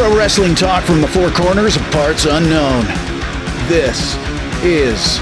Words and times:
Pro 0.00 0.16
wrestling 0.16 0.54
talk 0.54 0.82
from 0.84 1.02
the 1.02 1.08
four 1.08 1.28
corners 1.28 1.76
of 1.76 1.82
parts 1.90 2.24
unknown. 2.24 2.86
This 3.68 4.16
is 4.64 5.18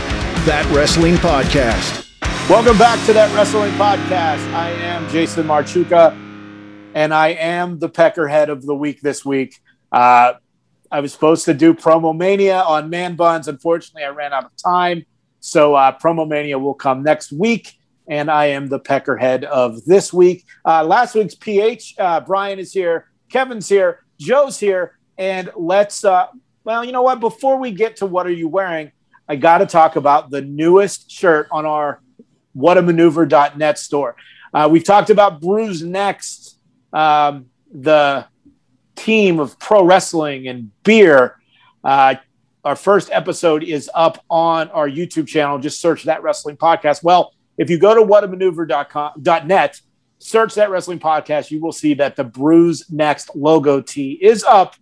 That 0.46 0.64
Wrestling 0.72 1.16
Podcast. 1.16 2.08
Welcome 2.48 2.79
back 2.79 3.04
to 3.06 3.12
That 3.12 3.34
Wrestling 3.34 3.72
Podcast. 3.72 4.38
I 4.54 4.70
am 4.70 5.08
Jason 5.08 5.48
Marchuka, 5.48 6.12
and 6.94 7.12
I 7.12 7.30
am 7.30 7.80
the 7.80 7.88
peckerhead 7.88 8.50
of 8.50 8.64
the 8.64 8.75
week 8.76 9.00
this 9.00 9.25
week. 9.25 9.58
Uh, 9.90 10.34
I 10.92 11.00
was 11.00 11.12
supposed 11.12 11.45
to 11.46 11.54
do 11.54 11.74
Promo 11.74 12.16
Mania 12.16 12.60
on 12.60 12.88
Man 12.88 13.16
Buns. 13.16 13.48
Unfortunately, 13.48 14.04
I 14.04 14.10
ran 14.10 14.32
out 14.32 14.45
of 14.45 14.52
time. 14.56 15.04
So 15.40 15.74
uh, 15.74 15.98
Promo 15.98 16.29
Mania 16.29 16.56
will 16.56 16.74
come 16.74 17.02
next 17.02 17.32
week, 17.32 17.72
and 18.06 18.31
I 18.31 18.45
am 18.46 18.68
the 18.68 18.79
peckerhead 18.79 19.42
of 19.42 19.84
this 19.86 20.12
week. 20.12 20.45
Uh, 20.64 20.84
last 20.84 21.17
week's 21.17 21.34
PH, 21.34 21.96
uh, 21.98 22.20
Brian 22.20 22.61
is 22.61 22.72
here, 22.72 23.08
Kevin's 23.29 23.68
here, 23.68 24.04
Joe's 24.18 24.58
here, 24.58 24.99
and 25.17 25.50
let's. 25.57 26.04
Uh, 26.04 26.29
well, 26.64 26.85
you 26.85 26.93
know 26.93 27.03
what? 27.03 27.21
Before 27.21 27.59
we 27.59 27.71
get 27.71 27.96
to 27.96 28.07
what 28.07 28.26
are 28.26 28.32
you 28.32 28.49
wearing, 28.49 28.93
I 29.29 29.36
got 29.36 29.59
to 29.59 29.67
talk 29.67 29.96
about 29.96 30.31
the 30.31 30.43
newest 30.43 31.11
shirt 31.11 31.49
on 31.50 31.67
our 31.67 32.00
whatamaneuver.net 32.56 33.78
store. 33.78 34.17
Uh, 34.53 34.69
we've 34.70 34.84
talked 34.84 35.11
about 35.11 35.41
Bruise 35.41 35.83
Next, 35.83 36.59
um, 36.92 37.47
the 37.73 38.27
team 38.97 39.39
of 39.41 39.59
pro 39.59 39.84
wrestling 39.84 40.48
and 40.48 40.70
beer. 40.83 41.37
Uh, 41.84 42.17
our 42.64 42.77
first 42.77 43.11
episode 43.12 43.62
is 43.62 43.91
up 43.95 44.25
on 44.28 44.69
our 44.70 44.89
YouTube 44.89 45.27
channel. 45.27 45.59
Just 45.59 45.81
search 45.81 46.05
that 46.05 46.23
wrestling 46.23 46.56
podcast. 46.56 47.03
Well, 47.03 47.33
if 47.56 47.70
you 47.70 47.78
go 47.78 47.95
to 47.95 48.03
whatamaneuver.net, 48.03 49.81
search 50.19 50.55
that 50.55 50.70
wrestling 50.70 50.98
podcast, 50.98 51.50
you 51.50 51.61
will 51.61 51.72
see 51.72 51.94
that 51.94 52.16
the 52.16 52.24
Bruise 52.24 52.91
Next 52.91 53.34
logo 53.36 53.80
tee 53.80 54.12
is 54.20 54.44
up 54.44 54.74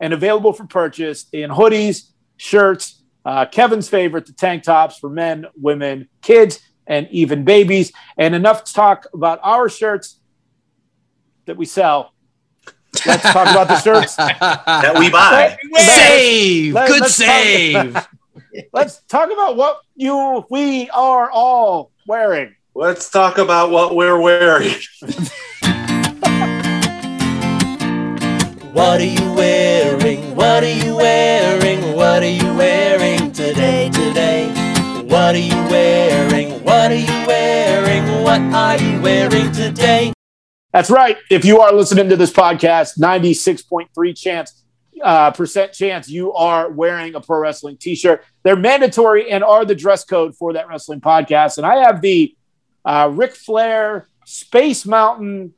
and 0.00 0.12
available 0.12 0.52
for 0.52 0.64
purchase 0.66 1.26
in 1.32 1.50
hoodies, 1.50 2.10
shirts, 2.36 3.02
uh, 3.24 3.46
Kevin's 3.46 3.88
favorite, 3.88 4.26
the 4.26 4.32
tank 4.32 4.62
tops 4.64 4.98
for 4.98 5.08
men, 5.10 5.46
women, 5.60 6.08
kids, 6.22 6.60
and 6.86 7.08
even 7.10 7.44
babies. 7.44 7.92
And 8.18 8.34
enough 8.34 8.64
to 8.64 8.74
talk 8.74 9.06
about 9.14 9.40
our 9.42 9.68
shirts 9.68 10.20
that 11.46 11.56
we 11.56 11.64
sell. 11.64 12.12
Let's 13.06 13.22
talk 13.22 13.48
about 13.48 13.68
the 13.68 13.80
shirts 13.80 14.14
that 14.16 14.96
we 14.98 15.10
buy. 15.10 15.56
Save, 15.78 16.74
Let- 16.74 16.88
good 16.88 17.00
let's 17.00 17.18
talk- 17.18 17.26
save. 17.26 18.08
Let's 18.72 19.02
talk 19.04 19.32
about 19.32 19.56
what 19.56 19.80
you 19.96 20.44
we 20.50 20.88
are 20.90 21.30
all 21.30 21.90
wearing. 22.06 22.54
Let's 22.76 23.08
talk 23.08 23.38
about 23.38 23.70
what 23.70 23.94
we're 23.94 24.18
wearing. 24.18 24.74
What 28.74 29.00
are 29.00 29.04
you 29.04 29.32
wearing? 29.34 30.34
What 30.34 30.64
are 30.64 30.68
you 30.68 30.96
wearing? 30.96 31.94
What 31.94 32.24
are 32.24 32.28
you 32.28 32.54
wearing 32.54 33.30
today? 33.30 33.88
Today. 33.90 34.48
What 35.04 35.36
are 35.36 35.38
you 35.38 35.54
wearing? 35.70 36.50
What 36.64 36.90
are 36.90 36.96
you 36.96 37.26
wearing? 37.26 38.24
What 38.24 38.40
are 38.40 38.76
you 38.76 39.00
wearing 39.00 39.52
today? 39.52 40.12
That's 40.72 40.90
right. 40.90 41.16
If 41.30 41.44
you 41.44 41.60
are 41.60 41.72
listening 41.72 42.08
to 42.08 42.16
this 42.16 42.32
podcast, 42.32 42.98
96.3 42.98 44.18
chance 44.18 44.64
uh, 45.00 45.30
percent 45.30 45.72
chance 45.72 46.08
you 46.08 46.32
are 46.32 46.68
wearing 46.68 47.14
a 47.14 47.20
pro 47.20 47.38
wrestling 47.38 47.76
t-shirt. 47.76 48.24
They're 48.42 48.56
mandatory 48.56 49.30
and 49.30 49.44
are 49.44 49.64
the 49.64 49.76
dress 49.76 50.04
code 50.04 50.34
for 50.34 50.54
that 50.54 50.66
wrestling 50.66 51.00
podcast. 51.00 51.58
And 51.58 51.66
I 51.66 51.76
have 51.84 52.00
the 52.00 52.34
uh, 52.84 53.10
Ric 53.12 53.34
Flair 53.34 54.08
Space 54.24 54.86
Mountain 54.86 55.54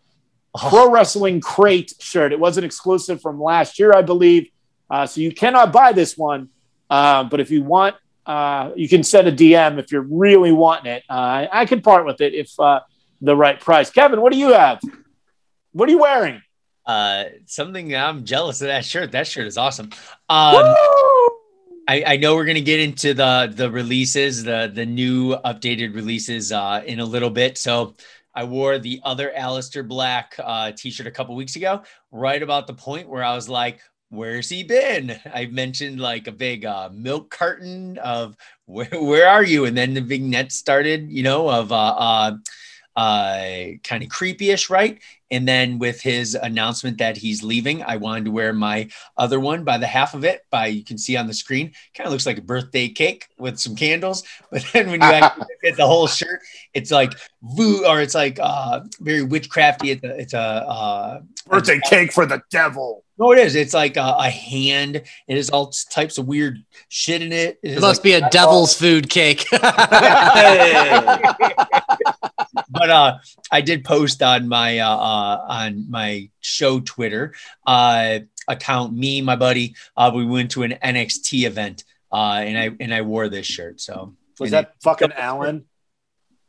Pro 0.57 0.91
Wrestling 0.91 1.41
Crate 1.41 1.93
shirt. 1.99 2.33
It 2.33 2.41
wasn't 2.41 2.65
exclusive 2.65 3.21
from 3.21 3.41
last 3.41 3.79
year, 3.79 3.93
I 3.93 4.03
believe. 4.03 4.49
Uh, 4.91 5.07
so 5.07 5.21
you 5.21 5.33
cannot 5.33 5.73
buy 5.73 5.93
this 5.93 6.17
one. 6.17 6.49
Uh, 6.89 7.25
but 7.25 7.41
if 7.41 7.51
you 7.51 7.63
want, 7.63 7.97
uh, 8.25 8.71
you 8.75 8.89
can 8.89 9.03
send 9.03 9.29
a 9.29 9.33
DM 9.33 9.79
if 9.79 9.93
you're 9.93 10.07
really 10.09 10.53
wanting 10.53 10.93
it. 10.93 11.05
Uh, 11.09 11.47
I 11.51 11.67
could 11.67 11.83
part 11.85 12.07
with 12.07 12.21
it 12.21 12.35
if 12.35 12.59
uh, 12.59 12.81
the 13.21 13.37
right 13.37 13.59
price. 13.59 13.91
Kevin, 13.91 14.21
what 14.21 14.33
do 14.33 14.39
you 14.39 14.53
have? 14.53 14.81
What 15.73 15.89
are 15.89 15.93
you 15.93 15.99
wearing? 15.99 16.43
Uh, 16.85 17.25
something 17.47 17.95
I'm 17.95 18.25
jealous 18.25 18.61
of 18.61 18.69
that 18.69 18.85
shirt. 18.85 19.13
That 19.13 19.27
shirt 19.27 19.47
is 19.47 19.59
awesome. 19.59 19.91
Um! 20.29 20.75
I, 21.89 22.03
I 22.07 22.17
know 22.17 22.35
we're 22.35 22.45
gonna 22.47 22.61
get 22.61 22.81
into 22.81 23.15
the 23.15 23.53
the 23.55 23.71
releases, 23.71 24.43
the 24.43 24.71
the 24.73 24.87
new 24.87 25.37
updated 25.45 25.95
releases 25.95 26.53
uh, 26.53 26.83
in 26.85 27.01
a 27.01 27.05
little 27.05 27.31
bit. 27.31 27.59
So 27.59 27.95
I 28.35 28.45
wore 28.45 28.79
the 28.79 29.01
other 29.05 29.33
Aleister 29.37 29.87
Black 29.87 30.35
uh, 30.43 30.73
t-shirt 30.73 31.07
a 31.07 31.11
couple 31.11 31.35
weeks 31.37 31.57
ago, 31.57 31.83
right 32.11 32.43
about 32.43 32.67
the 32.67 32.75
point 32.75 33.09
where 33.09 33.23
I 33.23 33.35
was 33.35 33.49
like, 33.49 33.81
"Where's 34.11 34.49
he 34.49 34.65
been?" 34.65 35.19
I 35.33 35.47
mentioned 35.47 36.01
like 36.01 36.27
a 36.27 36.33
big 36.33 36.65
uh, 36.65 36.91
milk 36.93 37.31
carton 37.31 37.99
of 37.99 38.37
where 38.67 38.89
where 38.93 39.29
are 39.29 39.45
you, 39.45 39.65
and 39.67 39.77
then 39.77 39.95
the 39.95 40.01
vignette 40.01 40.53
started, 40.53 41.11
you 41.11 41.23
know, 41.23 41.49
of 41.49 41.71
uh, 41.73 41.77
uh, 41.77 42.37
uh, 42.97 43.47
kind 43.85 44.03
of 44.03 44.09
creepy-ish, 44.09 44.71
right? 44.71 45.01
And 45.31 45.47
then 45.47 45.79
with 45.79 46.01
his 46.01 46.35
announcement 46.35 46.99
that 46.99 47.17
he's 47.17 47.43
leaving, 47.43 47.83
I 47.83 47.97
wanted 47.97 48.27
to 48.27 48.31
wear 48.31 48.53
my 48.53 48.89
other 49.17 49.41
one 49.41 49.65
by 49.65 49.79
the 49.79 49.87
half 49.87 50.15
of 50.15 50.25
it. 50.25 50.43
By 50.51 50.67
you 50.67 50.85
can 50.85 50.99
see 50.99 51.17
on 51.17 51.27
the 51.27 51.35
screen, 51.35 51.73
kind 51.95 52.07
of 52.07 52.13
looks 52.13 52.27
like 52.27 52.39
a 52.39 52.43
birthday 52.43 52.89
cake 52.89 53.29
with 53.39 53.59
some 53.59 53.75
candles. 53.75 54.23
But 54.51 54.65
then 54.73 54.91
when 54.91 55.01
you 55.01 55.07
actually 55.13 55.41
look 55.41 55.73
at 55.73 55.77
the 55.77 55.87
whole 55.87 56.07
shirt, 56.07 56.41
it's 56.73 56.91
like 56.91 57.13
voo, 57.43 57.85
or 57.85 58.01
it's 58.01 58.15
like 58.15 58.39
uh, 58.41 58.81
very 59.01 59.27
witchcrafty. 59.27 59.91
It's 59.91 60.05
a, 60.05 60.21
it's 60.21 60.35
a 60.35 60.39
uh, 60.39 61.21
Birthday 61.49 61.81
cake 61.89 62.13
for 62.13 62.27
the 62.27 62.43
devil. 62.51 63.05
no, 63.19 63.33
it 63.33 63.39
is. 63.39 63.55
It's 63.55 63.73
like 63.73 63.97
a, 63.97 64.17
a 64.19 64.31
hand. 64.31 64.97
It 64.97 65.37
has 65.37 65.49
all 65.51 65.73
types 65.91 66.19
of 66.19 66.27
weird 66.27 66.65
shit 66.89 67.23
in 67.23 67.33
it. 67.33 67.59
It 67.63 67.81
must 67.81 68.03
be 68.03 68.15
a 68.15 68.29
devil's 68.31 68.75
food 68.75 69.09
cake. 69.09 69.47
but 69.51 69.63
uh, 72.91 73.19
I 73.53 73.61
did 73.61 73.85
post 73.85 74.23
on 74.23 74.49
my 74.49 74.79
uh, 74.81 74.89
uh, 75.17 75.37
on 75.49 75.91
my 75.91 76.29
show 76.41 76.81
Twitter 76.81 77.35
uh, 77.67 78.19
account. 78.49 78.93
Me, 78.95 79.21
my 79.23 79.37
buddy, 79.37 79.75
uh, 79.97 80.11
we 80.15 80.25
went 80.25 80.51
to 80.53 80.63
an 80.63 80.73
NXT 80.83 81.47
event, 81.47 81.85
uh, 82.13 82.41
and 82.47 82.57
I 82.59 82.67
and 82.81 82.93
I 82.93 83.03
wore 83.03 83.29
this 83.29 83.47
shirt. 83.47 83.81
So 83.81 84.15
Was 84.39 84.51
that 84.51 84.65
it- 84.65 84.83
fucking 84.83 85.13
Alan? 85.13 85.65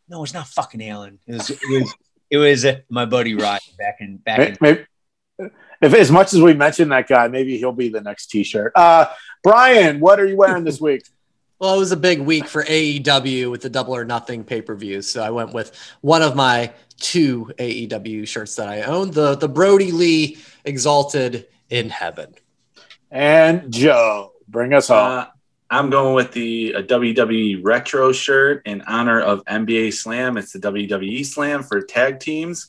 no? 0.09 0.23
It's 0.23 0.33
not 0.33 0.47
fucking 0.47 0.83
Alan. 0.83 1.19
It 1.27 1.33
was 1.33 1.49
it 1.49 1.59
was, 1.69 1.93
it 2.29 2.37
was 2.37 2.65
uh, 2.65 2.79
my 2.89 3.05
buddy 3.05 3.35
Ryan 3.35 3.59
back 3.77 3.97
in 4.01 4.17
back 4.17 4.39
in. 4.49 4.57
Maybe, 4.61 4.85
if 5.81 5.93
as 5.93 6.11
much 6.11 6.33
as 6.33 6.41
we 6.41 6.53
mentioned 6.53 6.91
that 6.91 7.07
guy, 7.07 7.27
maybe 7.27 7.57
he'll 7.57 7.71
be 7.71 7.89
the 7.89 8.01
next 8.01 8.27
T-shirt. 8.27 8.71
Uh, 8.75 9.05
Brian, 9.43 9.99
what 9.99 10.19
are 10.19 10.25
you 10.25 10.35
wearing 10.35 10.63
this 10.63 10.81
week? 10.81 11.03
Well, 11.59 11.73
it 11.73 11.79
was 11.79 11.91
a 11.91 11.97
big 11.97 12.19
week 12.19 12.45
for 12.45 12.63
AEW 12.63 13.49
with 13.49 13.61
the 13.61 13.69
Double 13.69 13.95
or 13.95 14.05
Nothing 14.05 14.43
pay 14.43 14.61
per 14.61 14.75
view. 14.75 15.01
So 15.01 15.23
I 15.23 15.31
went 15.31 15.53
with 15.53 15.75
one 16.01 16.21
of 16.21 16.35
my 16.35 16.71
two 16.99 17.51
AEW 17.57 18.27
shirts 18.27 18.55
that 18.55 18.69
I 18.69 18.83
own 18.83 19.11
the, 19.11 19.35
the 19.35 19.49
Brodie 19.49 19.91
Lee 19.91 20.37
Exalted 20.65 21.47
in 21.69 21.89
Heaven. 21.89 22.35
And 23.09 23.71
Joe, 23.71 24.33
bring 24.47 24.73
us 24.73 24.89
home. 24.89 25.19
Uh, 25.19 25.25
I'm 25.69 25.89
going 25.89 26.13
with 26.13 26.31
the 26.31 26.75
uh, 26.75 26.81
WWE 26.83 27.61
retro 27.63 28.11
shirt 28.11 28.61
in 28.65 28.81
honor 28.83 29.19
of 29.19 29.43
NBA 29.45 29.93
Slam. 29.93 30.37
It's 30.37 30.53
the 30.53 30.59
WWE 30.59 31.25
Slam 31.25 31.63
for 31.63 31.81
tag 31.81 32.19
teams, 32.19 32.67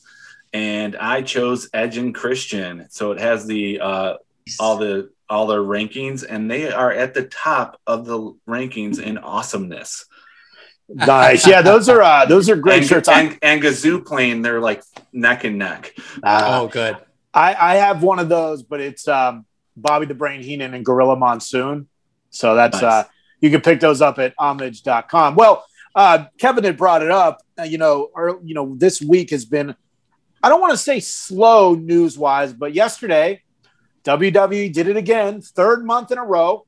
and 0.51 0.97
I 0.97 1.21
chose 1.21 1.69
Edge 1.73 1.97
and 1.97 2.13
Christian. 2.13 2.87
So 2.89 3.11
it 3.11 3.19
has 3.19 3.45
the 3.45 3.79
uh, 3.79 4.13
all 4.59 4.77
the 4.77 5.11
all 5.29 5.47
their 5.47 5.61
rankings, 5.61 6.25
and 6.27 6.49
they 6.49 6.71
are 6.71 6.91
at 6.91 7.13
the 7.13 7.23
top 7.23 7.79
of 7.85 8.05
the 8.05 8.35
rankings 8.47 9.01
in 9.01 9.17
awesomeness. 9.17 10.05
nice. 10.87 11.45
Yeah, 11.45 11.61
those 11.61 11.87
are 11.89 12.01
uh, 12.01 12.25
those 12.25 12.49
are 12.49 12.55
great 12.55 12.79
and, 12.79 12.87
shirts. 12.87 13.07
And, 13.07 13.37
and 13.41 13.61
Gazoo 13.61 14.05
plane, 14.05 14.41
they're 14.41 14.59
like 14.59 14.83
neck 15.13 15.43
and 15.43 15.57
neck. 15.57 15.93
Uh, 16.23 16.61
oh, 16.61 16.67
good. 16.67 16.97
I, 17.33 17.53
I 17.53 17.75
have 17.75 18.01
one 18.01 18.19
of 18.19 18.27
those, 18.27 18.63
but 18.63 18.81
it's 18.81 19.07
um, 19.07 19.45
Bobby 19.77 20.07
the 20.07 20.15
Brain 20.15 20.41
Heenan 20.41 20.73
and 20.73 20.83
Gorilla 20.83 21.15
Monsoon. 21.15 21.87
So 22.31 22.55
that's 22.55 22.81
Nice. 22.81 23.05
uh, 23.05 23.07
you 23.39 23.49
can 23.51 23.61
pick 23.61 23.79
those 23.79 24.01
up 24.01 24.19
at 24.19 24.33
homage.com. 24.37 25.35
Well, 25.35 25.65
uh, 25.95 26.25
Kevin 26.39 26.63
had 26.63 26.77
brought 26.77 27.03
it 27.03 27.11
up. 27.11 27.41
Uh, 27.57 27.63
you 27.63 27.77
know, 27.77 28.09
or 28.13 28.39
you 28.43 28.55
know, 28.55 28.75
this 28.75 29.01
week 29.01 29.29
has 29.29 29.45
been 29.45 29.75
I 30.41 30.49
don't 30.49 30.61
want 30.61 30.71
to 30.71 30.77
say 30.77 30.99
slow 30.99 31.75
news 31.75 32.17
wise, 32.17 32.53
but 32.53 32.73
yesterday 32.73 33.43
WWE 34.09 34.73
did 34.73 34.87
it 34.87 34.97
again, 34.97 35.39
third 35.41 35.85
month 35.85 36.11
in 36.11 36.17
a 36.17 36.23
row. 36.23 36.65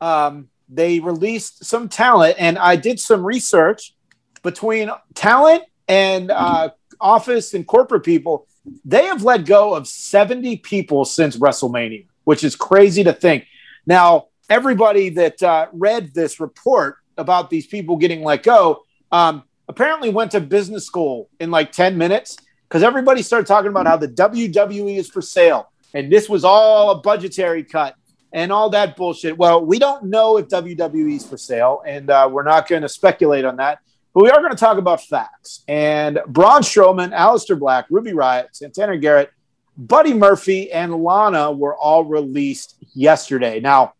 Um, 0.00 0.48
they 0.68 1.00
released 1.00 1.64
some 1.64 1.88
talent, 1.88 2.36
and 2.38 2.58
I 2.58 2.76
did 2.76 3.00
some 3.00 3.24
research 3.24 3.94
between 4.42 4.90
talent 5.14 5.64
and 5.88 6.30
uh, 6.30 6.70
office 7.00 7.54
and 7.54 7.66
corporate 7.66 8.04
people. 8.04 8.46
They 8.84 9.06
have 9.06 9.24
let 9.24 9.46
go 9.46 9.74
of 9.74 9.88
70 9.88 10.58
people 10.58 11.06
since 11.06 11.38
WrestleMania, 11.38 12.06
which 12.24 12.44
is 12.44 12.56
crazy 12.56 13.02
to 13.04 13.12
think. 13.14 13.46
Now, 13.86 14.28
everybody 14.50 15.08
that 15.10 15.42
uh, 15.42 15.68
read 15.72 16.12
this 16.12 16.40
report 16.40 16.98
about 17.16 17.48
these 17.48 17.66
people 17.66 17.96
getting 17.96 18.22
let 18.22 18.42
go 18.42 18.82
um, 19.10 19.44
apparently 19.66 20.10
went 20.10 20.32
to 20.32 20.40
business 20.40 20.84
school 20.84 21.30
in 21.40 21.50
like 21.50 21.72
10 21.72 21.96
minutes 21.96 22.36
because 22.68 22.82
everybody 22.82 23.22
started 23.22 23.46
talking 23.46 23.70
about 23.70 23.86
how 23.86 23.96
the 23.96 24.08
WWE 24.08 24.96
is 24.96 25.08
for 25.08 25.22
sale. 25.22 25.71
And 25.94 26.10
this 26.10 26.28
was 26.28 26.44
all 26.44 26.90
a 26.90 27.00
budgetary 27.00 27.64
cut 27.64 27.94
and 28.32 28.50
all 28.50 28.70
that 28.70 28.96
bullshit. 28.96 29.36
Well, 29.36 29.64
we 29.64 29.78
don't 29.78 30.04
know 30.04 30.38
if 30.38 30.48
WWE's 30.48 31.26
for 31.26 31.36
sale, 31.36 31.82
and 31.86 32.10
uh, 32.10 32.28
we're 32.30 32.42
not 32.42 32.68
going 32.68 32.82
to 32.82 32.88
speculate 32.88 33.44
on 33.44 33.56
that. 33.56 33.80
But 34.14 34.24
we 34.24 34.30
are 34.30 34.40
going 34.40 34.52
to 34.52 34.58
talk 34.58 34.78
about 34.78 35.02
facts. 35.02 35.64
And 35.68 36.20
Braun 36.26 36.62
Strowman, 36.62 37.12
Aleister 37.12 37.58
Black, 37.58 37.86
Ruby 37.90 38.12
Riott, 38.12 38.48
Santana 38.52 38.98
Garrett, 38.98 39.30
Buddy 39.76 40.12
Murphy, 40.12 40.70
and 40.70 40.94
Lana 40.94 41.50
were 41.50 41.74
all 41.76 42.04
released 42.04 42.76
yesterday. 42.94 43.60
Now, 43.60 43.94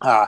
uh, 0.00 0.26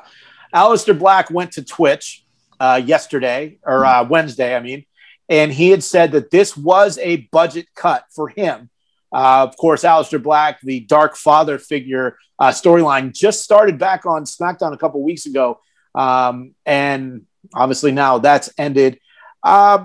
Aleister 0.55 0.97
Black 0.97 1.31
went 1.31 1.53
to 1.53 1.65
Twitch 1.65 2.25
uh, 2.61 2.81
yesterday 2.85 3.59
or 3.65 3.85
uh, 3.85 4.05
Wednesday, 4.05 4.55
I 4.55 4.61
mean, 4.61 4.85
and 5.29 5.53
he 5.53 5.71
had 5.71 5.83
said 5.83 6.13
that 6.13 6.31
this 6.31 6.57
was 6.57 6.99
a 6.99 7.29
budget 7.33 7.67
cut 7.75 8.05
for 8.15 8.29
him. 8.29 8.70
Uh, 9.13 9.47
of 9.49 9.57
course, 9.57 9.83
Aleister 9.83 10.23
Black, 10.23 10.61
the 10.63 10.81
Dark 10.81 11.17
Father 11.17 11.59
figure 11.59 12.17
uh, 12.39 12.51
storyline, 12.51 13.13
just 13.13 13.43
started 13.43 13.79
back 13.79 14.07
on 14.07 14.25
SmackDown 14.25 14.73
a 14.73 14.77
couple 14.77 15.03
weeks 15.03 15.27
ago, 15.27 15.61
um, 15.95 16.55
and 16.65 17.27
obviously 17.55 17.93
now 17.93 18.19
that's 18.19 18.51
ended. 18.57 19.01
Uh, 19.43 19.85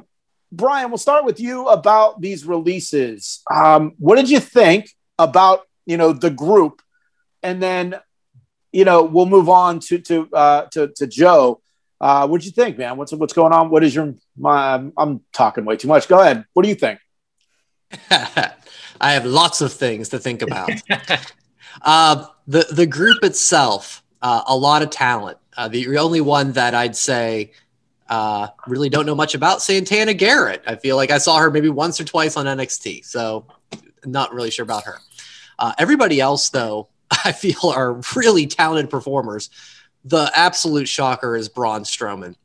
Brian, 0.51 0.89
we'll 0.89 0.97
start 0.97 1.25
with 1.25 1.39
you 1.39 1.67
about 1.67 2.21
these 2.21 2.45
releases. 2.45 3.41
Um, 3.51 3.93
what 3.97 4.15
did 4.15 4.29
you 4.29 4.39
think 4.39 4.89
about 5.17 5.61
you 5.85 5.97
know 5.97 6.13
the 6.13 6.29
group, 6.29 6.81
and 7.43 7.61
then 7.61 7.95
you 8.71 8.85
know 8.85 9.03
we'll 9.03 9.25
move 9.25 9.49
on 9.49 9.79
to 9.79 9.99
to 9.99 10.29
uh, 10.33 10.65
to, 10.71 10.89
to 10.95 11.07
Joe. 11.07 11.61
Uh, 11.99 12.27
what 12.27 12.41
did 12.41 12.45
you 12.45 12.51
think, 12.51 12.77
man? 12.77 12.97
What's 12.97 13.13
what's 13.13 13.33
going 13.33 13.53
on? 13.53 13.69
What 13.69 13.83
is 13.83 13.95
your? 13.95 14.13
My, 14.37 14.83
I'm 14.97 15.21
talking 15.33 15.65
way 15.65 15.77
too 15.77 15.87
much. 15.87 16.07
Go 16.07 16.19
ahead. 16.19 16.45
What 16.53 16.63
do 16.63 16.69
you 16.69 16.75
think? 16.75 16.99
I 18.99 19.13
have 19.13 19.25
lots 19.25 19.61
of 19.61 19.73
things 19.73 20.09
to 20.09 20.19
think 20.19 20.41
about. 20.41 20.71
uh, 21.81 22.25
the 22.47 22.67
the 22.71 22.85
group 22.85 23.23
itself, 23.23 24.03
uh, 24.21 24.43
a 24.47 24.55
lot 24.55 24.81
of 24.81 24.89
talent. 24.89 25.37
Uh, 25.57 25.67
the 25.67 25.97
only 25.97 26.21
one 26.21 26.51
that 26.53 26.75
I'd 26.75 26.95
say 26.95 27.51
uh, 28.09 28.47
really 28.67 28.89
don't 28.89 29.05
know 29.05 29.15
much 29.15 29.35
about 29.35 29.61
Santana 29.61 30.13
Garrett. 30.13 30.63
I 30.67 30.75
feel 30.75 30.95
like 30.95 31.11
I 31.11 31.17
saw 31.17 31.37
her 31.37 31.49
maybe 31.49 31.69
once 31.69 31.99
or 31.99 32.03
twice 32.03 32.37
on 32.37 32.45
NXT, 32.45 33.05
so 33.05 33.45
not 34.05 34.33
really 34.33 34.51
sure 34.51 34.63
about 34.63 34.83
her. 34.83 34.99
Uh, 35.57 35.73
everybody 35.77 36.19
else, 36.19 36.49
though, 36.49 36.89
I 37.25 37.31
feel 37.31 37.71
are 37.73 38.01
really 38.15 38.47
talented 38.47 38.89
performers. 38.89 39.49
The 40.03 40.31
absolute 40.35 40.87
shocker 40.87 41.35
is 41.35 41.49
Braun 41.49 41.83
Strowman. 41.83 42.35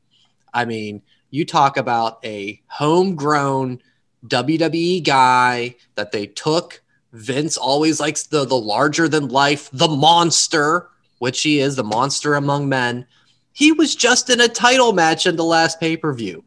I 0.53 0.65
mean, 0.65 1.03
you 1.31 1.45
talk 1.45 1.77
about 1.77 2.25
a 2.25 2.61
homegrown 2.67 3.81
WWE 4.27 5.05
guy 5.05 5.77
that 5.95 6.13
they 6.13 6.27
took. 6.27 6.83
Vince 7.13 7.57
always 7.57 8.01
likes 8.01 8.25
the 8.25 8.45
the 8.45 8.59
larger 8.59 9.09
than 9.09 9.29
life, 9.29 9.69
the 9.73 9.89
monster, 9.89 10.89
which 11.19 11.43
he 11.43 11.61
is, 11.61 11.77
the 11.77 11.85
monster 11.85 12.35
among 12.35 12.69
men. 12.69 13.07
He 13.53 13.73
was 13.73 13.95
just 13.95 14.31
in 14.31 14.41
a 14.41 14.49
title 14.49 14.93
match 14.93 15.27
in 15.27 15.37
the 15.37 15.45
last 15.45 15.81
pay 15.81 15.97
per 15.97 16.13
view. 16.13 16.45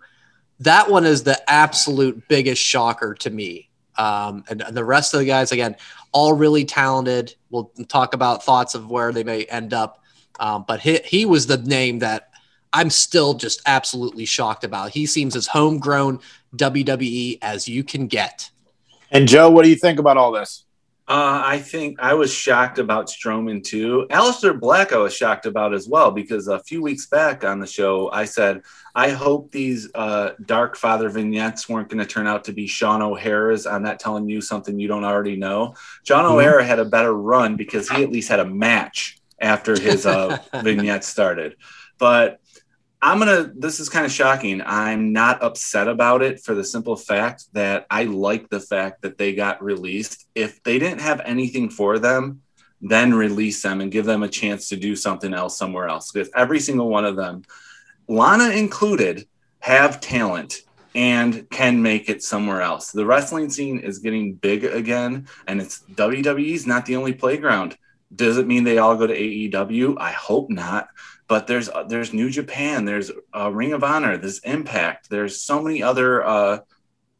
That 0.59 0.89
one 0.89 1.05
is 1.05 1.23
the 1.23 1.41
absolute 1.49 2.27
biggest 2.27 2.61
shocker 2.61 3.13
to 3.15 3.29
me. 3.29 3.69
Um, 3.97 4.43
and, 4.49 4.61
and 4.61 4.75
the 4.75 4.85
rest 4.85 5.13
of 5.13 5.19
the 5.19 5.25
guys, 5.25 5.51
again, 5.51 5.75
all 6.11 6.33
really 6.33 6.65
talented. 6.65 7.35
We'll 7.49 7.71
talk 7.87 8.13
about 8.13 8.43
thoughts 8.43 8.73
of 8.73 8.89
where 8.89 9.11
they 9.11 9.23
may 9.23 9.43
end 9.45 9.73
up. 9.73 10.01
Um, 10.39 10.65
but 10.67 10.79
he, 10.79 10.99
he 11.05 11.25
was 11.25 11.45
the 11.45 11.57
name 11.57 11.99
that 11.99 12.29
I'm 12.73 12.89
still 12.89 13.35
just 13.35 13.61
absolutely 13.65 14.25
shocked 14.25 14.63
about. 14.63 14.91
He 14.91 15.05
seems 15.05 15.35
as 15.35 15.47
homegrown 15.47 16.19
WWE 16.55 17.37
as 17.41 17.67
you 17.67 17.83
can 17.83 18.07
get. 18.07 18.49
And 19.11 19.27
Joe, 19.27 19.49
what 19.49 19.63
do 19.63 19.69
you 19.69 19.75
think 19.75 19.99
about 19.99 20.17
all 20.17 20.31
this? 20.31 20.65
Uh, 21.05 21.43
I 21.45 21.59
think 21.59 21.99
I 21.99 22.13
was 22.13 22.33
shocked 22.33 22.79
about 22.79 23.07
Strowman 23.07 23.61
too. 23.61 24.07
Aleister 24.09 24.57
Black, 24.57 24.93
I 24.93 24.97
was 24.97 25.13
shocked 25.13 25.45
about 25.45 25.73
as 25.73 25.85
well 25.85 26.11
because 26.11 26.47
a 26.47 26.59
few 26.59 26.81
weeks 26.81 27.07
back 27.07 27.43
on 27.43 27.59
the 27.59 27.67
show, 27.67 28.09
I 28.11 28.23
said, 28.23 28.61
I 28.95 29.09
hope 29.09 29.51
these 29.51 29.89
uh, 29.95 30.31
Dark 30.45 30.77
Father 30.77 31.09
vignettes 31.09 31.67
weren't 31.67 31.89
going 31.89 31.99
to 31.99 32.05
turn 32.05 32.25
out 32.25 32.45
to 32.45 32.53
be 32.53 32.67
Sean 32.67 33.01
O'Haire's. 33.01 33.67
I'm 33.67 33.83
not 33.83 33.99
telling 33.99 34.29
you 34.29 34.39
something 34.39 34.79
you 34.79 34.87
don't 34.87 35.03
already 35.03 35.35
know. 35.35 35.75
John 36.03 36.23
mm-hmm. 36.23 36.35
O'Haire 36.35 36.63
had 36.63 36.79
a 36.79 36.85
better 36.85 37.13
run 37.13 37.57
because 37.57 37.89
he 37.89 38.01
at 38.01 38.09
least 38.11 38.29
had 38.29 38.39
a 38.39 38.45
match 38.45 39.19
after 39.39 39.77
his 39.77 40.05
uh, 40.05 40.37
vignette 40.63 41.03
started. 41.03 41.57
But 41.97 42.39
I'm 43.03 43.19
gonna. 43.19 43.51
This 43.53 43.81
is 43.81 43.89
kind 43.89 44.05
of 44.05 44.13
shocking. 44.13 44.61
I'm 44.65 45.11
not 45.11 45.43
upset 45.43 45.89
about 45.89 46.21
it 46.21 46.39
for 46.39 46.55
the 46.55 46.63
simple 46.63 46.95
fact 46.95 47.43
that 47.51 47.85
I 47.89 48.05
like 48.05 48.49
the 48.49 48.61
fact 48.61 49.01
that 49.01 49.17
they 49.17 49.35
got 49.35 49.61
released. 49.61 50.25
If 50.35 50.63
they 50.63 50.79
didn't 50.79 51.01
have 51.01 51.19
anything 51.25 51.69
for 51.69 51.99
them, 51.99 52.43
then 52.79 53.13
release 53.13 53.61
them 53.61 53.81
and 53.81 53.91
give 53.91 54.05
them 54.05 54.23
a 54.23 54.29
chance 54.29 54.69
to 54.69 54.77
do 54.77 54.95
something 54.95 55.33
else 55.33 55.57
somewhere 55.57 55.89
else. 55.89 56.15
If 56.15 56.29
every 56.33 56.61
single 56.61 56.87
one 56.87 57.03
of 57.03 57.17
them, 57.17 57.43
Lana 58.07 58.51
included, 58.51 59.27
have 59.59 59.99
talent 59.99 60.61
and 60.95 61.49
can 61.49 61.81
make 61.81 62.07
it 62.07 62.23
somewhere 62.23 62.61
else. 62.61 62.91
The 62.91 63.05
wrestling 63.05 63.49
scene 63.49 63.79
is 63.79 63.99
getting 63.99 64.35
big 64.35 64.63
again, 64.63 65.27
and 65.45 65.59
it's 65.59 65.81
WWE's 65.91 66.65
not 66.65 66.85
the 66.85 66.95
only 66.95 67.11
playground. 67.11 67.77
Does 68.15 68.37
it 68.37 68.47
mean 68.47 68.63
they 68.63 68.77
all 68.77 68.95
go 68.95 69.07
to 69.07 69.13
AEW? 69.13 69.97
I 69.99 70.11
hope 70.11 70.49
not 70.49 70.87
but 71.33 71.47
there's 71.47 71.67
uh, 71.67 71.81
there's 71.81 72.13
New 72.13 72.29
Japan, 72.29 72.85
there's 72.85 73.09
uh, 73.35 73.51
Ring 73.51 73.73
of 73.73 73.83
Honor, 73.83 74.17
there's 74.17 74.37
Impact, 74.41 75.09
there's 75.09 75.41
so 75.41 75.63
many 75.63 75.81
other 75.81 76.23
uh, 76.23 76.59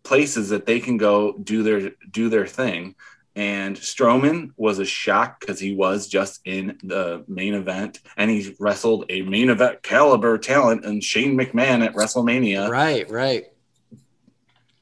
places 0.03 0.49
that 0.49 0.67
they 0.67 0.79
can 0.79 0.97
go 0.97 1.35
do 1.35 1.63
their 1.63 1.89
do 2.11 2.29
their 2.29 2.45
thing. 2.45 2.93
And 3.35 3.75
Strowman 3.75 4.51
was 4.55 4.77
a 4.77 4.85
shock 4.85 5.39
because 5.39 5.59
he 5.59 5.73
was 5.73 6.07
just 6.07 6.41
in 6.45 6.77
the 6.83 7.25
main 7.27 7.55
event 7.55 8.01
and 8.15 8.29
he 8.29 8.55
wrestled 8.59 9.05
a 9.09 9.23
main 9.23 9.49
event 9.49 9.81
caliber 9.81 10.37
talent 10.37 10.85
and 10.85 11.03
Shane 11.03 11.35
McMahon 11.35 11.83
at 11.83 11.95
WrestleMania. 11.95 12.69
Right, 12.69 13.09
right. 13.09 13.45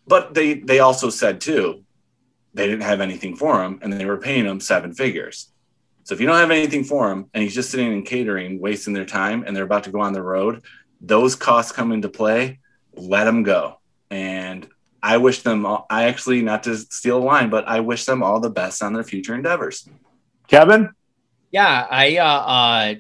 But 0.06 0.34
they 0.34 0.56
they 0.56 0.80
also 0.80 1.10
said 1.10 1.40
too, 1.40 1.86
they 2.54 2.68
didn't 2.68 2.82
have 2.82 3.00
anything 3.00 3.38
for 3.38 3.64
him 3.64 3.80
and 3.82 3.94
they 3.94 4.04
were 4.04 4.18
paying 4.18 4.44
him 4.44 4.60
seven 4.60 4.94
figures. 4.94 5.48
So 6.04 6.16
if 6.16 6.22
you 6.22 6.28
don't 6.28 6.38
have 6.38 6.52
anything 6.52 6.84
for 6.84 7.12
him 7.12 7.30
and 7.34 7.44
he's 7.44 7.54
just 7.54 7.70
sitting 7.70 7.92
in 7.92 8.04
catering, 8.04 8.60
wasting 8.60 8.94
their 8.94 9.06
time, 9.06 9.44
and 9.46 9.56
they're 9.56 9.64
about 9.64 9.84
to 9.86 9.92
go 9.92 10.00
on 10.02 10.14
the 10.14 10.22
road, 10.22 10.64
those 11.00 11.36
costs 11.36 11.72
come 11.72 11.92
into 11.92 12.10
play. 12.10 12.60
Let 12.94 13.26
them 13.26 13.44
go. 13.44 13.80
And 14.10 14.68
I 15.02 15.18
wish 15.18 15.42
them, 15.42 15.66
all, 15.66 15.86
I 15.90 16.06
actually, 16.06 16.42
not 16.42 16.64
to 16.64 16.76
steal 16.76 17.18
a 17.18 17.24
line, 17.24 17.50
but 17.50 17.68
I 17.68 17.80
wish 17.80 18.06
them 18.06 18.24
all 18.24 18.40
the 18.40 18.50
best 18.50 18.84
on 18.84 18.94
their 18.94 19.04
future 19.04 19.34
endeavors. 19.34 19.88
Kevin? 20.48 20.90
Yeah, 21.52 21.88
I, 21.90 22.18
uh, 22.18 22.26
uh, 22.26 22.96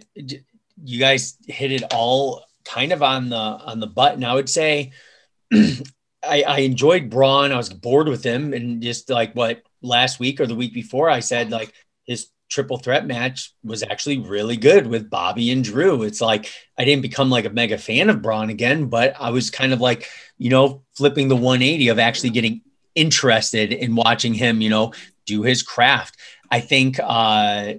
you 0.83 0.99
guys 0.99 1.37
hit 1.47 1.71
it 1.71 1.83
all 1.93 2.43
kind 2.65 2.91
of 2.91 3.03
on 3.03 3.29
the, 3.29 3.35
on 3.35 3.79
the 3.79 3.87
button. 3.87 4.23
I 4.23 4.33
would 4.33 4.49
say, 4.49 4.91
I, 5.53 6.43
I 6.43 6.59
enjoyed 6.59 7.09
Braun. 7.09 7.51
I 7.51 7.57
was 7.57 7.69
bored 7.69 8.07
with 8.07 8.23
him. 8.23 8.53
And 8.53 8.81
just 8.81 9.09
like 9.09 9.33
what 9.33 9.61
last 9.81 10.19
week 10.19 10.39
or 10.39 10.47
the 10.47 10.55
week 10.55 10.73
before, 10.73 11.09
I 11.09 11.19
said, 11.19 11.51
like, 11.51 11.73
his 12.05 12.29
triple 12.51 12.77
threat 12.77 13.07
match 13.07 13.53
was 13.63 13.81
actually 13.81 14.19
really 14.19 14.57
good 14.57 14.85
with 14.85 15.09
Bobby 15.09 15.51
and 15.51 15.63
Drew. 15.63 16.03
It's 16.03 16.19
like 16.19 16.51
I 16.77 16.83
didn't 16.83 17.01
become 17.01 17.29
like 17.29 17.45
a 17.45 17.49
mega 17.49 17.77
fan 17.77 18.09
of 18.09 18.21
Braun 18.21 18.49
again, 18.49 18.87
but 18.87 19.15
I 19.17 19.31
was 19.31 19.49
kind 19.49 19.71
of 19.71 19.79
like, 19.79 20.07
you 20.37 20.49
know, 20.49 20.83
flipping 20.93 21.29
the 21.29 21.35
180 21.35 21.87
of 21.87 21.97
actually 21.97 22.31
getting 22.31 22.61
interested 22.93 23.71
in 23.71 23.95
watching 23.95 24.33
him, 24.33 24.59
you 24.59 24.69
know, 24.69 24.93
do 25.25 25.43
his 25.43 25.63
craft. 25.63 26.17
I 26.51 26.59
think 26.59 26.99
uh 27.01 27.75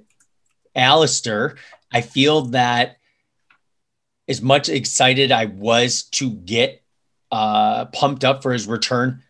Aleister, 0.74 1.58
I 1.92 2.00
feel 2.00 2.46
that 2.46 2.96
as 4.26 4.40
much 4.40 4.70
excited 4.70 5.30
I 5.30 5.44
was 5.44 6.04
to 6.12 6.30
get 6.30 6.82
uh 7.30 7.84
pumped 7.86 8.24
up 8.24 8.42
for 8.42 8.54
his 8.54 8.66
return, 8.66 9.22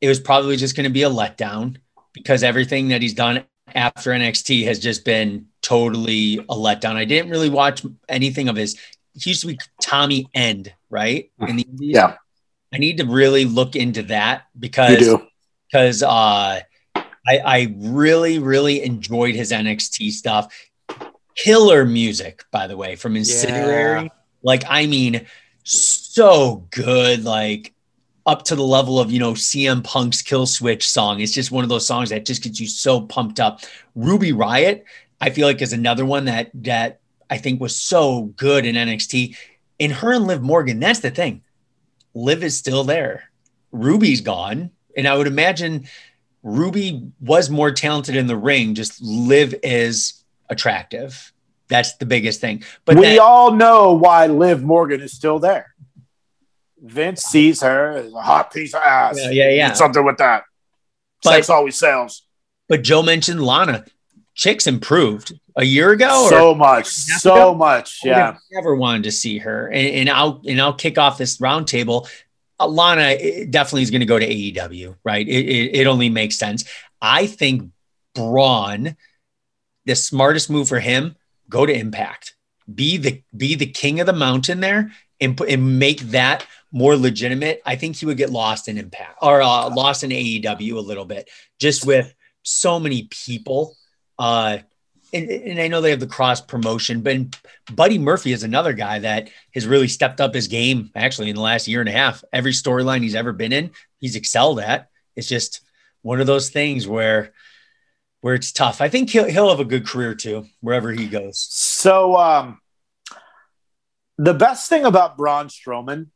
it 0.00 0.08
was 0.08 0.18
probably 0.18 0.56
just 0.56 0.74
going 0.74 0.84
to 0.84 0.90
be 0.90 1.02
a 1.02 1.10
letdown 1.10 1.76
because 2.14 2.42
everything 2.42 2.88
that 2.88 3.02
he's 3.02 3.12
done 3.12 3.44
after 3.74 4.10
NXT 4.10 4.64
has 4.64 4.78
just 4.78 5.04
been 5.04 5.46
totally 5.62 6.38
a 6.38 6.54
letdown. 6.54 6.96
I 6.96 7.04
didn't 7.04 7.30
really 7.30 7.50
watch 7.50 7.84
anything 8.08 8.48
of 8.48 8.56
his. 8.56 8.78
He 9.14 9.30
used 9.30 9.42
to 9.42 9.48
be 9.48 9.58
Tommy 9.82 10.28
End, 10.34 10.72
right? 10.90 11.30
In 11.46 11.56
the 11.56 11.62
Indies. 11.62 11.94
Yeah. 11.94 12.16
I 12.72 12.78
need 12.78 12.98
to 12.98 13.06
really 13.06 13.44
look 13.44 13.76
into 13.76 14.02
that 14.04 14.44
because 14.58 15.16
because 15.70 16.02
uh, 16.02 16.60
I 16.96 17.02
I 17.26 17.74
really 17.78 18.38
really 18.38 18.82
enjoyed 18.82 19.34
his 19.34 19.52
NXT 19.52 20.10
stuff. 20.12 20.54
Killer 21.34 21.84
music, 21.84 22.44
by 22.50 22.66
the 22.66 22.76
way, 22.76 22.96
from 22.96 23.16
Incendiary. 23.16 24.02
Yeah. 24.02 24.08
Like 24.42 24.64
I 24.68 24.86
mean, 24.86 25.26
so 25.64 26.66
good. 26.70 27.24
Like 27.24 27.72
up 28.28 28.44
to 28.44 28.54
the 28.54 28.62
level 28.62 29.00
of 29.00 29.10
you 29.10 29.18
know 29.18 29.32
CM 29.32 29.82
Punk's 29.82 30.20
Kill 30.20 30.44
Switch 30.46 30.88
song. 30.88 31.20
It's 31.20 31.32
just 31.32 31.50
one 31.50 31.64
of 31.64 31.70
those 31.70 31.86
songs 31.86 32.10
that 32.10 32.26
just 32.26 32.42
gets 32.42 32.60
you 32.60 32.66
so 32.68 33.00
pumped 33.00 33.40
up. 33.40 33.60
Ruby 33.96 34.32
Riott, 34.32 34.82
I 35.20 35.30
feel 35.30 35.48
like 35.48 35.62
is 35.62 35.72
another 35.72 36.04
one 36.04 36.26
that 36.26 36.50
that 36.54 37.00
I 37.30 37.38
think 37.38 37.60
was 37.60 37.74
so 37.74 38.32
good 38.36 38.66
in 38.66 38.76
NXT. 38.76 39.34
In 39.78 39.90
her 39.90 40.12
and 40.12 40.26
Liv 40.26 40.42
Morgan, 40.42 40.78
that's 40.78 41.00
the 41.00 41.10
thing. 41.10 41.42
Liv 42.14 42.44
is 42.44 42.56
still 42.56 42.84
there. 42.84 43.30
Ruby's 43.72 44.20
gone, 44.20 44.70
and 44.94 45.08
I 45.08 45.16
would 45.16 45.26
imagine 45.26 45.88
Ruby 46.42 47.10
was 47.20 47.48
more 47.48 47.72
talented 47.72 48.14
in 48.14 48.26
the 48.26 48.36
ring, 48.36 48.74
just 48.74 49.00
Liv 49.00 49.54
is 49.62 50.22
attractive. 50.50 51.32
That's 51.68 51.96
the 51.96 52.06
biggest 52.06 52.40
thing. 52.40 52.62
But 52.84 52.96
we 52.96 53.02
that- 53.02 53.18
all 53.20 53.52
know 53.52 53.92
why 53.92 54.26
Liv 54.26 54.62
Morgan 54.62 55.00
is 55.00 55.12
still 55.12 55.38
there. 55.38 55.67
Vince 56.82 57.22
sees 57.22 57.60
her 57.62 57.92
as 57.96 58.12
a 58.12 58.20
hot 58.20 58.52
piece 58.52 58.74
of 58.74 58.82
ass. 58.82 59.18
Yeah, 59.18 59.30
yeah, 59.30 59.50
yeah. 59.50 59.72
Something 59.72 60.04
with 60.04 60.18
that. 60.18 60.44
But- 61.22 61.34
Sex 61.34 61.50
always 61.50 61.76
sells. 61.76 62.22
but 62.68 62.82
Joe 62.82 63.02
mentioned 63.02 63.42
Lana. 63.42 63.84
Chicks 64.34 64.68
improved 64.68 65.32
a 65.56 65.64
year 65.64 65.90
ago. 65.90 66.24
or- 66.26 66.30
So 66.30 66.54
much, 66.54 66.86
so 66.86 67.34
ago? 67.34 67.54
much. 67.54 67.98
Yeah. 68.04 68.36
never 68.52 68.76
wanted 68.76 69.02
to 69.04 69.10
see 69.12 69.38
her. 69.38 69.66
And, 69.66 69.88
and 69.96 70.10
I'll 70.10 70.40
and 70.46 70.60
I'll 70.60 70.74
kick 70.74 70.96
off 70.96 71.18
this 71.18 71.38
roundtable. 71.38 72.08
Uh, 72.60 72.68
Lana 72.68 73.16
definitely 73.46 73.82
is 73.82 73.90
going 73.90 74.00
to 74.00 74.06
go 74.06 74.18
to 74.18 74.26
AEW, 74.26 74.94
right? 75.04 75.26
It, 75.26 75.32
it, 75.48 75.76
it 75.80 75.86
only 75.88 76.08
makes 76.08 76.36
sense. 76.36 76.64
I 77.02 77.26
think 77.26 77.70
Braun, 78.14 78.96
the 79.86 79.96
smartest 79.96 80.50
move 80.50 80.68
for 80.68 80.78
him, 80.80 81.16
go 81.48 81.66
to 81.66 81.72
Impact. 81.72 82.34
Be 82.72 82.96
the 82.96 83.22
be 83.36 83.54
the 83.56 83.66
king 83.66 83.98
of 83.98 84.06
the 84.06 84.12
mountain 84.12 84.60
there 84.60 84.92
and 85.20 85.36
put 85.36 85.48
and 85.48 85.78
make 85.80 86.00
that 86.10 86.46
more 86.72 86.96
legitimate. 86.96 87.62
I 87.64 87.76
think 87.76 87.96
he 87.96 88.06
would 88.06 88.16
get 88.16 88.30
lost 88.30 88.68
in 88.68 88.78
Impact 88.78 89.18
or 89.22 89.40
uh, 89.42 89.70
lost 89.70 90.04
in 90.04 90.10
AEW 90.10 90.76
a 90.76 90.80
little 90.80 91.04
bit, 91.04 91.30
just 91.58 91.86
with 91.86 92.14
so 92.42 92.78
many 92.78 93.08
people. 93.10 93.76
Uh, 94.18 94.58
and, 95.12 95.30
and 95.30 95.60
I 95.60 95.68
know 95.68 95.80
they 95.80 95.90
have 95.90 96.00
the 96.00 96.06
cross 96.06 96.40
promotion, 96.40 97.00
but 97.00 97.16
Buddy 97.74 97.98
Murphy 97.98 98.32
is 98.32 98.42
another 98.42 98.74
guy 98.74 98.98
that 98.98 99.30
has 99.54 99.66
really 99.66 99.88
stepped 99.88 100.20
up 100.20 100.34
his 100.34 100.48
game 100.48 100.90
actually 100.94 101.30
in 101.30 101.36
the 101.36 101.42
last 101.42 101.66
year 101.66 101.80
and 101.80 101.88
a 101.88 101.92
half. 101.92 102.22
Every 102.32 102.52
storyline 102.52 103.02
he's 103.02 103.14
ever 103.14 103.32
been 103.32 103.52
in, 103.52 103.70
he's 103.98 104.16
excelled 104.16 104.60
at. 104.60 104.90
It's 105.16 105.28
just 105.28 105.62
one 106.02 106.20
of 106.20 106.26
those 106.26 106.50
things 106.50 106.86
where 106.86 107.32
where 108.20 108.34
it's 108.34 108.52
tough. 108.52 108.80
I 108.80 108.88
think 108.88 109.10
he'll 109.10 109.26
he'll 109.26 109.50
have 109.50 109.60
a 109.60 109.64
good 109.64 109.86
career 109.86 110.14
too, 110.14 110.46
wherever 110.60 110.92
he 110.92 111.06
goes. 111.06 111.38
So 111.50 112.16
um, 112.16 112.60
the 114.18 114.34
best 114.34 114.68
thing 114.68 114.84
about 114.84 115.16
Braun 115.16 115.48
Strowman 115.48 116.08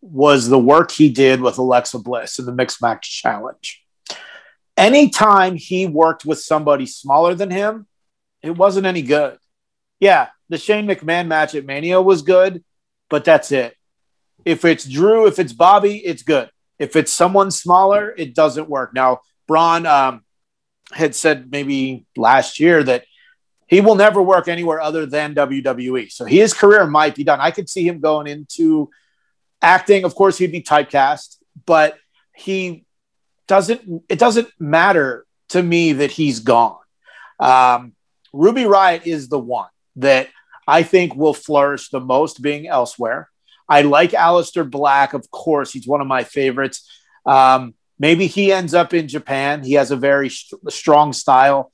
was 0.00 0.48
the 0.48 0.58
work 0.58 0.90
he 0.90 1.10
did 1.10 1.40
with 1.40 1.58
Alexa 1.58 1.98
Bliss 1.98 2.38
in 2.38 2.46
the 2.46 2.54
mixed 2.54 2.80
match 2.80 3.20
challenge. 3.22 3.84
Anytime 4.76 5.56
he 5.56 5.86
worked 5.86 6.24
with 6.24 6.40
somebody 6.40 6.86
smaller 6.86 7.34
than 7.34 7.50
him, 7.50 7.86
it 8.42 8.56
wasn't 8.56 8.86
any 8.86 9.02
good. 9.02 9.38
Yeah, 9.98 10.28
the 10.48 10.56
Shane 10.56 10.86
McMahon 10.86 11.26
match 11.26 11.54
at 11.54 11.66
Mania 11.66 12.00
was 12.00 12.22
good, 12.22 12.64
but 13.10 13.24
that's 13.24 13.52
it. 13.52 13.76
If 14.44 14.64
it's 14.64 14.86
Drew, 14.86 15.26
if 15.26 15.38
it's 15.38 15.52
Bobby, 15.52 15.98
it's 15.98 16.22
good. 16.22 16.50
If 16.78 16.96
it's 16.96 17.12
someone 17.12 17.50
smaller, 17.50 18.14
it 18.16 18.34
doesn't 18.34 18.70
work. 18.70 18.94
Now, 18.94 19.20
Braun 19.46 19.84
um, 19.84 20.24
had 20.92 21.14
said 21.14 21.50
maybe 21.50 22.06
last 22.16 22.58
year 22.58 22.82
that 22.82 23.04
he 23.66 23.80
will 23.80 23.94
never 23.94 24.22
work 24.22 24.48
anywhere 24.48 24.80
other 24.80 25.04
than 25.04 25.34
WWE. 25.34 26.10
So 26.10 26.24
his 26.24 26.54
career 26.54 26.86
might 26.86 27.14
be 27.14 27.22
done. 27.22 27.38
I 27.40 27.50
could 27.50 27.68
see 27.68 27.86
him 27.86 28.00
going 28.00 28.26
into 28.26 28.90
acting. 29.62 30.04
Of 30.04 30.14
course, 30.14 30.38
he'd 30.38 30.52
be 30.52 30.62
typecast, 30.62 31.36
but 31.66 31.98
he 32.34 32.84
doesn't. 33.46 34.04
It 34.08 34.18
doesn't 34.18 34.48
matter 34.58 35.26
to 35.50 35.62
me 35.62 35.92
that 35.94 36.10
he's 36.10 36.40
gone. 36.40 36.78
Um, 37.38 37.94
Ruby 38.32 38.62
Riott 38.62 39.06
is 39.06 39.28
the 39.28 39.38
one 39.38 39.68
that 39.96 40.28
I 40.66 40.82
think 40.82 41.14
will 41.16 41.34
flourish 41.34 41.88
the 41.88 42.00
most, 42.00 42.42
being 42.42 42.68
elsewhere. 42.68 43.28
I 43.68 43.82
like 43.82 44.10
Aleister 44.10 44.68
Black, 44.68 45.14
of 45.14 45.30
course. 45.30 45.72
He's 45.72 45.86
one 45.86 46.00
of 46.00 46.06
my 46.06 46.24
favorites. 46.24 46.88
Um, 47.26 47.74
maybe 47.98 48.26
he 48.26 48.52
ends 48.52 48.74
up 48.74 48.94
in 48.94 49.08
Japan. 49.08 49.64
He 49.64 49.74
has 49.74 49.90
a 49.90 49.96
very 49.96 50.28
st- 50.28 50.72
strong 50.72 51.12
style. 51.12 51.72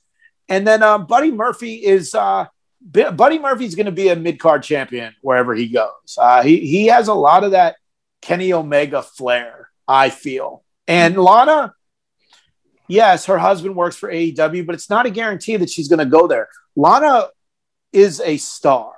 And 0.49 0.66
then 0.66 0.83
um, 0.83 1.07
Buddy 1.07 1.31
Murphy 1.31 1.75
is 1.75 2.14
uh, 2.14 2.47
Buddy 2.93 3.38
Murphy's 3.38 3.75
going 3.75 3.87
to 3.87 3.93
be 3.93 4.09
a 4.09 4.16
mid 4.16 4.38
card 4.38 4.62
champion 4.62 5.14
wherever 5.21 5.55
he 5.55 5.69
goes. 5.69 6.16
Uh, 6.16 6.43
he 6.43 6.61
he 6.61 6.87
has 6.87 7.09
a 7.09 7.14
lot 7.14 7.45
of 7.45 7.52
that 7.52 7.76
Kenny 8.23 8.52
Omega 8.52 9.02
flair. 9.02 9.71
I 9.88 10.11
feel. 10.11 10.64
And 10.88 11.16
Lana, 11.16 11.75
yes, 12.88 13.26
her 13.26 13.38
husband 13.38 13.76
works 13.76 13.97
for 13.97 14.11
AEW, 14.11 14.66
but 14.66 14.75
it's 14.75 14.90
not 14.90 15.07
a 15.07 15.11
guarantee 15.11 15.57
that 15.57 15.71
she's 15.71 15.88
going 15.88 16.00
to 16.00 16.07
go 16.07 16.26
there. 16.26 16.49
Lana 16.75 17.28
is 17.93 18.21
a 18.21 18.37
star. 18.37 18.95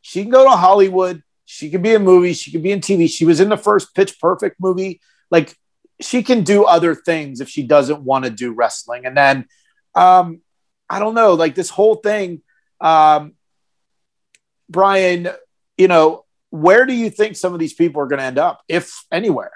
She 0.00 0.22
can 0.22 0.30
go 0.30 0.44
to 0.44 0.50
Hollywood. 0.50 1.22
She 1.44 1.70
could 1.70 1.82
be 1.82 1.94
in 1.94 2.02
movies. 2.02 2.38
She 2.38 2.50
could 2.50 2.62
be 2.62 2.72
in 2.72 2.80
TV. 2.80 3.08
She 3.08 3.24
was 3.24 3.40
in 3.40 3.48
the 3.48 3.56
first 3.56 3.94
Pitch 3.94 4.18
Perfect 4.20 4.56
movie. 4.60 5.00
Like 5.30 5.56
she 6.00 6.22
can 6.22 6.42
do 6.42 6.64
other 6.64 6.94
things 6.94 7.40
if 7.40 7.48
she 7.48 7.62
doesn't 7.62 8.02
want 8.02 8.24
to 8.24 8.30
do 8.30 8.52
wrestling. 8.52 9.06
And 9.06 9.16
then 9.16 9.46
um, 9.94 10.40
I 10.88 10.98
don't 10.98 11.14
know, 11.14 11.34
like 11.34 11.54
this 11.54 11.70
whole 11.70 11.96
thing, 11.96 12.42
um, 12.82 13.34
Brian, 14.68 15.28
you 15.78 15.88
know, 15.88 16.24
where 16.50 16.84
do 16.84 16.92
you 16.92 17.08
think 17.08 17.36
some 17.36 17.54
of 17.54 17.60
these 17.60 17.72
people 17.72 18.02
are 18.02 18.06
going 18.06 18.18
to 18.18 18.24
end 18.24 18.38
up, 18.38 18.62
if 18.68 19.04
anywhere? 19.10 19.52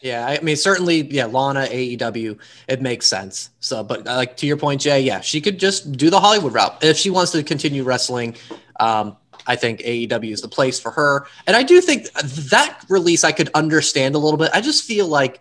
Yeah, 0.00 0.24
I 0.24 0.40
mean, 0.42 0.56
certainly, 0.56 1.02
yeah, 1.02 1.26
Lana, 1.26 1.66
AEW, 1.66 2.38
it 2.68 2.80
makes 2.80 3.06
sense. 3.06 3.50
So, 3.58 3.82
but 3.82 4.06
uh, 4.06 4.14
like 4.14 4.36
to 4.38 4.46
your 4.46 4.56
point, 4.56 4.80
Jay, 4.80 5.00
yeah, 5.00 5.20
she 5.20 5.40
could 5.40 5.58
just 5.58 5.92
do 5.92 6.08
the 6.08 6.20
Hollywood 6.20 6.54
route 6.54 6.82
if 6.82 6.96
she 6.96 7.10
wants 7.10 7.32
to 7.32 7.42
continue 7.42 7.82
wrestling. 7.82 8.36
Um, 8.78 9.16
I 9.46 9.56
think 9.56 9.80
AEW 9.80 10.32
is 10.32 10.40
the 10.40 10.48
place 10.48 10.78
for 10.78 10.92
her, 10.92 11.26
and 11.46 11.56
I 11.56 11.64
do 11.64 11.80
think 11.80 12.12
that 12.12 12.84
release 12.88 13.24
I 13.24 13.32
could 13.32 13.50
understand 13.54 14.14
a 14.14 14.18
little 14.18 14.38
bit. 14.38 14.50
I 14.54 14.60
just 14.60 14.84
feel 14.84 15.08
like 15.08 15.40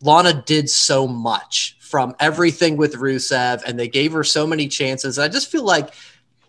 Lana 0.00 0.42
did 0.46 0.68
so 0.68 1.06
much 1.06 1.76
from 1.80 2.16
everything 2.18 2.76
with 2.76 2.94
Rusev, 2.94 3.62
and 3.64 3.78
they 3.78 3.86
gave 3.86 4.12
her 4.12 4.24
so 4.24 4.46
many 4.46 4.66
chances. 4.66 5.18
I 5.18 5.28
just 5.28 5.50
feel 5.50 5.64
like 5.64 5.94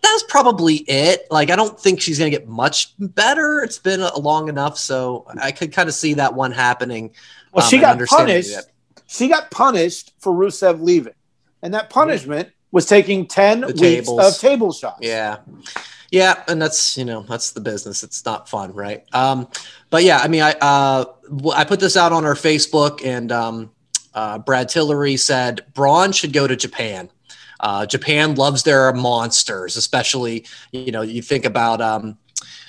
that's 0.04 0.22
probably 0.24 0.76
it. 0.76 1.26
Like, 1.30 1.50
I 1.50 1.56
don't 1.56 1.78
think 1.78 2.00
she's 2.00 2.18
going 2.18 2.30
to 2.30 2.38
get 2.38 2.48
much 2.48 2.94
better. 2.98 3.60
It's 3.62 3.78
been 3.78 4.00
a 4.00 4.18
long 4.18 4.48
enough, 4.48 4.78
so 4.78 5.26
I 5.40 5.52
could 5.52 5.72
kind 5.72 5.88
of 5.88 5.94
see 5.94 6.14
that 6.14 6.34
one 6.34 6.52
happening. 6.52 7.12
Well, 7.52 7.64
um, 7.64 7.70
she 7.70 7.78
got 7.78 7.98
punished. 7.98 8.54
that. 8.54 8.66
She 9.06 9.28
got 9.28 9.50
punished 9.50 10.12
for 10.18 10.32
Rusev 10.32 10.80
leaving, 10.80 11.14
and 11.62 11.74
that 11.74 11.90
punishment 11.90 12.50
was 12.72 12.86
taking 12.86 13.26
ten 13.26 13.60
The 13.60 13.66
weeks 13.68 13.80
tables. 13.80 14.34
of 14.34 14.38
table 14.40 14.72
shots. 14.72 14.98
Yeah. 15.02 15.38
Yeah, 16.10 16.42
and 16.46 16.62
that's 16.62 16.96
you 16.96 17.04
know 17.04 17.22
that's 17.22 17.52
the 17.52 17.60
business. 17.60 18.04
It's 18.04 18.24
not 18.24 18.48
fun, 18.48 18.72
right? 18.72 19.04
Um, 19.12 19.48
but 19.90 20.04
yeah, 20.04 20.18
I 20.18 20.28
mean, 20.28 20.42
I 20.42 20.52
uh, 20.60 21.04
I 21.54 21.64
put 21.64 21.80
this 21.80 21.96
out 21.96 22.12
on 22.12 22.24
our 22.24 22.34
Facebook, 22.34 23.04
and 23.04 23.32
um, 23.32 23.70
uh, 24.14 24.38
Brad 24.38 24.68
Tillery 24.68 25.16
said 25.16 25.64
Braun 25.74 26.12
should 26.12 26.32
go 26.32 26.46
to 26.46 26.54
Japan. 26.54 27.10
Uh, 27.64 27.86
Japan 27.86 28.34
loves 28.34 28.62
their 28.62 28.92
monsters, 28.92 29.76
especially 29.78 30.44
you 30.70 30.92
know 30.92 31.00
you 31.00 31.22
think 31.22 31.46
about 31.46 31.80
um, 31.80 32.18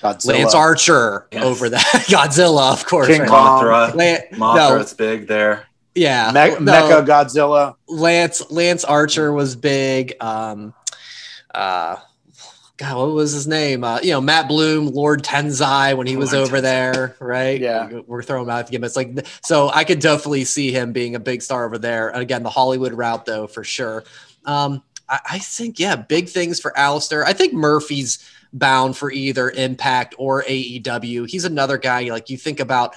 Godzilla. 0.01 0.27
Lance 0.39 0.55
Archer 0.55 1.27
Yes. 1.33 1.43
over 1.43 1.67
that 1.67 1.81
Godzilla, 2.07 2.71
of 2.71 2.85
course. 2.85 3.07
King 3.07 3.21
right? 3.23 3.29
Mothra. 3.29 3.93
Lan- 3.93 4.21
Mothra, 4.31 4.79
no, 4.79 4.97
big 4.97 5.27
there. 5.27 5.65
yeah, 5.95 6.31
Me- 6.33 6.63
no. 6.63 6.71
Mecha 6.71 7.05
Godzilla. 7.05 7.75
Lance 7.89 8.49
Lance 8.49 8.85
Archer 8.85 9.33
was 9.33 9.57
big. 9.57 10.13
Um, 10.21 10.73
uh, 11.53 11.97
God, 12.77 12.97
what 12.97 13.13
was 13.13 13.31
his 13.31 13.47
name? 13.47 13.85
Uh, 13.85 13.99
you 14.01 14.11
know, 14.11 14.19
Matt 14.19 14.49
Bloom, 14.49 14.87
Lord 14.87 15.23
Tensai 15.23 15.95
when 15.95 16.07
he 16.07 16.17
was 16.17 16.33
Lord 16.33 16.47
over 16.47 16.57
Tensai. 16.57 16.61
there, 16.61 17.15
right? 17.19 17.59
Yeah. 17.61 18.01
we're 18.05 18.21
throwing 18.21 18.49
out 18.49 18.67
the 18.67 18.71
gimmicks 18.71 18.97
like 18.97 19.25
so. 19.43 19.69
I 19.73 19.85
could 19.85 19.99
definitely 19.99 20.43
see 20.43 20.71
him 20.71 20.91
being 20.91 21.15
a 21.15 21.19
big 21.19 21.41
star 21.41 21.65
over 21.65 21.77
there. 21.77 22.09
And 22.09 22.21
again, 22.21 22.43
the 22.43 22.49
Hollywood 22.49 22.93
route, 22.93 23.25
though, 23.25 23.47
for 23.47 23.63
sure. 23.63 24.03
Um, 24.45 24.83
I, 25.07 25.19
I 25.31 25.39
think, 25.39 25.79
yeah, 25.79 25.95
big 25.95 26.27
things 26.27 26.59
for 26.59 26.71
Aleister. 26.71 27.23
I 27.23 27.31
think 27.31 27.53
Murphy's 27.53 28.29
bound 28.51 28.97
for 28.97 29.09
either 29.09 29.51
Impact 29.51 30.15
or 30.17 30.43
AEW. 30.43 31.29
He's 31.29 31.45
another 31.45 31.77
guy 31.77 32.09
like 32.09 32.29
you 32.29 32.37
think 32.37 32.59
about 32.59 32.95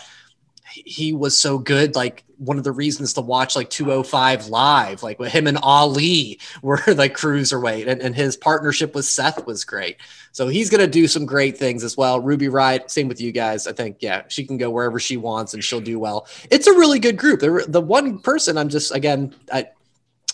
he 0.70 1.12
was 1.12 1.36
so 1.36 1.58
good. 1.58 1.94
Like 1.94 2.24
one 2.36 2.58
of 2.58 2.64
the 2.64 2.72
reasons 2.72 3.14
to 3.14 3.20
watch 3.20 3.56
like 3.56 3.70
205 3.70 4.48
live, 4.48 5.02
like 5.02 5.18
with 5.18 5.32
him 5.32 5.46
and 5.46 5.58
Ali 5.58 6.38
were 6.62 6.80
like 6.86 7.16
cruiserweight, 7.16 7.88
and, 7.88 8.00
and 8.00 8.14
his 8.14 8.36
partnership 8.36 8.94
with 8.94 9.04
Seth 9.04 9.46
was 9.46 9.64
great. 9.64 9.96
So 10.32 10.48
he's 10.48 10.70
gonna 10.70 10.86
do 10.86 11.08
some 11.08 11.26
great 11.26 11.56
things 11.56 11.82
as 11.82 11.96
well. 11.96 12.20
Ruby 12.20 12.48
Riott, 12.48 12.90
same 12.90 13.08
with 13.08 13.20
you 13.20 13.32
guys. 13.32 13.66
I 13.66 13.72
think 13.72 13.98
yeah, 14.00 14.22
she 14.28 14.44
can 14.44 14.58
go 14.58 14.70
wherever 14.70 14.98
she 15.00 15.16
wants 15.16 15.54
and 15.54 15.62
she'll 15.62 15.80
do 15.80 15.98
well. 15.98 16.26
It's 16.50 16.66
a 16.66 16.72
really 16.72 16.98
good 16.98 17.16
group. 17.16 17.40
The, 17.40 17.64
the 17.68 17.80
one 17.80 18.18
person 18.20 18.58
I'm 18.58 18.68
just 18.68 18.94
again 18.94 19.34
I. 19.52 19.68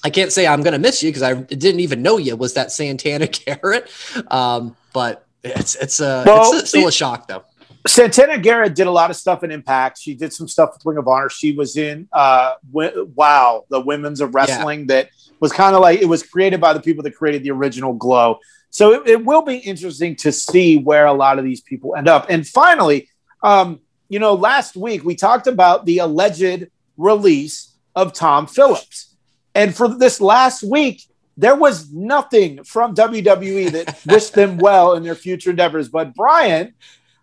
I 0.07 0.11
can't 0.11 0.31
say 0.31 0.47
I'm 0.47 0.63
gonna 0.63 0.79
miss 0.79 1.03
you 1.03 1.09
because 1.09 1.23
I 1.23 1.33
didn't 1.33 1.81
even 1.81 2.03
know 2.03 2.19
you 2.19 2.37
was 2.37 2.53
that 2.55 2.71
Santana 2.71 3.27
Garrett, 3.47 3.91
um, 4.31 4.77
but 4.93 5.27
it's 5.43 5.77
it's 5.77 5.99
a 5.99 6.25
Well, 6.27 6.53
it's 6.53 6.65
a, 6.65 6.67
still 6.67 6.89
a 6.89 6.93
shock 6.93 7.27
though. 7.27 7.43
Santana 7.87 8.39
Garrett 8.39 8.75
did 8.75 8.87
a 8.87 8.91
lot 8.91 9.11
of 9.11 9.17
stuff 9.17 9.45
in 9.45 9.51
Impact. 9.51 9.99
She 9.99 10.15
did 10.15 10.33
some 10.33 10.49
stuff 10.49 10.71
with 10.73 10.87
Ring 10.87 10.99
of 10.99 11.07
Honor. 11.07 11.29
She 11.29 11.53
was 11.53 11.77
in 11.77 12.09
uh, 12.13 12.55
w- 12.73 13.11
Wow, 13.15 13.65
the 13.69 13.81
Women's 13.81 14.21
of 14.23 14.35
Wrestling 14.35 14.87
that 14.87 15.11
was 15.41 15.53
kind 15.53 15.75
of 15.75 15.83
like 15.83 16.01
it 16.01 16.07
was 16.07 16.23
created 16.23 16.61
by 16.61 16.73
the 16.73 16.81
people 16.81 17.03
that 17.05 17.15
created 17.15 17.43
the 17.43 17.51
original 17.51 17.93
Glow. 17.93 18.39
So 18.71 18.93
it, 18.93 19.09
it 19.09 19.25
will 19.25 19.43
be 19.43 19.57
interesting 19.59 20.17
to 20.17 20.33
see 20.33 20.79
where 20.79 21.07
a 21.07 21.13
lot 21.13 21.39
of 21.39 21.45
these 21.45 21.61
people 21.61 21.95
end 21.95 22.09
up. 22.09 22.27
And 22.31 22.47
finally, 22.47 23.09
um, 23.43 23.81
you 24.09 24.19
know, 24.19 24.35
last 24.35 24.77
week 24.77 25.05
we 25.05 25.15
talked 25.15 25.47
about 25.47 25.85
the 25.85 25.99
alleged 25.99 26.69
release 26.97 27.75
of 27.95 28.13
Tom 28.13 28.47
Phillips. 28.47 29.15
And 29.55 29.75
for 29.75 29.89
this 29.89 30.21
last 30.21 30.63
week, 30.63 31.03
there 31.37 31.55
was 31.55 31.93
nothing 31.93 32.65
from 32.65 32.95
WWE 32.95 33.71
that 33.73 34.01
wished 34.07 34.35
them 34.35 34.57
well 34.57 34.95
in 34.95 35.03
their 35.03 35.15
future 35.15 35.51
endeavors. 35.51 35.89
But 35.89 36.15
Brian, 36.15 36.75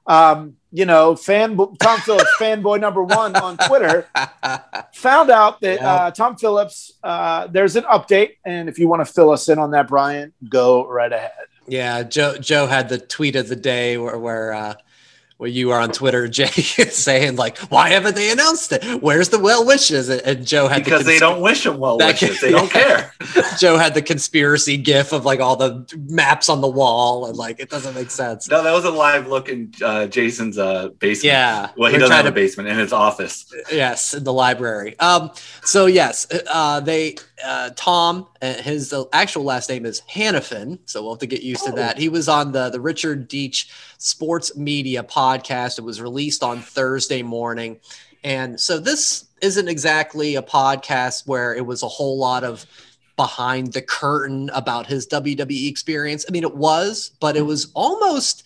um, 0.08 0.56
you 0.72 0.86
know, 0.86 1.16
fan 1.16 1.58
Tom 1.80 2.00
Phillips 2.00 2.30
fanboy 2.40 2.80
number 2.80 3.04
one 3.04 3.36
on 3.36 3.58
Twitter, 3.58 4.08
found 4.94 5.30
out 5.30 5.60
that 5.62 5.80
Yeah. 5.82 5.94
uh, 5.94 6.12
Tom 6.12 6.36
Phillips. 6.38 6.94
Uh, 7.04 7.48
there's 7.48 7.76
an 7.76 7.84
update, 7.84 8.38
and 8.46 8.70
if 8.70 8.80
you 8.80 8.88
want 8.88 9.06
to 9.06 9.12
fill 9.12 9.32
us 9.32 9.50
in 9.50 9.60
on 9.60 9.72
that, 9.72 9.88
Brian, 9.88 10.34
go 10.50 10.88
right 10.88 11.12
ahead. 11.12 11.32
Yeah, 11.68 12.04
Joe 12.04 12.38
Joe 12.38 12.68
had 12.68 12.90
the 12.90 12.98
tweet 12.98 13.36
of 13.36 13.48
the 13.50 13.56
day 13.56 13.98
where 13.98 14.18
where 14.18 14.54
uh, 14.54 14.74
where 15.42 15.50
you 15.50 15.72
are 15.72 15.80
on 15.80 15.92
Twitter, 15.92 16.28
Jay, 16.28 16.46
saying 16.46 17.36
like, 17.36 17.58
"Why 17.72 17.90
haven't 17.90 18.14
they 18.14 18.32
announced 18.32 18.74
it? 18.74 19.02
Where's 19.02 19.30
the 19.30 19.40
well 19.40 19.66
wishes?" 19.66 20.08
And, 20.08 20.46
Joe 20.46 20.68
had 20.68 20.84
because 20.84 21.00
the 21.00 21.14
they 21.14 21.20
don't 21.20 21.42
wish 21.42 21.64
them 21.64 21.80
well 21.80 21.98
wishes. 21.98 22.40
They 22.40 22.52
don't 22.52 22.70
care. 22.72 23.12
Joe 23.58 23.76
had 23.76 23.96
the 23.96 24.04
conspiracy 24.04 24.78
gif 24.78 25.14
of 25.14 25.26
like 25.26 25.40
all 25.40 25.56
the 25.56 25.92
maps 26.10 26.48
on 26.48 26.62
the 26.62 26.68
wall, 26.68 27.26
and 27.26 27.36
like 27.36 27.60
it 27.60 27.72
doesn't 27.72 27.96
make 27.96 28.12
sense. 28.12 28.48
No, 28.52 28.62
that 28.62 28.72
was 28.72 28.86
a 28.86 28.92
live 28.92 29.28
look 29.28 29.50
in 29.50 29.74
uh, 29.84 30.06
Jason's 30.06 30.60
uh, 30.60 30.90
basement. 31.00 31.34
Yeah, 31.34 31.72
Well, 31.76 31.92
he 31.92 31.98
doesn't 31.98 32.16
have 32.16 32.28
a 32.28 32.32
basement 32.32 32.70
in 32.70 32.78
his 32.78 32.94
office. 32.94 33.52
Yes, 33.72 34.14
in 34.14 34.24
the 34.24 34.34
library. 34.34 35.00
Um, 35.00 35.32
so 35.64 35.88
yes, 35.88 36.28
uh, 36.52 36.82
they 36.82 37.16
uh, 37.44 37.72
Tom, 37.76 38.28
uh, 38.44 38.54
his 38.62 38.94
uh, 38.94 39.06
actual 39.12 39.44
last 39.44 39.70
name 39.70 39.88
is 39.88 40.02
Hannifin, 40.02 40.78
so 40.86 41.02
we'll 41.02 41.14
have 41.14 41.20
to 41.20 41.26
get 41.26 41.42
used 41.42 41.66
to 41.66 41.72
that. 41.72 41.98
He 41.98 42.10
was 42.10 42.30
on 42.30 42.52
the 42.52 42.70
the 42.70 42.80
Richard 42.80 43.28
Deitsch 43.28 43.66
Sports 43.98 44.56
Media 44.56 45.02
podcast. 45.02 45.31
It 45.40 45.84
was 45.84 46.02
released 46.02 46.44
on 46.44 46.60
Thursday 46.60 47.22
morning, 47.22 47.80
and 48.24 48.60
so 48.60 48.80
this 48.80 49.26
isn't 49.42 49.68
exactly 49.68 50.36
a 50.36 50.42
podcast 50.42 51.28
where 51.28 51.56
it 51.56 51.66
was 51.66 51.82
a 51.84 51.88
whole 51.88 52.18
lot 52.18 52.44
of 52.44 52.66
behind 53.18 53.74
the 53.74 53.82
curtain 53.82 54.50
about 54.54 54.88
his 54.88 55.08
WWE 55.08 55.68
experience. 55.70 56.26
I 56.28 56.32
mean, 56.32 56.44
it 56.44 56.56
was, 56.56 57.12
but 57.20 57.36
it 57.36 57.42
was 57.42 57.72
almost 57.74 58.44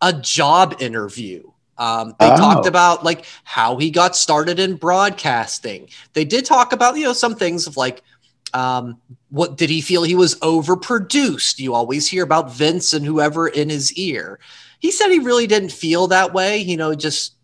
a 0.00 0.12
job 0.12 0.76
interview. 0.80 1.42
Um, 1.78 2.14
they 2.18 2.26
Oh. 2.30 2.36
talked 2.36 2.66
about 2.66 3.04
like 3.04 3.24
how 3.44 3.76
he 3.76 3.90
got 3.90 4.16
started 4.16 4.58
in 4.58 4.76
broadcasting. 4.76 5.88
They 6.12 6.24
did 6.24 6.44
talk 6.44 6.72
about 6.72 6.96
you 6.96 7.04
know 7.04 7.12
some 7.12 7.34
things 7.36 7.66
of 7.66 7.76
like 7.76 8.02
um, 8.54 8.98
what 9.28 9.56
did 9.58 9.68
he 9.70 9.80
feel 9.80 10.02
he 10.02 10.14
was 10.14 10.34
overproduced? 10.40 11.58
You 11.58 11.74
always 11.74 12.08
hear 12.08 12.24
about 12.24 12.52
Vince 12.52 12.94
and 12.94 13.04
whoever 13.04 13.46
in 13.48 13.68
his 13.68 13.92
ear. 13.94 14.38
He 14.78 14.90
said 14.90 15.08
he 15.08 15.18
really 15.18 15.46
didn't 15.46 15.72
feel 15.72 16.06
that 16.08 16.32
way. 16.32 16.58
You 16.58 16.76
know, 16.76 16.94
just 16.94 17.34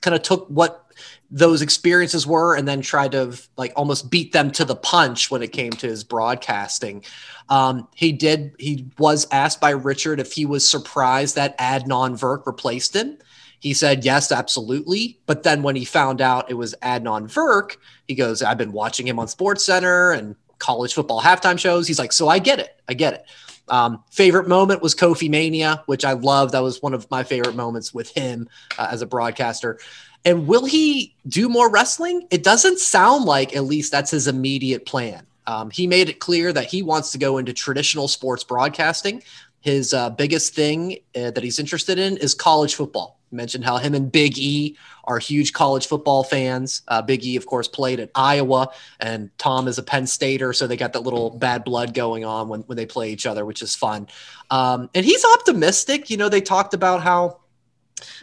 kind 0.00 0.14
of 0.14 0.22
took 0.22 0.46
what 0.48 0.86
those 1.30 1.62
experiences 1.62 2.26
were 2.26 2.54
and 2.54 2.68
then 2.68 2.80
tried 2.80 3.12
to 3.12 3.36
like 3.56 3.72
almost 3.74 4.10
beat 4.10 4.32
them 4.32 4.50
to 4.52 4.64
the 4.64 4.76
punch 4.76 5.30
when 5.30 5.42
it 5.42 5.52
came 5.52 5.72
to 5.72 5.86
his 5.86 6.04
broadcasting. 6.04 7.04
Um, 7.48 7.88
he 7.94 8.12
did. 8.12 8.54
He 8.58 8.86
was 8.98 9.26
asked 9.32 9.60
by 9.60 9.70
Richard 9.70 10.20
if 10.20 10.32
he 10.32 10.46
was 10.46 10.66
surprised 10.66 11.34
that 11.34 11.58
Adnan 11.58 12.18
Virk 12.18 12.46
replaced 12.46 12.94
him. 12.94 13.18
He 13.58 13.74
said 13.74 14.04
yes, 14.04 14.30
absolutely. 14.30 15.18
But 15.26 15.42
then 15.42 15.62
when 15.62 15.76
he 15.76 15.84
found 15.84 16.20
out 16.20 16.50
it 16.50 16.54
was 16.54 16.74
Adnan 16.82 17.24
Virk, 17.24 17.76
he 18.06 18.14
goes, 18.14 18.42
"I've 18.42 18.58
been 18.58 18.72
watching 18.72 19.06
him 19.06 19.18
on 19.18 19.28
Sports 19.28 19.64
Center 19.64 20.12
and 20.12 20.36
college 20.58 20.94
football 20.94 21.20
halftime 21.20 21.58
shows." 21.58 21.88
He's 21.88 21.98
like, 21.98 22.12
"So 22.12 22.28
I 22.28 22.38
get 22.38 22.60
it. 22.60 22.80
I 22.88 22.94
get 22.94 23.14
it." 23.14 23.24
Um, 23.68 24.04
favorite 24.10 24.48
moment 24.48 24.82
was 24.82 24.94
Kofi 24.94 25.28
Mania, 25.28 25.82
which 25.86 26.04
I 26.04 26.12
love. 26.12 26.52
That 26.52 26.62
was 26.62 26.80
one 26.80 26.94
of 26.94 27.10
my 27.10 27.24
favorite 27.24 27.56
moments 27.56 27.92
with 27.92 28.10
him 28.10 28.48
uh, 28.78 28.88
as 28.90 29.02
a 29.02 29.06
broadcaster. 29.06 29.78
And 30.24 30.46
will 30.46 30.64
he 30.64 31.14
do 31.28 31.48
more 31.48 31.70
wrestling? 31.70 32.26
It 32.30 32.42
doesn't 32.42 32.78
sound 32.78 33.24
like, 33.24 33.54
at 33.54 33.64
least, 33.64 33.92
that's 33.92 34.10
his 34.10 34.26
immediate 34.26 34.86
plan. 34.86 35.26
Um, 35.46 35.70
he 35.70 35.86
made 35.86 36.08
it 36.08 36.18
clear 36.18 36.52
that 36.52 36.66
he 36.66 36.82
wants 36.82 37.12
to 37.12 37.18
go 37.18 37.38
into 37.38 37.52
traditional 37.52 38.08
sports 38.08 38.42
broadcasting. 38.42 39.22
His 39.60 39.94
uh, 39.94 40.10
biggest 40.10 40.54
thing 40.54 40.98
uh, 41.14 41.30
that 41.30 41.42
he's 41.42 41.58
interested 41.58 41.98
in 41.98 42.16
is 42.16 42.34
college 42.34 42.74
football. 42.74 43.20
He 43.30 43.36
mentioned 43.36 43.64
how 43.64 43.76
him 43.78 43.94
and 43.94 44.10
Big 44.10 44.38
E 44.38 44.76
are 45.06 45.18
huge 45.18 45.52
college 45.52 45.86
football 45.86 46.24
fans. 46.24 46.82
Uh, 46.88 47.02
Big 47.02 47.24
E, 47.24 47.36
of 47.36 47.46
course, 47.46 47.68
played 47.68 48.00
at 48.00 48.10
Iowa, 48.14 48.68
and 49.00 49.30
Tom 49.38 49.68
is 49.68 49.78
a 49.78 49.82
Penn 49.82 50.06
Stater, 50.06 50.52
so 50.52 50.66
they 50.66 50.76
got 50.76 50.92
that 50.92 51.00
little 51.00 51.30
bad 51.30 51.64
blood 51.64 51.94
going 51.94 52.24
on 52.24 52.48
when, 52.48 52.60
when 52.62 52.76
they 52.76 52.86
play 52.86 53.10
each 53.10 53.26
other, 53.26 53.44
which 53.44 53.62
is 53.62 53.74
fun. 53.74 54.08
Um, 54.50 54.90
and 54.94 55.04
he's 55.04 55.24
optimistic. 55.34 56.10
You 56.10 56.16
know, 56.16 56.28
they 56.28 56.40
talked 56.40 56.74
about 56.74 57.02
how 57.02 57.40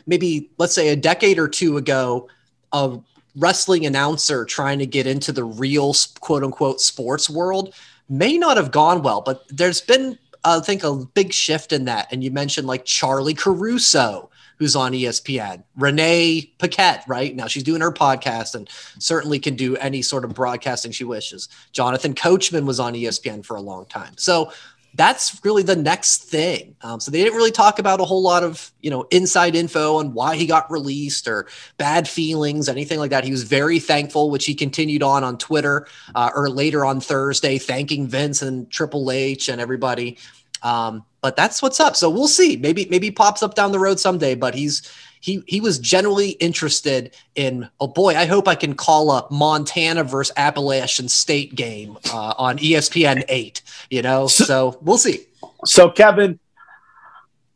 maybe 0.05 0.51
let's 0.57 0.73
say 0.73 0.89
a 0.89 0.95
decade 0.95 1.39
or 1.39 1.47
two 1.47 1.77
ago, 1.77 2.27
a 2.71 2.99
wrestling 3.35 3.85
announcer 3.85 4.45
trying 4.45 4.79
to 4.79 4.85
get 4.85 5.07
into 5.07 5.31
the 5.31 5.43
real 5.43 5.93
quote 6.19 6.43
unquote 6.43 6.81
sports 6.81 7.29
world 7.29 7.73
may 8.09 8.37
not 8.37 8.57
have 8.57 8.71
gone 8.71 9.01
well, 9.01 9.21
but 9.21 9.45
there's 9.49 9.81
been, 9.81 10.17
I 10.43 10.59
think, 10.59 10.83
a 10.83 10.95
big 10.95 11.33
shift 11.33 11.71
in 11.71 11.85
that. 11.85 12.07
And 12.11 12.23
you 12.23 12.31
mentioned 12.31 12.67
like 12.67 12.85
Charly 12.85 13.33
Caruso, 13.33 14.29
who's 14.57 14.75
on 14.75 14.91
ESPN, 14.91 15.63
Renee 15.75 16.51
Paquette, 16.59 17.03
right? 17.07 17.35
Now 17.35 17.47
she's 17.47 17.63
doing 17.63 17.81
her 17.81 17.91
podcast 17.91 18.55
and 18.55 18.69
certainly 18.99 19.39
can 19.39 19.55
do 19.55 19.75
any 19.77 20.01
sort 20.01 20.25
of 20.25 20.33
broadcasting 20.33 20.91
she 20.91 21.03
wishes. 21.03 21.49
Jonathan 21.71 22.13
Coachman 22.13 22.65
was 22.65 22.79
on 22.79 22.93
ESPN 22.93 23.45
for 23.45 23.55
a 23.55 23.61
long 23.61 23.85
time. 23.85 24.13
So 24.17 24.51
that's 24.95 25.43
really 25.43 25.63
the 25.63 25.75
next 25.75 26.23
thing. 26.23 26.75
Um, 26.81 26.99
so 26.99 27.09
they 27.09 27.23
didn't 27.23 27.35
really 27.35 27.51
talk 27.51 27.79
about 27.79 27.99
a 27.99 28.05
whole 28.05 28.21
lot 28.21 28.43
of 28.43 28.71
you 28.81 28.89
know 28.89 29.03
inside 29.11 29.55
info 29.55 29.97
on 29.97 30.13
why 30.13 30.35
he 30.35 30.45
got 30.45 30.69
released 30.71 31.27
or 31.27 31.47
bad 31.77 32.07
feelings, 32.07 32.69
anything 32.69 32.99
like 32.99 33.09
that. 33.09 33.23
He 33.23 33.31
was 33.31 33.43
very 33.43 33.79
thankful, 33.79 34.29
which 34.29 34.45
he 34.45 34.53
continued 34.53 35.03
on 35.03 35.23
on 35.23 35.37
Twitter 35.37 35.87
uh, 36.15 36.29
or 36.35 36.49
later 36.49 36.85
on 36.85 37.01
Thursday, 37.01 37.57
thanking 37.57 38.07
Vince 38.07 38.41
and 38.41 38.69
Triple 38.69 39.11
H 39.11 39.49
and 39.49 39.59
everybody. 39.59 40.17
Um, 40.63 41.05
but 41.21 41.35
that's 41.35 41.61
what's 41.61 41.79
up. 41.79 41.95
So 41.95 42.09
we'll 42.09 42.27
see. 42.27 42.57
Maybe 42.57 42.87
maybe 42.89 43.07
he 43.07 43.11
pops 43.11 43.43
up 43.43 43.53
down 43.55 43.71
the 43.71 43.79
road 43.79 43.99
someday. 43.99 44.33
But 44.35 44.55
he's 44.55 44.89
he 45.21 45.43
he 45.47 45.61
was 45.61 45.77
generally 45.79 46.31
interested 46.31 47.15
in. 47.35 47.69
Oh 47.79 47.87
boy, 47.87 48.15
I 48.15 48.25
hope 48.25 48.47
I 48.47 48.55
can 48.55 48.73
call 48.73 49.11
a 49.11 49.27
Montana 49.31 50.03
versus 50.03 50.33
Appalachian 50.37 51.07
State 51.09 51.53
game 51.55 51.97
uh, 52.11 52.33
on 52.37 52.57
ESPN 52.57 53.23
eight. 53.29 53.61
You 53.89 54.01
know, 54.01 54.27
So- 54.27 54.43
so 54.45 54.77
we'll 54.81 54.97
see. 54.97 55.25
So, 55.65 55.89
Kevin, 55.89 56.39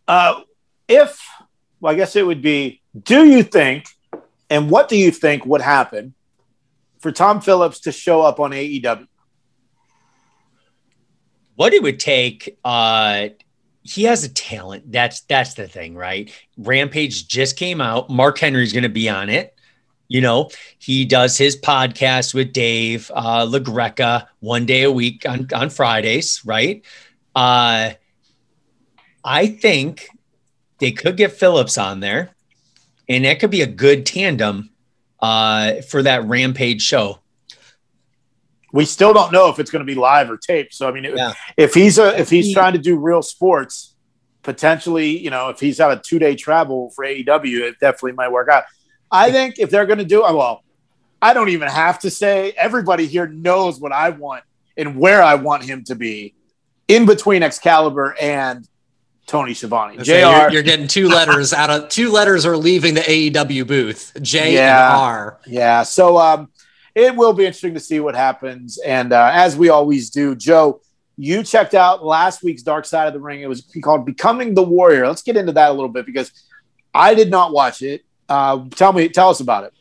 uh, 0.08 0.42
if, 0.88 1.22
well, 1.82 1.94
I 1.94 1.96
guess 1.96 2.16
it 2.16 2.26
would 2.26 2.42
be, 2.42 2.82
do 3.04 3.26
you 3.26 3.44
think, 3.44 3.88
and 4.50 4.70
what 4.70 4.88
do 4.88 4.96
you 4.98 5.12
think 5.12 5.46
would 5.46 5.62
happen 5.62 6.14
for 7.00 7.12
Tom 7.12 7.42
Phillips 7.42 7.82
to 7.82 7.92
show 7.92 8.22
up 8.22 8.40
on 8.40 8.52
AEW? 8.52 9.08
What 11.58 11.74
it 11.74 11.84
would 11.84 12.00
take 12.00 12.58
uh 12.64 13.28
he 13.82 14.04
has 14.04 14.26
a 14.26 14.30
talent. 14.30 14.92
That's 14.92 15.22
that's 15.22 15.54
the 15.54 15.68
thing 15.68 15.96
right? 15.96 16.30
Rampage 16.58 17.28
just 17.28 17.56
came 17.56 17.80
out. 17.82 18.10
Mark 18.10 18.38
henry's 18.38 18.74
going 18.74 18.84
to 18.84 18.90
be 18.90 19.10
on 19.10 19.30
it. 19.30 19.54
You 20.08 20.22
know 20.22 20.50
he 20.78 21.04
does 21.04 21.38
his 21.38 21.60
podcast 21.60 22.34
with 22.34 22.54
dave 22.54 23.12
uh 23.14 23.46
lagreca 23.46 24.28
one 24.40 24.66
day 24.66 24.84
a 24.84 24.92
week 24.92 25.28
on 25.28 25.48
on 25.54 25.70
fridays 25.70 26.42
right? 26.46 26.86
Uh 27.36 27.92
i 29.26 29.48
think 29.48 30.08
they 30.80 30.92
could 30.92 31.18
get 31.18 31.34
phillips 31.34 31.78
on 31.78 32.00
there 32.00 32.30
and 33.10 33.26
that 33.26 33.40
could 33.40 33.52
be 33.52 33.62
a 33.62 33.68
good 33.68 34.06
tandem 34.06 34.70
uh 35.20 35.82
for 35.82 36.04
that 36.04 36.24
rampage 36.26 36.82
show 36.82 37.20
We 38.74 38.86
still 38.86 39.14
don't 39.14 39.32
know 39.32 39.50
if 39.50 39.60
it's 39.60 39.72
going 39.72 39.86
to 39.86 39.86
be 39.86 39.96
live 39.96 40.30
or 40.30 40.38
taped. 40.38 40.74
So, 40.74 40.88
I 40.88 40.92
mean, 40.92 41.06
Yeah. 41.16 41.34
if 41.56 41.74
he's 41.74 41.98
a 41.98 42.20
if 42.20 42.30
he's 42.30 42.54
trying 42.54 42.74
to 42.74 42.80
do 42.80 42.98
real 42.98 43.22
sports, 43.22 43.96
potentially, 44.44 45.18
you 45.18 45.30
know, 45.30 45.50
if 45.50 45.60
he's 45.60 45.78
got 45.78 45.92
a 45.92 45.98
two 46.02 46.20
day 46.20 46.36
travel 46.36 46.92
for 46.96 47.06
AEW, 47.06 47.62
it 47.68 47.80
definitely 47.80 48.14
might 48.14 48.32
work 48.32 48.50
out. 48.50 48.64
I 49.12 49.32
think 49.32 49.58
if 49.60 49.70
they're 49.70 49.86
going 49.86 50.00
to 50.00 50.06
do, 50.06 50.22
well, 50.22 50.64
I 51.22 51.34
don't 51.34 51.50
even 51.50 51.70
have 51.70 52.00
to 52.00 52.10
say. 52.10 52.52
Everybody 52.58 53.06
here 53.08 53.28
knows 53.28 53.80
what 53.80 53.92
I 53.92 54.10
want 54.10 54.44
and 54.76 54.98
where 54.98 55.24
I 55.24 55.36
want 55.36 55.64
him 55.64 55.84
to 55.86 55.96
be, 55.96 56.36
in 56.88 57.06
between 57.06 57.42
Excalibur 57.44 58.16
and 58.22 58.68
Tony 59.26 59.54
Schiavone. 59.54 59.98
So 59.98 60.04
Jr. 60.04 60.12
you're, 60.14 60.52
you're 60.52 60.64
getting 60.64 60.88
two 60.88 61.10
letters 61.10 61.52
out 61.54 61.70
of 61.70 61.90
two 61.90 62.12
letters 62.12 62.46
are 62.46 62.56
leaving 62.56 62.94
the 62.94 63.02
AEW 63.02 63.66
booth. 63.66 64.16
J 64.22 64.54
Yeah. 64.56 64.94
and 64.94 65.02
R. 65.02 65.40
Yeah. 65.48 65.84
So 65.84 66.18
um, 66.18 66.50
it 66.98 67.16
will 67.16 67.32
be 67.32 67.46
interesting 67.46 67.76
to 67.76 67.80
see 67.80 68.00
what 68.00 68.16
happens. 68.16 68.80
And 68.80 69.14
uh, 69.14 69.30
as 69.32 69.56
we 69.56 69.70
always 69.70 70.10
do, 70.10 70.36
Joe, 70.36 70.82
you 71.16 71.44
checked 71.44 71.76
out 71.76 72.04
last 72.04 72.42
week's 72.42 72.64
Dark 72.64 72.86
Side 72.86 73.06
of 73.06 73.14
the 73.14 73.20
Ring. 73.20 73.42
It 73.42 73.48
was 73.48 73.72
called 73.84 74.04
Becoming 74.04 74.56
the 74.56 74.64
Warrior. 74.64 75.08
Let's 75.08 75.22
get 75.22 75.38
into 75.38 75.52
that 75.52 75.70
a 75.70 75.74
little 75.74 75.90
bit 75.90 76.08
because 76.08 76.32
I 76.96 77.14
did 77.14 77.30
not 77.30 77.54
watch 77.54 77.84
it. 77.84 78.04
Uh, 78.28 78.66
tell 78.72 78.94
me, 78.94 79.10
tell 79.10 79.30
us 79.30 79.42
about 79.42 79.66
it. 79.66 79.74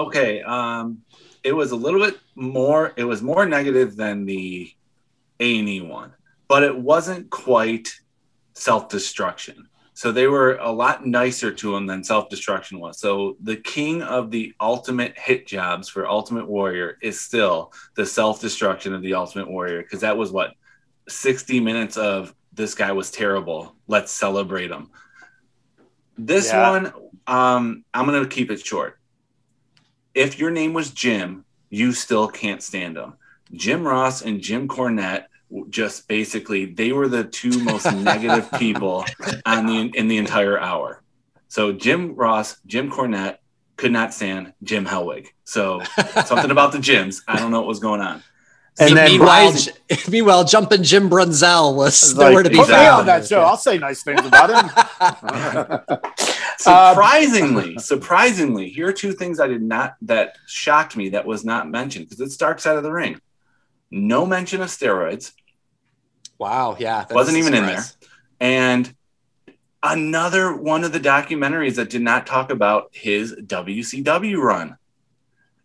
Okay. 0.00 0.40
Um, 0.40 1.02
it 1.44 1.52
was 1.52 1.72
a 1.72 1.76
little 1.76 2.00
bit 2.00 2.18
more. 2.34 2.94
It 2.96 3.04
was 3.04 3.20
more 3.20 3.44
negative 3.44 3.94
than 3.94 4.24
the 4.24 4.72
A 5.38 5.58
and 5.58 5.68
E 5.68 5.82
one, 5.82 6.14
but 6.48 6.62
it 6.62 6.74
wasn't 6.74 7.28
quite 7.28 7.90
self 8.54 8.88
destruction. 8.88 9.68
So 9.94 10.10
they 10.10 10.26
were 10.26 10.56
a 10.56 10.70
lot 10.70 11.06
nicer 11.06 11.52
to 11.52 11.76
him 11.76 11.86
than 11.86 12.02
self 12.02 12.28
destruction 12.30 12.80
was. 12.80 12.98
So 12.98 13.36
the 13.42 13.56
king 13.56 14.02
of 14.02 14.30
the 14.30 14.54
ultimate 14.60 15.18
hit 15.18 15.46
jobs 15.46 15.88
for 15.88 16.08
Ultimate 16.08 16.48
Warrior 16.48 16.96
is 17.02 17.20
still 17.20 17.72
the 17.94 18.06
self 18.06 18.40
destruction 18.40 18.94
of 18.94 19.02
the 19.02 19.14
Ultimate 19.14 19.50
Warrior 19.50 19.82
because 19.82 20.00
that 20.00 20.16
was 20.16 20.32
what 20.32 20.54
60 21.08 21.60
minutes 21.60 21.96
of 21.96 22.34
this 22.52 22.74
guy 22.74 22.92
was 22.92 23.10
terrible. 23.10 23.76
Let's 23.86 24.12
celebrate 24.12 24.70
him. 24.70 24.90
This 26.16 26.48
Yeah. 26.48 26.70
one, 26.70 26.92
um, 27.26 27.84
I'm 27.92 28.06
gonna 28.06 28.26
keep 28.26 28.50
it 28.50 28.64
short. 28.64 28.98
If 30.14 30.38
your 30.38 30.50
name 30.50 30.72
was 30.72 30.90
Jim, 30.90 31.44
you 31.70 31.92
still 31.92 32.28
can't 32.28 32.62
stand 32.62 32.96
him. 32.96 33.14
Jim 33.52 33.86
Ross 33.86 34.22
and 34.22 34.40
Jim 34.40 34.68
Cornette 34.68 35.24
just 35.70 36.08
basically 36.08 36.64
they 36.66 36.92
were 36.92 37.08
the 37.08 37.24
two 37.24 37.62
most 37.62 37.92
negative 37.92 38.50
people 38.58 39.04
on 39.46 39.66
the 39.66 39.90
in 39.94 40.08
the 40.08 40.18
entire 40.18 40.58
hour. 40.58 41.02
So 41.48 41.72
Jim 41.72 42.14
Ross, 42.14 42.56
Jim 42.66 42.90
Cornette 42.90 43.38
could 43.76 43.92
not 43.92 44.14
stand 44.14 44.52
Jim 44.62 44.84
Hellwig. 44.86 45.26
So 45.44 45.82
something 46.24 46.50
about 46.50 46.72
the 46.72 46.78
Jims. 46.78 47.22
I 47.28 47.38
don't 47.38 47.50
know 47.50 47.60
what 47.60 47.68
was 47.68 47.80
going 47.80 48.00
on. 48.00 48.22
And 48.80 48.96
then 48.96 49.10
meanwhile, 49.10 49.50
Brian- 49.52 49.56
J- 49.56 49.72
meanwhere 50.10 50.48
jumping 50.48 50.82
Jim 50.82 51.10
Brunzell 51.10 51.76
was 51.76 52.02
It's 52.02 52.14
nowhere 52.14 52.36
like, 52.36 52.44
to 52.44 52.50
be 52.50 52.56
put 52.56 52.68
me 52.68 52.74
found. 52.74 53.00
on 53.00 53.06
that 53.06 53.26
show. 53.26 53.42
I'll 53.42 53.58
say 53.58 53.76
nice 53.76 54.02
things 54.02 54.24
about 54.24 54.48
him. 54.48 55.98
Surprisingly, 56.58 57.76
surprisingly, 57.78 58.70
here 58.70 58.88
are 58.88 58.92
two 58.92 59.12
things 59.12 59.40
I 59.40 59.46
did 59.46 59.62
not 59.62 59.96
that 60.02 60.36
shocked 60.46 60.96
me 60.96 61.10
that 61.10 61.26
was 61.26 61.44
not 61.44 61.68
mentioned 61.68 62.06
because 62.06 62.20
it's 62.20 62.36
dark 62.36 62.60
side 62.60 62.76
of 62.76 62.82
the 62.82 62.92
ring. 62.92 63.20
No 63.90 64.24
mention 64.24 64.62
of 64.62 64.68
steroids. 64.68 65.32
Wow, 66.42 66.76
yeah, 66.76 67.04
Wasn't 67.08 67.38
even 67.38 67.54
in 67.54 67.66
there. 67.66 67.84
and 68.40 68.92
another 69.80 70.56
one 70.56 70.82
of 70.82 70.92
the 70.92 70.98
documentaries 70.98 71.76
that 71.76 71.88
did 71.88 72.02
not 72.02 72.26
talk 72.26 72.50
about 72.50 72.88
his 72.92 73.32
WCW 73.34 74.38
run. 74.42 74.76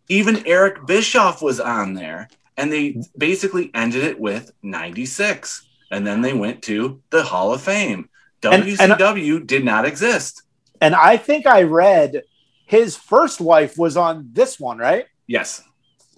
Even 0.08 0.46
Eric 0.46 0.86
Bischoff 0.86 1.42
was 1.42 1.58
on 1.58 1.94
there, 1.94 2.28
and 2.56 2.72
they 2.72 3.02
basically 3.16 3.72
ended 3.74 4.04
it 4.04 4.20
with 4.20 4.52
96. 4.62 5.66
And 5.90 6.06
then 6.06 6.20
they 6.22 6.32
went 6.32 6.62
to 6.64 7.00
the 7.10 7.24
Hall 7.24 7.52
of 7.52 7.60
Fame. 7.60 8.08
And- 8.44 8.62
and- 8.62 8.92
WCW 8.92 9.44
did 9.44 9.64
not 9.64 9.84
exist. 9.84 10.42
and 10.80 10.94
I 10.94 11.16
think 11.16 11.44
I 11.44 11.62
read 11.64 12.22
his 12.66 12.94
first 12.94 13.40
wife 13.40 13.76
was 13.76 13.96
on 13.96 14.28
this 14.32 14.60
one, 14.60 14.78
right? 14.78 15.06
Yes. 15.26 15.60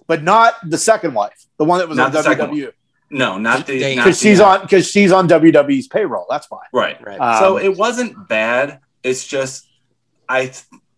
But 0.05 0.21
not 0.21 0.53
the 0.63 0.77
second 0.77 1.15
wife, 1.15 1.45
the 1.57 1.65
one 1.65 1.79
that 1.79 1.89
was 1.89 1.97
Not 1.97 2.15
on 2.15 2.23
WWE. 2.23 2.71
No, 3.11 3.37
not 3.37 3.67
the. 3.67 3.77
They- 3.79 3.95
not 3.95 4.05
Because 4.05 4.19
the- 4.19 4.29
she's 4.29 4.39
on 4.39 4.61
because 4.61 4.89
she's 4.89 5.11
on 5.11 5.27
WWE's 5.27 5.87
payroll. 5.87 6.25
That's 6.29 6.49
why. 6.49 6.61
Right. 6.73 6.97
Right. 7.05 7.19
Um, 7.19 7.39
so 7.39 7.57
it 7.57 7.75
wasn't 7.77 8.27
bad. 8.27 8.79
It's 9.03 9.27
just 9.27 9.67
I 10.29 10.51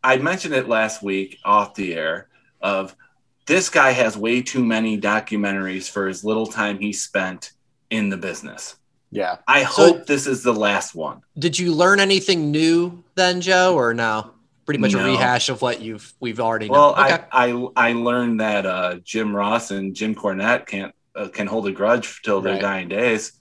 I 0.03 0.17
mentioned 0.17 0.53
it 0.53 0.67
last 0.69 1.01
week 1.01 1.39
off 1.43 1.73
the 1.75 1.93
air 1.95 2.27
of 2.61 2.95
this 3.47 3.67
guy 3.69 3.91
has 3.91 4.15
way 4.15 4.41
too 4.41 4.63
many 4.63 4.99
documentaries 4.99 5.89
for 5.89 6.07
his 6.07 6.23
little 6.23 6.45
time 6.47 6.79
he 6.79 6.93
spent 6.93 7.51
in 7.89 8.09
the 8.09 8.17
business. 8.17 8.75
yeah. 9.11 9.37
I 9.47 9.63
So- 9.63 9.67
hope 9.69 10.05
this 10.07 10.27
is 10.27 10.43
the 10.43 10.53
last 10.53 10.95
one. 10.95 11.21
Did 11.37 11.57
you 11.59 11.73
learn 11.73 11.99
anything 11.99 12.51
new 12.51 13.03
then, 13.15 13.41
Joe, 13.41 13.75
or 13.75 13.93
no? 13.93 14.31
Pretty 14.65 14.79
much 14.79 14.93
a 14.93 14.97
rehash 15.03 15.49
of 15.49 15.61
what 15.61 15.81
you've 15.81 16.13
we've 16.21 16.39
already 16.39 16.67
known. 16.69 16.77
Well, 16.77 16.91
okay. 16.91 17.23
I, 17.31 17.51
I 17.51 17.89
I 17.89 17.93
learned 17.93 18.39
that 18.39 18.65
uh, 18.65 18.95
Jim 19.03 19.35
Ross 19.35 19.71
and 19.71 19.93
Jim 19.93 20.15
Cornette 20.15 20.65
can't 20.67 20.93
uh, 21.15 21.27
can 21.27 21.47
hold 21.47 21.67
a 21.67 21.71
grudge 21.71 22.21
till 22.23 22.41
their 22.41 22.53
Right. 22.53 22.61
dying 22.61 22.87
days. 22.89 23.33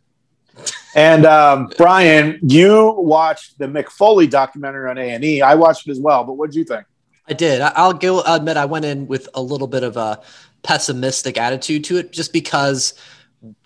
And 0.94 1.24
um, 1.24 1.70
Brian, 1.78 2.38
you 2.42 2.94
watched 2.98 3.58
the 3.58 3.66
Mick 3.66 3.88
Foley 3.88 4.26
documentary 4.26 4.90
on 4.90 4.98
A 4.98 5.10
and 5.10 5.24
E. 5.24 5.40
I 5.40 5.54
watched 5.54 5.88
it 5.88 5.90
as 5.92 5.98
well. 6.00 6.24
But 6.24 6.34
what 6.34 6.50
did 6.50 6.56
you 6.58 6.64
think? 6.64 6.84
I 7.28 7.32
did. 7.32 7.60
I- 7.62 7.72
I'll 7.74 7.98
admit 8.26 8.56
I 8.56 8.66
went 8.66 8.84
in 8.84 9.06
with 9.06 9.28
a 9.34 9.40
little 9.40 9.66
bit 9.68 9.82
of 9.82 9.96
a 9.96 10.20
pessimistic 10.62 11.38
attitude 11.38 11.84
to 11.84 11.96
it, 11.96 12.12
just 12.12 12.32
because 12.32 12.94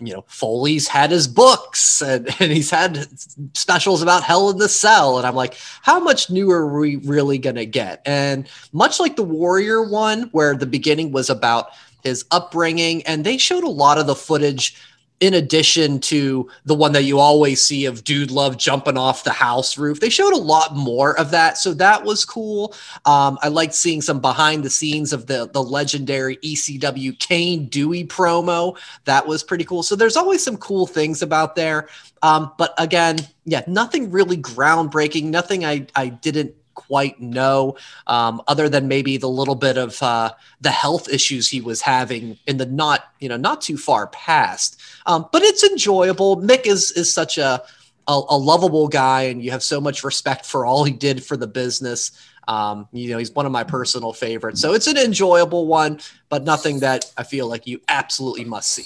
you 0.00 0.14
know 0.14 0.24
Foley's 0.28 0.88
had 0.88 1.10
his 1.10 1.26
books 1.28 2.00
and, 2.00 2.28
and 2.40 2.52
he's 2.52 2.70
had 2.70 3.06
specials 3.54 4.00
about 4.02 4.22
Hell 4.22 4.48
in 4.50 4.58
the 4.58 4.68
Cell, 4.68 5.18
and 5.18 5.26
I'm 5.26 5.34
like, 5.34 5.56
how 5.82 5.98
much 5.98 6.30
new 6.30 6.50
are 6.52 6.78
we 6.78 6.96
really 6.96 7.38
gonna 7.38 7.64
get? 7.66 8.00
And 8.06 8.48
much 8.72 9.00
like 9.00 9.16
the 9.16 9.24
Warrior 9.24 9.82
one, 9.90 10.24
where 10.32 10.54
the 10.54 10.66
beginning 10.66 11.10
was 11.12 11.28
about 11.28 11.70
his 12.06 12.24
upbringing, 12.30 13.02
and 13.04 13.24
they 13.24 13.36
showed 13.36 13.64
a 13.64 13.68
lot 13.68 13.98
of 13.98 14.06
the 14.06 14.14
footage 14.14 14.76
in 15.20 15.32
addition 15.32 15.98
to 15.98 16.48
the 16.66 16.74
one 16.74 16.92
that 16.92 17.04
you 17.04 17.18
always 17.18 17.62
see 17.62 17.86
of 17.86 18.04
dude 18.04 18.30
love 18.30 18.58
jumping 18.58 18.98
off 18.98 19.24
the 19.24 19.30
house 19.30 19.78
roof. 19.78 19.98
They 19.98 20.10
showed 20.10 20.34
a 20.34 20.38
lot 20.38 20.76
more 20.76 21.18
of 21.18 21.30
that 21.30 21.56
so 21.56 21.72
that 21.74 22.04
was 22.04 22.24
cool. 22.24 22.74
Um, 23.06 23.38
i 23.42 23.48
liked 23.48 23.74
seeing 23.74 24.02
some 24.02 24.20
behind 24.20 24.62
the 24.62 24.70
scenes 24.70 25.12
of 25.12 25.26
the 25.26 25.48
the 25.52 25.62
legendary 25.62 26.36
ecw 26.38 27.18
cane 27.18 27.66
dewey 27.68 28.04
promo. 28.04 28.76
That 29.04 29.26
was 29.26 29.42
pretty 29.42 29.64
cool. 29.64 29.82
So 29.82 29.96
there's 29.96 30.16
always 30.16 30.44
some 30.44 30.58
cool 30.58 30.86
things 30.86 31.22
about 31.22 31.56
there. 31.56 31.88
Um, 32.22 32.52
but 32.58 32.74
again 32.78 33.16
yeah 33.44 33.62
nothing 33.66 34.10
really 34.10 34.36
groundbreaking 34.36 35.24
nothing 35.24 35.64
i 35.64 35.86
i 35.94 36.08
didn't 36.08 36.54
quite 36.76 37.20
know 37.20 37.76
um, 38.06 38.40
other 38.46 38.68
than 38.68 38.86
maybe 38.86 39.16
the 39.16 39.28
little 39.28 39.56
bit 39.56 39.76
of 39.76 40.00
uh, 40.02 40.30
the 40.60 40.70
health 40.70 41.08
issues 41.08 41.48
he 41.48 41.60
was 41.60 41.80
having 41.80 42.38
in 42.46 42.58
the 42.58 42.66
not 42.66 43.04
you 43.18 43.28
know 43.28 43.36
not 43.36 43.60
too 43.60 43.76
far 43.76 44.06
past 44.08 44.80
um, 45.06 45.26
but 45.32 45.42
it's 45.42 45.64
enjoyable 45.64 46.36
mick 46.36 46.66
is 46.66 46.92
is 46.92 47.12
such 47.12 47.38
a, 47.38 47.62
a 48.06 48.20
a 48.28 48.38
lovable 48.38 48.86
guy 48.86 49.22
and 49.22 49.42
you 49.42 49.50
have 49.50 49.62
so 49.62 49.80
much 49.80 50.04
respect 50.04 50.46
for 50.46 50.64
all 50.64 50.84
he 50.84 50.92
did 50.92 51.24
for 51.24 51.36
the 51.36 51.48
business 51.48 52.12
um, 52.46 52.86
you 52.92 53.10
know 53.10 53.18
he's 53.18 53.32
one 53.32 53.46
of 53.46 53.52
my 53.52 53.64
personal 53.64 54.12
favorites 54.12 54.60
so 54.60 54.72
it's 54.72 54.86
an 54.86 54.96
enjoyable 54.96 55.66
one 55.66 55.98
but 56.28 56.44
nothing 56.44 56.78
that 56.80 57.10
i 57.16 57.24
feel 57.24 57.48
like 57.48 57.66
you 57.66 57.80
absolutely 57.88 58.44
must 58.44 58.70
see 58.70 58.84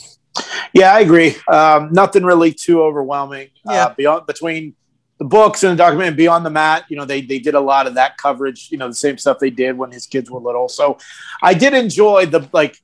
Yeah, 0.72 0.94
I 0.94 1.00
agree. 1.00 1.34
Um, 1.48 1.92
nothing 1.92 2.22
really 2.22 2.52
too 2.52 2.82
overwhelming. 2.82 3.48
Yeah. 3.66 3.86
Uh, 3.86 3.94
beyond 3.94 4.26
between 4.26 4.74
the 5.20 5.26
books 5.26 5.62
and 5.62 5.72
the 5.72 5.76
document 5.76 6.16
beyond 6.16 6.46
the 6.46 6.50
mat, 6.50 6.86
you 6.88 6.96
know, 6.96 7.04
they 7.04 7.20
they 7.20 7.38
did 7.38 7.54
a 7.54 7.60
lot 7.60 7.86
of 7.86 7.94
that 7.94 8.16
coverage. 8.16 8.72
You 8.72 8.78
know, 8.78 8.88
the 8.88 8.94
same 8.94 9.18
stuff 9.18 9.38
they 9.38 9.50
did 9.50 9.76
when 9.76 9.92
his 9.92 10.06
kids 10.06 10.30
were 10.30 10.40
little. 10.40 10.68
So 10.68 10.96
I 11.42 11.52
did 11.52 11.74
enjoy 11.74 12.24
the 12.24 12.48
like 12.54 12.80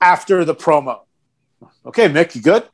after 0.00 0.44
the 0.44 0.56
promo. 0.56 1.02
Okay, 1.86 2.08
Mick, 2.08 2.34
you 2.34 2.42
good? 2.42 2.68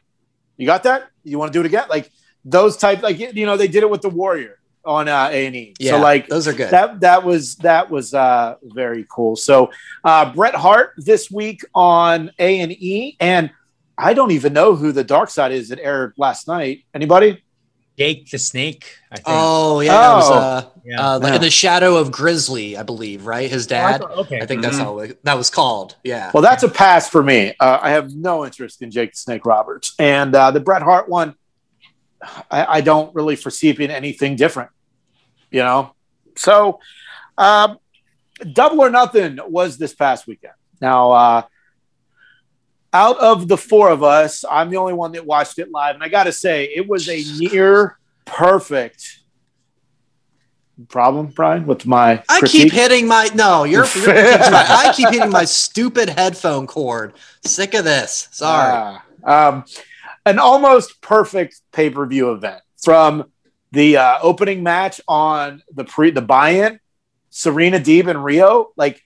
You 0.57 0.67
got 0.67 0.85
that? 0.85 1.11
You 1.23 1.38
want 1.38 1.53
to 1.53 1.57
do 1.57 1.61
it 1.61 1.67
again? 1.67 1.85
Like 1.90 2.11
those 2.47 2.79
type, 2.79 3.03
like 3.03 3.19
you 3.19 3.45
know, 3.45 3.59
they 3.59 3.69
did 3.69 3.83
it 3.83 3.90
with 3.90 4.01
the 4.01 4.09
Warrior 4.09 4.59
on 4.87 5.07
uh, 5.07 5.29
A 5.31 5.47
and 5.47 5.55
E. 5.55 5.75
So 5.83 5.99
like 5.99 6.27
those 6.29 6.49
are 6.49 6.55
good 6.55 6.71
that 6.71 7.01
that 7.01 7.25
was 7.25 7.57
that 7.57 7.90
was 7.90 8.14
uh 8.14 8.57
very 8.62 9.07
cool 9.11 9.37
so 9.37 9.71
uh 10.03 10.33
bret 10.33 10.55
hart 10.55 10.93
this 10.97 11.31
week 11.31 11.62
on 11.75 12.31
a 12.38 12.61
and 12.61 12.73
e 12.73 13.17
and 13.21 13.51
i 13.97 14.12
don't 14.12 14.31
even 14.31 14.53
know 14.53 14.75
who 14.75 14.93
the 14.93 15.05
dark 15.05 15.31
side 15.31 15.53
is 15.53 15.69
that 15.69 15.79
aired 15.81 16.12
last 16.19 16.49
night 16.49 16.85
anybody 16.95 17.43
Jake 17.96 18.28
the 18.30 18.38
Snake. 18.38 18.98
I 19.12 19.16
think. 19.16 19.24
oh 19.28 19.80
yeah 19.80 19.92
that 19.92 20.14
was 20.14 20.30
Oh. 20.30 20.35
uh, 20.35 20.62
yeah. 20.85 21.00
uh, 21.14 21.18
like 21.20 21.28
Yeah. 21.30 21.35
in 21.37 21.40
the 21.42 21.50
shadow 21.50 21.96
of 21.96 22.11
grizzly 22.11 22.76
i 22.76 22.83
believe 22.83 23.26
right 23.26 23.48
his 23.48 23.66
dad 23.68 24.02
Oh, 24.02 24.07
I 24.07 24.09
thought- 24.09 24.18
okay. 24.26 24.40
I 24.40 24.46
think 24.46 24.62
that's 24.62 24.76
Mhm. 24.76 24.80
how 24.85 24.98
it, 24.98 25.24
that 25.24 25.38
was 25.38 25.48
called. 25.50 25.94
Yeah. 26.02 26.30
well 26.35 26.42
that's 26.42 26.62
a 26.64 26.68
pass 26.68 27.09
for 27.09 27.22
me 27.22 27.54
uh, 27.61 27.78
i 27.80 27.90
have 27.90 28.12
no 28.12 28.44
interest 28.44 28.83
in 28.83 28.90
jake 28.90 29.12
the 29.12 29.18
snake 29.18 29.46
roberts 29.46 29.94
and 29.98 30.35
uh 30.35 30.50
the 30.50 30.61
bret 30.61 30.83
hart 30.83 31.09
one 31.09 31.35
i, 32.50 32.78
I 32.78 32.80
don't 32.80 33.14
really 33.14 33.37
foresee 33.37 33.68
it 33.68 33.78
being 33.78 33.90
anything 33.90 34.35
different 34.35 34.70
you 35.52 35.61
know 35.62 35.94
so 36.37 36.80
um 37.38 37.78
double 38.52 38.80
or 38.80 38.90
nothing 38.90 39.38
was 39.46 39.78
this 39.78 39.94
past 39.94 40.26
weekend 40.26 40.54
now 40.80 41.12
uh 41.12 41.42
out 42.94 43.18
of 43.18 43.48
the 43.48 43.59
four 43.59 43.90
of 43.90 44.02
us, 44.02 44.44
I'm 44.48 44.70
the 44.70 44.76
only 44.76 44.94
one 44.94 45.12
that 45.12 45.26
watched 45.26 45.59
it 45.59 45.70
live, 45.70 45.96
and 45.96 46.04
I 46.04 46.09
got 46.09 46.24
to 46.24 46.33
say, 46.33 46.64
it 46.66 46.88
was 46.88 47.09
a 47.09 47.22
near 47.38 47.98
perfect 48.24 49.20
problem, 50.88 51.26
Brian, 51.26 51.66
with 51.66 51.87
my 51.87 52.22
I 52.28 52.38
critique. 52.38 52.62
keep 52.62 52.72
hitting 52.72 53.07
my 53.07 53.28
no. 53.35 53.64
You're, 53.64 53.87
you're 53.96 54.11
I 54.14 54.92
keep 54.94 55.11
hitting 55.11 55.30
my 55.30 55.44
stupid 55.44 56.09
headphone 56.09 56.66
cord. 56.66 57.14
Sick 57.44 57.74
of 57.74 57.85
this. 57.85 58.28
Sorry. 58.30 58.72
Ah, 59.24 59.48
um, 59.48 59.64
an 60.24 60.38
almost 60.38 61.00
perfect 61.00 61.61
pay 61.72 61.90
per 61.90 62.07
view 62.07 62.33
event 62.33 62.62
from 62.83 63.30
the 63.72 63.96
uh, 63.96 64.18
opening 64.22 64.62
match 64.62 65.00
on 65.09 65.62
the 65.72 65.85
pre 65.85 66.11
the 66.11 66.22
buy-in, 66.22 66.80
Serena 67.30 67.78
Deeb 67.78 68.07
and 68.07 68.18
Riho. 68.20 68.66
Like 68.76 69.02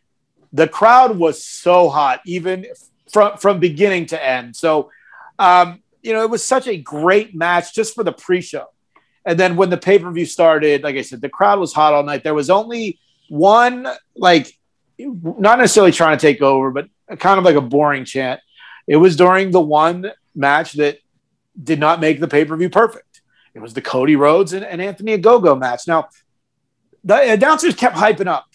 the 0.52 0.68
crowd 0.68 1.18
was 1.18 1.44
so 1.44 1.88
hot, 1.88 2.20
even 2.26 2.66
from 3.12 3.38
from 3.38 3.60
beginning 3.60 4.06
to 4.06 4.24
end. 4.24 4.56
So, 4.56 4.90
um, 5.38 5.82
you 6.02 6.12
know, 6.12 6.22
it 6.22 6.30
was 6.30 6.44
such 6.44 6.66
a 6.66 6.76
great 6.76 7.34
match 7.34 7.74
just 7.74 7.94
for 7.94 8.04
the 8.04 8.12
pre-show. 8.12 8.66
And 9.24 9.38
then 9.38 9.56
when 9.56 9.68
the 9.68 9.76
pay 9.76 9.98
per 9.98 10.10
view 10.10 10.26
started, 10.26 10.82
like 10.82 10.96
I 10.96 11.02
said, 11.02 11.20
the 11.20 11.28
crowd 11.28 11.58
was 11.58 11.72
hot 11.72 11.92
all 11.92 12.02
night. 12.02 12.24
There 12.24 12.34
was 12.34 12.50
only 12.50 12.98
one, 13.28 13.86
like, 14.16 14.52
not 14.98 15.58
necessarily 15.58 15.92
trying 15.92 16.16
to 16.16 16.20
take 16.20 16.40
over, 16.40 16.70
but 16.70 16.88
kind 17.18 17.38
of 17.38 17.44
like 17.44 17.56
a 17.56 17.60
boring 17.60 18.04
chant. 18.04 18.40
It 18.86 18.96
was 18.96 19.16
during 19.16 19.50
the 19.50 19.60
one 19.60 20.10
match 20.34 20.74
that 20.74 20.98
did 21.62 21.78
not 21.78 22.00
make 22.00 22.20
the 22.20 22.28
pay 22.28 22.44
per 22.44 22.56
view 22.56 22.70
perfect. 22.70 23.20
it 23.54 23.60
was 23.60 23.74
the 23.74 23.82
Cody 23.82 24.16
Rhodes 24.16 24.52
and, 24.52 24.64
and 24.64 24.80
Anthony 24.80 25.18
Ogogo 25.18 25.58
match. 25.58 25.86
Now, 25.86 26.08
the 27.04 27.32
announcers 27.32 27.74
kept 27.74 27.96
hyping 27.96 28.28
up. 28.28 28.46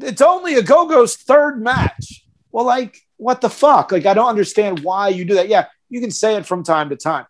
It's 0.00 0.20
only 0.20 0.56
Ogogo's 0.56 1.16
third 1.16 1.62
match. 1.62 2.26
Well, 2.52 2.66
like, 2.66 3.05
what 3.16 3.40
the 3.40 3.50
fuck? 3.50 3.92
Like, 3.92 4.06
I 4.06 4.14
don't 4.14 4.28
understand 4.28 4.80
why 4.80 5.08
you 5.08 5.24
do 5.24 5.34
that. 5.34 5.48
Yeah, 5.48 5.66
you 5.88 6.00
can 6.00 6.10
say 6.10 6.36
it 6.36 6.46
from 6.46 6.62
time 6.62 6.90
to 6.90 6.96
time. 6.96 7.26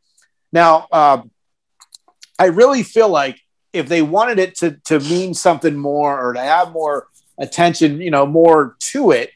Now, 0.53 0.87
um, 0.92 1.31
I 2.38 2.46
really 2.46 2.83
feel 2.83 3.09
like 3.09 3.40
if 3.72 3.88
they 3.88 4.03
wanted 4.03 4.38
it 4.38 4.57
to 4.57 4.79
to 4.85 5.01
mean 5.01 5.35
something 5.35 5.77
more 5.77 6.18
or 6.20 6.33
to 6.35 6.40
have 6.40 6.72
more 6.72 7.09
attention, 7.38 8.01
you 8.01 8.11
know, 8.11 8.27
more 8.27 8.77
to 8.81 9.11
it, 9.11 9.31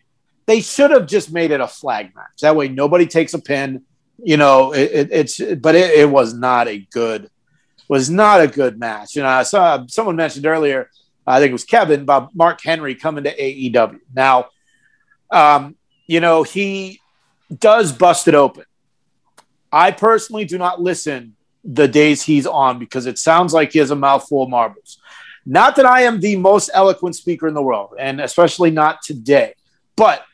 they 0.47 0.61
should 0.61 0.91
have 0.91 1.07
just 1.07 1.33
made 1.33 1.51
it 1.51 1.61
a 1.61 1.69
flag 1.69 2.15
match. 2.15 2.41
That 2.41 2.57
way, 2.57 2.69
nobody 2.69 3.07
takes 3.07 3.35
a 3.35 3.39
pin. 3.39 3.83
You 4.23 4.37
know, 4.37 4.73
it, 4.73 4.91
it, 4.93 5.09
it's 5.13 5.41
but 5.57 5.75
it, 5.75 5.99
it, 5.99 6.11
was 6.11 6.35
not 6.35 6.69
a 6.69 6.79
good 6.79 7.31
was 7.89 8.11
not 8.11 8.41
a 8.41 8.47
good 8.47 8.79
match. 8.79 9.17
You 9.17 9.23
know, 9.23 9.29
I 9.29 9.43
saw 9.45 9.87
someone 9.87 10.17
mentioned 10.17 10.47
earlier. 10.47 10.91
I 11.27 11.39
think 11.39 11.51
it 11.51 11.53
was 11.53 11.65
Kevin 11.65 12.01
about 12.01 12.35
Mark 12.35 12.61
Henry 12.63 12.95
coming 12.95 13.25
to 13.25 13.35
AEW. 13.35 14.01
Now, 14.15 14.49
um, 15.31 15.77
you 16.11 16.19
know, 16.19 16.43
he 16.43 17.01
does 17.57 17.93
bust 17.93 18.27
it 18.27 18.35
open. 18.35 18.65
I 19.71 19.93
personally 19.93 20.45
do 20.45 20.59
not 20.59 20.81
listen 20.81 21.37
the 21.63 21.87
days 21.87 22.21
he's 22.21 22.49
on 22.49 22.81
because 22.81 23.07
it 23.07 23.17
sounds 23.17 23.53
like 23.53 23.73
he 23.73 23.79
has 23.79 23.93
a 23.93 23.97
mouthful 23.97 24.43
of 24.43 24.51
marbles. 24.51 25.01
Not 25.47 25.77
that 25.77 25.87
I 25.87 26.03
am 26.03 26.19
the 26.19 26.35
most 26.35 26.69
eloquent 26.75 27.15
speaker 27.15 27.47
in 27.47 27.55
the 27.55 27.63
world, 27.63 27.95
and 27.97 28.21
especially 28.21 28.73
not 28.73 29.03
today, 29.03 29.55
but 29.95 30.25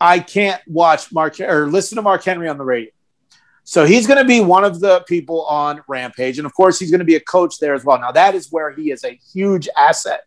I 0.00 0.20
can't 0.20 0.62
watch 0.66 1.12
Mark 1.12 1.38
or 1.38 1.66
listen 1.66 1.96
to 1.96 2.02
Mark 2.02 2.24
Henry 2.24 2.48
on 2.48 2.56
the 2.56 2.64
radio. 2.64 2.90
So 3.62 3.84
he's 3.84 4.06
going 4.06 4.18
to 4.18 4.24
be 4.24 4.40
one 4.40 4.64
of 4.64 4.80
the 4.80 5.04
people 5.06 5.44
on 5.44 5.82
Rampage. 5.86 6.38
And 6.38 6.46
of 6.46 6.54
course, 6.54 6.78
he's 6.78 6.90
going 6.90 7.00
to 7.00 7.04
be 7.04 7.16
a 7.16 7.20
coach 7.20 7.58
there 7.58 7.74
as 7.74 7.84
well. 7.84 8.00
Now, 8.00 8.12
that 8.12 8.34
is 8.34 8.50
where 8.50 8.70
he 8.70 8.90
is 8.90 9.04
a 9.04 9.20
huge 9.34 9.68
asset. 9.76 10.22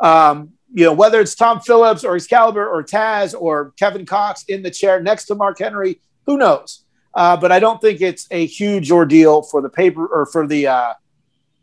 Um, 0.00 0.55
you 0.72 0.84
know, 0.84 0.92
whether 0.92 1.20
it's 1.20 1.34
Tom 1.34 1.60
Phillips 1.60 2.04
or 2.04 2.16
Excalibur 2.16 2.66
or 2.66 2.82
Taz 2.82 3.34
or 3.38 3.72
Kevin 3.78 4.04
Cox 4.04 4.44
in 4.44 4.62
the 4.62 4.70
chair 4.70 5.00
next 5.00 5.26
to 5.26 5.34
Mark 5.34 5.58
Henry, 5.58 6.00
who 6.26 6.36
knows? 6.36 6.84
Uh, 7.14 7.36
but 7.36 7.50
I 7.50 7.60
don't 7.60 7.80
think 7.80 8.00
it's 8.00 8.26
a 8.30 8.44
huge 8.44 8.90
ordeal 8.90 9.42
for 9.42 9.62
the 9.62 9.70
paper 9.70 10.06
or 10.06 10.26
for 10.26 10.46
the 10.46 10.66
uh, 10.66 10.94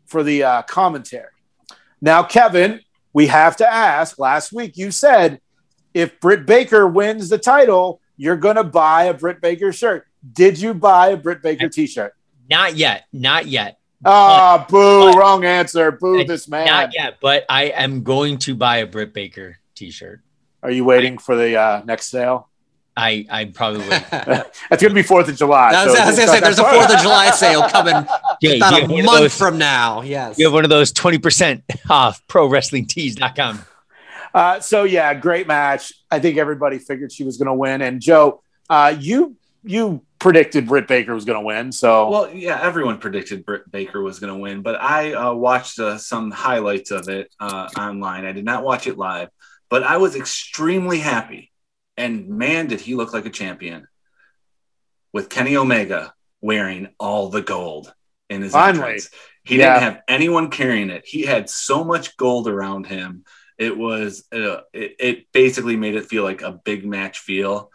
for 0.06 0.22
the 0.22 0.42
uh, 0.42 0.62
commentary. 0.62 1.28
Now, 2.00 2.22
Kevin, 2.22 2.80
we 3.12 3.28
have 3.28 3.56
to 3.58 3.72
ask. 3.72 4.18
Last 4.18 4.52
week, 4.52 4.76
you 4.76 4.90
said 4.90 5.40
if 5.94 6.18
Britt 6.20 6.44
Baker 6.44 6.86
wins 6.88 7.28
the 7.28 7.38
title, 7.38 8.00
you're 8.16 8.36
going 8.36 8.56
to 8.56 8.64
buy 8.64 9.04
a 9.04 9.14
Britt 9.14 9.40
Baker 9.40 9.72
shirt. 9.72 10.06
Did 10.32 10.58
you 10.58 10.74
buy 10.74 11.08
a 11.08 11.16
Britt 11.16 11.42
Baker 11.42 11.68
T-shirt? 11.68 12.14
Not 12.50 12.76
yet. 12.76 13.04
Not 13.12 13.46
yet. 13.46 13.78
Ah, 14.04 14.66
oh, 14.68 14.70
boo! 14.70 15.12
But, 15.12 15.18
wrong 15.18 15.44
answer. 15.44 15.92
Boo! 15.92 16.24
This 16.24 16.48
man. 16.48 16.66
Not 16.66 16.94
yet, 16.94 17.18
but 17.20 17.44
I 17.48 17.64
am 17.64 18.02
going 18.02 18.38
to 18.38 18.54
buy 18.54 18.78
a 18.78 18.86
Britt 18.86 19.14
Baker 19.14 19.58
T-shirt. 19.74 20.20
Are 20.62 20.70
you 20.70 20.84
waiting 20.84 21.14
I, 21.14 21.22
for 21.22 21.36
the 21.36 21.56
uh, 21.56 21.82
next 21.84 22.06
sale? 22.06 22.48
I 22.96 23.26
I 23.28 23.44
probably 23.46 23.88
that's 23.88 24.82
gonna 24.82 24.94
be 24.94 25.02
Fourth 25.02 25.28
of 25.28 25.36
July. 25.36 25.72
I 25.74 25.84
was, 25.84 25.96
so 25.96 26.02
I 26.02 26.06
was 26.06 26.16
gonna 26.16 26.30
say 26.30 26.40
there's 26.40 26.58
a 26.58 26.64
Fourth 26.64 26.94
of 26.94 27.00
July 27.00 27.30
sale 27.30 27.68
coming 27.68 27.94
yeah, 28.40 28.56
about 28.56 28.82
a 28.84 28.86
month 28.86 29.06
those, 29.06 29.36
from 29.36 29.58
now. 29.58 30.02
Yes, 30.02 30.38
you 30.38 30.46
have 30.46 30.52
one 30.52 30.64
of 30.64 30.70
those 30.70 30.92
twenty 30.92 31.18
percent 31.18 31.64
off 31.90 32.24
ProWrestlingTees.com. 32.28 33.64
Uh, 34.32 34.60
so 34.60 34.84
yeah, 34.84 35.12
great 35.14 35.48
match. 35.48 35.92
I 36.10 36.20
think 36.20 36.38
everybody 36.38 36.78
figured 36.78 37.10
she 37.10 37.24
was 37.24 37.36
gonna 37.36 37.54
win. 37.54 37.82
And 37.82 38.00
Joe, 38.00 38.42
uh, 38.70 38.94
you 38.98 39.36
you 39.64 40.04
predicted 40.18 40.66
Britt 40.66 40.86
Baker 40.86 41.14
was 41.14 41.24
going 41.24 41.38
to 41.38 41.44
win. 41.44 41.72
So 41.72 42.08
well, 42.10 42.32
yeah, 42.32 42.60
everyone 42.62 42.98
predicted 42.98 43.44
Britt 43.44 43.70
Baker 43.70 44.00
was 44.02 44.18
going 44.18 44.32
to 44.32 44.38
win, 44.38 44.62
but 44.62 44.80
I 44.80 45.14
uh, 45.14 45.34
watched 45.34 45.78
uh, 45.78 45.98
some 45.98 46.30
highlights 46.30 46.90
of 46.90 47.08
it 47.08 47.34
uh, 47.40 47.68
online. 47.76 48.24
I 48.24 48.32
did 48.32 48.44
not 48.44 48.64
watch 48.64 48.86
it 48.86 48.96
live, 48.96 49.28
but 49.68 49.82
I 49.82 49.96
was 49.96 50.16
extremely 50.16 50.98
happy 50.98 51.50
and 51.96 52.28
man, 52.28 52.66
did 52.66 52.80
he 52.80 52.94
look 52.94 53.12
like 53.12 53.26
a 53.26 53.30
champion 53.30 53.86
with 55.12 55.28
Kenny 55.28 55.56
Omega 55.56 56.12
wearing 56.40 56.88
all 56.98 57.28
the 57.28 57.42
gold 57.42 57.92
in 58.28 58.42
his 58.42 58.52
Finally. 58.52 58.84
entrance. 58.84 59.10
He 59.44 59.58
yeah. 59.58 59.74
didn't 59.74 59.92
have 59.94 60.02
anyone 60.08 60.50
carrying 60.50 60.90
it. 60.90 61.04
He 61.06 61.22
had 61.22 61.48
so 61.48 61.84
much 61.84 62.16
gold 62.16 62.48
around 62.48 62.86
him. 62.86 63.24
It 63.58 63.76
was 63.76 64.24
uh, 64.32 64.62
it, 64.72 64.96
it, 64.98 65.32
basically 65.32 65.76
made 65.76 65.94
it 65.94 66.06
feel 66.06 66.24
like 66.24 66.42
a 66.42 66.50
big 66.50 66.84
match 66.84 67.20
feel. 67.20 67.70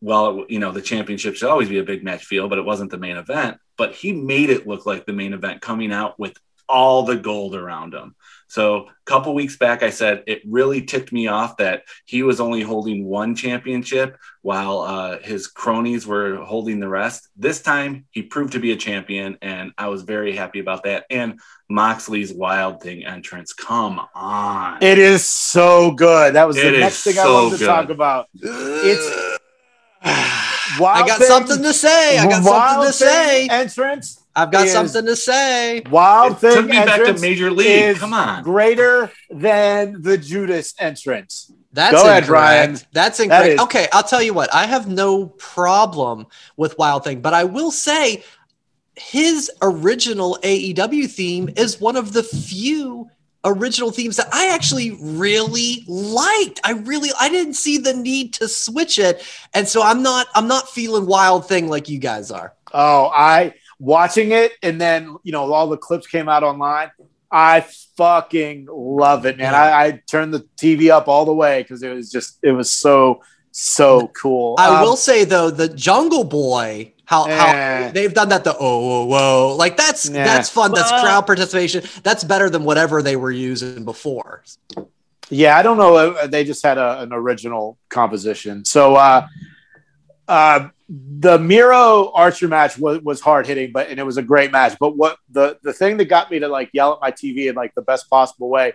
Well, 0.00 0.46
you 0.48 0.58
know, 0.58 0.72
the 0.72 0.82
championship 0.82 1.36
should 1.36 1.50
always 1.50 1.68
be 1.68 1.78
a 1.78 1.84
big 1.84 2.02
match 2.02 2.24
feel, 2.24 2.48
but 2.48 2.58
it 2.58 2.64
wasn't 2.64 2.90
the 2.90 2.98
main 2.98 3.16
event. 3.16 3.58
But 3.76 3.94
he 3.94 4.12
made 4.12 4.50
it 4.50 4.66
look 4.66 4.86
like 4.86 5.04
the 5.04 5.12
main 5.12 5.32
event 5.32 5.60
coming 5.60 5.92
out 5.92 6.18
with 6.18 6.36
all 6.68 7.02
the 7.02 7.16
gold 7.16 7.54
around 7.54 7.92
him. 7.92 8.14
So 8.48 8.86
a 8.88 8.90
couple 9.04 9.32
weeks 9.34 9.56
back, 9.56 9.84
I 9.84 9.90
said 9.90 10.24
it 10.26 10.42
really 10.44 10.82
ticked 10.82 11.12
me 11.12 11.28
off 11.28 11.58
that 11.58 11.84
he 12.04 12.24
was 12.24 12.40
only 12.40 12.62
holding 12.62 13.04
one 13.04 13.36
championship 13.36 14.16
while 14.42 14.80
uh, 14.80 15.18
his 15.20 15.46
cronies 15.46 16.04
were 16.04 16.36
holding 16.36 16.80
the 16.80 16.88
rest. 16.88 17.28
This 17.36 17.62
time, 17.62 18.06
he 18.10 18.22
proved 18.22 18.54
to 18.54 18.58
be 18.58 18.72
a 18.72 18.76
champion, 18.76 19.38
and 19.40 19.72
I 19.78 19.86
was 19.86 20.02
very 20.02 20.34
happy 20.34 20.58
about 20.58 20.82
that. 20.82 21.04
And 21.10 21.38
Moxley's 21.68 22.32
Wild 22.32 22.82
Thing 22.82 23.04
entrance, 23.04 23.52
come 23.52 24.00
on! 24.14 24.82
It 24.82 24.98
is 24.98 25.24
so 25.24 25.92
good. 25.92 26.34
That 26.34 26.48
was 26.48 26.56
it 26.56 26.72
the 26.72 26.78
next 26.78 27.04
thing 27.04 27.14
so 27.14 27.22
I 27.22 27.32
wanted 27.32 27.50
to 27.50 27.58
good. 27.58 27.66
talk 27.66 27.90
about. 27.90 28.26
It's. 28.34 29.29
Wild 30.02 31.04
I 31.04 31.06
got 31.06 31.18
thing, 31.18 31.28
something 31.28 31.62
to 31.62 31.72
say. 31.74 32.18
I 32.18 32.26
got 32.26 32.42
something 32.44 32.86
to 32.86 32.92
say. 32.92 33.48
Entrance 33.48 34.20
I've 34.34 34.52
got 34.52 34.68
something 34.68 35.04
to 35.06 35.16
say. 35.16 35.82
Wild 35.90 36.32
it 36.32 36.38
thing 36.38 36.54
took 36.54 36.66
me 36.66 36.76
back 36.78 37.04
to 37.04 37.20
Major 37.20 37.50
League. 37.50 37.96
Come 37.96 38.14
on, 38.14 38.42
greater 38.42 39.10
than 39.28 40.00
the 40.02 40.16
Judas 40.16 40.74
entrance. 40.78 41.52
That's 41.72 41.92
Go 41.92 42.00
incorrect. 42.00 42.28
ahead, 42.28 42.30
Ryan. 42.30 42.78
That's 42.92 43.20
incorrect. 43.20 43.44
That 43.44 43.50
is- 43.52 43.60
okay, 43.60 43.88
I'll 43.92 44.02
tell 44.02 44.22
you 44.22 44.32
what. 44.34 44.52
I 44.54 44.66
have 44.66 44.88
no 44.88 45.26
problem 45.26 46.26
with 46.56 46.78
Wild 46.78 47.04
Thing, 47.04 47.20
but 47.20 47.34
I 47.34 47.44
will 47.44 47.70
say 47.70 48.22
his 48.96 49.50
original 49.62 50.38
AEW 50.42 51.08
theme 51.10 51.48
is 51.56 51.80
one 51.80 51.96
of 51.96 52.12
the 52.12 52.22
few 52.22 53.08
original 53.44 53.90
themes 53.90 54.16
that 54.16 54.28
I 54.32 54.54
actually 54.54 54.98
really 55.00 55.84
liked. 55.86 56.60
I 56.64 56.72
really 56.72 57.10
I 57.18 57.28
didn't 57.28 57.54
see 57.54 57.78
the 57.78 57.94
need 57.94 58.34
to 58.34 58.48
switch 58.48 58.98
it. 58.98 59.22
And 59.54 59.66
so 59.66 59.82
I'm 59.82 60.02
not 60.02 60.26
I'm 60.34 60.48
not 60.48 60.68
feeling 60.68 61.06
wild 61.06 61.48
thing 61.48 61.68
like 61.68 61.88
you 61.88 61.98
guys 61.98 62.30
are. 62.30 62.54
Oh, 62.72 63.10
I 63.14 63.54
watching 63.80 64.32
it 64.32 64.52
and 64.62 64.78
then 64.78 65.16
you 65.22 65.32
know 65.32 65.50
all 65.52 65.66
the 65.66 65.76
clips 65.76 66.06
came 66.06 66.28
out 66.28 66.42
online 66.42 66.90
i 67.32 67.60
fucking 67.96 68.68
love 68.70 69.24
it 69.24 69.38
man 69.38 69.54
I, 69.54 69.86
I 69.86 70.02
turned 70.06 70.34
the 70.34 70.40
tv 70.58 70.90
up 70.90 71.08
all 71.08 71.24
the 71.24 71.32
way 71.32 71.62
because 71.62 71.82
it 71.82 71.88
was 71.88 72.10
just 72.12 72.38
it 72.42 72.52
was 72.52 72.70
so 72.70 73.22
so 73.52 74.08
cool 74.08 74.56
i 74.58 74.66
um, 74.68 74.82
will 74.82 74.96
say 74.96 75.24
though 75.24 75.50
the 75.50 75.66
jungle 75.66 76.24
boy 76.24 76.92
how, 77.10 77.24
eh. 77.24 77.86
how 77.86 77.90
they've 77.90 78.14
done 78.14 78.28
that 78.28 78.44
the 78.44 78.56
oh 78.56 78.78
whoa, 78.78 79.04
whoa. 79.04 79.56
like 79.56 79.76
that's 79.76 80.08
nah. 80.08 80.22
that's 80.22 80.48
fun 80.48 80.70
that's 80.72 80.90
crowd 80.90 81.26
participation 81.26 81.82
that's 82.04 82.22
better 82.22 82.48
than 82.48 82.62
whatever 82.62 83.02
they 83.02 83.16
were 83.16 83.32
using 83.32 83.84
before 83.84 84.44
yeah 85.28 85.58
i 85.58 85.62
don't 85.62 85.76
know 85.76 85.96
uh, 85.96 86.26
they 86.28 86.44
just 86.44 86.62
had 86.62 86.78
a, 86.78 87.00
an 87.00 87.12
original 87.12 87.76
composition 87.88 88.64
so 88.64 88.94
uh 88.94 89.26
uh 90.28 90.68
the 90.92 91.38
Miro 91.38 92.10
Archer 92.12 92.48
match 92.48 92.76
was, 92.76 93.00
was 93.02 93.20
hard 93.20 93.46
hitting, 93.46 93.70
but 93.70 93.88
and 93.90 94.00
it 94.00 94.02
was 94.02 94.16
a 94.16 94.22
great 94.22 94.50
match. 94.50 94.76
But 94.80 94.96
what 94.96 95.18
the 95.30 95.56
the 95.62 95.72
thing 95.72 95.98
that 95.98 96.06
got 96.06 96.32
me 96.32 96.40
to 96.40 96.48
like 96.48 96.70
yell 96.72 96.94
at 96.94 97.00
my 97.00 97.12
TV 97.12 97.48
in 97.48 97.54
like 97.54 97.72
the 97.76 97.82
best 97.82 98.10
possible 98.10 98.48
way, 98.48 98.72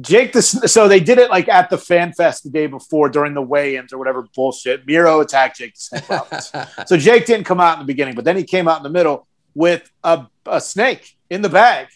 Jake. 0.00 0.32
The, 0.32 0.42
so 0.42 0.88
they 0.88 1.00
did 1.00 1.18
it 1.18 1.30
like 1.30 1.48
at 1.48 1.70
the 1.70 1.78
Fan 1.78 2.12
Fest 2.12 2.44
the 2.44 2.50
day 2.50 2.66
before 2.66 3.08
during 3.08 3.34
the 3.34 3.42
weigh-ins 3.42 3.92
or 3.92 3.98
whatever 3.98 4.26
bullshit. 4.34 4.86
Miro 4.86 5.20
attacked 5.20 5.58
Jake 5.58 5.74
the 5.74 5.80
Snake 5.80 6.08
Roberts. 6.08 6.52
so 6.86 6.96
Jake 6.96 7.26
didn't 7.26 7.44
come 7.44 7.60
out 7.60 7.74
in 7.74 7.80
the 7.80 7.86
beginning, 7.86 8.14
but 8.14 8.24
then 8.24 8.36
he 8.36 8.44
came 8.44 8.68
out 8.68 8.78
in 8.78 8.82
the 8.82 8.90
middle 8.90 9.26
with 9.54 9.90
a, 10.04 10.26
a 10.44 10.60
snake 10.60 11.16
in 11.30 11.42
the 11.42 11.48
bag, 11.48 11.88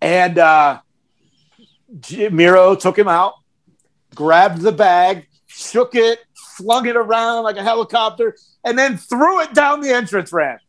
and 0.00 0.38
uh, 0.38 0.80
Miro 2.30 2.74
took 2.76 2.98
him 2.98 3.08
out, 3.08 3.34
grabbed 4.14 4.60
the 4.62 4.72
bag, 4.72 5.26
shook 5.46 5.94
it, 5.94 6.20
flung 6.56 6.86
it 6.86 6.96
around 6.96 7.42
like 7.42 7.56
a 7.56 7.62
helicopter, 7.62 8.36
and 8.64 8.78
then 8.78 8.96
threw 8.96 9.40
it 9.40 9.52
down 9.52 9.80
the 9.80 9.90
entrance 9.90 10.32
ramp. 10.32 10.60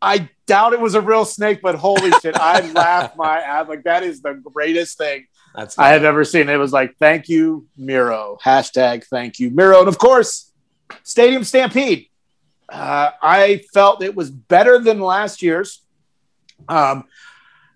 I 0.00 0.28
doubt 0.52 0.74
it 0.74 0.80
was 0.80 0.94
a 0.94 1.00
real 1.00 1.24
snake, 1.24 1.60
but 1.62 1.76
holy 1.76 2.10
shit, 2.20 2.36
I 2.36 2.60
laughed 2.72 3.16
my 3.16 3.38
ass. 3.38 3.68
Like, 3.68 3.84
that 3.84 4.02
is 4.02 4.20
the 4.20 4.34
greatest 4.34 4.98
thing 4.98 5.26
That's 5.54 5.78
I 5.78 5.88
have 5.88 6.04
ever 6.04 6.24
seen. 6.24 6.50
It 6.50 6.58
was 6.58 6.74
like, 6.74 6.94
thank 6.98 7.30
you, 7.30 7.66
Miro. 7.74 8.36
Hashtag 8.44 9.06
thank 9.06 9.38
you, 9.38 9.48
Miro. 9.50 9.78
And 9.78 9.88
of 9.88 9.96
course, 9.96 10.52
Stadium 11.04 11.42
Stampede. 11.42 12.08
Uh, 12.68 13.12
I 13.22 13.64
felt 13.72 14.02
it 14.02 14.14
was 14.14 14.30
better 14.30 14.78
than 14.78 15.00
last 15.00 15.40
year's. 15.40 15.80
Um, 16.68 17.04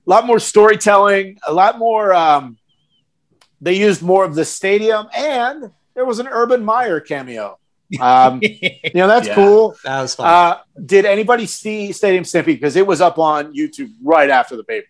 a 0.06 0.10
lot 0.10 0.26
more 0.26 0.38
storytelling, 0.38 1.38
a 1.46 1.54
lot 1.54 1.78
more. 1.78 2.12
Um, 2.12 2.58
they 3.62 3.74
used 3.78 4.02
more 4.02 4.26
of 4.26 4.34
the 4.34 4.44
stadium, 4.44 5.08
and 5.16 5.70
there 5.94 6.04
was 6.04 6.18
an 6.18 6.28
Urban 6.28 6.62
Meyer 6.62 7.00
cameo. 7.00 7.58
Um, 8.00 8.40
you 8.42 8.90
know, 8.94 9.06
that's 9.06 9.28
Yeah. 9.28 9.34
cool. 9.34 9.76
That 9.84 10.02
was 10.02 10.14
fun. 10.14 10.26
Uh, 10.26 10.58
did 10.84 11.04
anybody 11.04 11.46
see 11.46 11.92
Stadium 11.92 12.24
Stampede? 12.24 12.58
Because 12.60 12.76
it 12.76 12.86
was 12.86 13.00
up 13.00 13.18
on 13.18 13.54
YouTube 13.54 13.90
right 14.02 14.30
after 14.30 14.56
the 14.56 14.64
paper. 14.64 14.86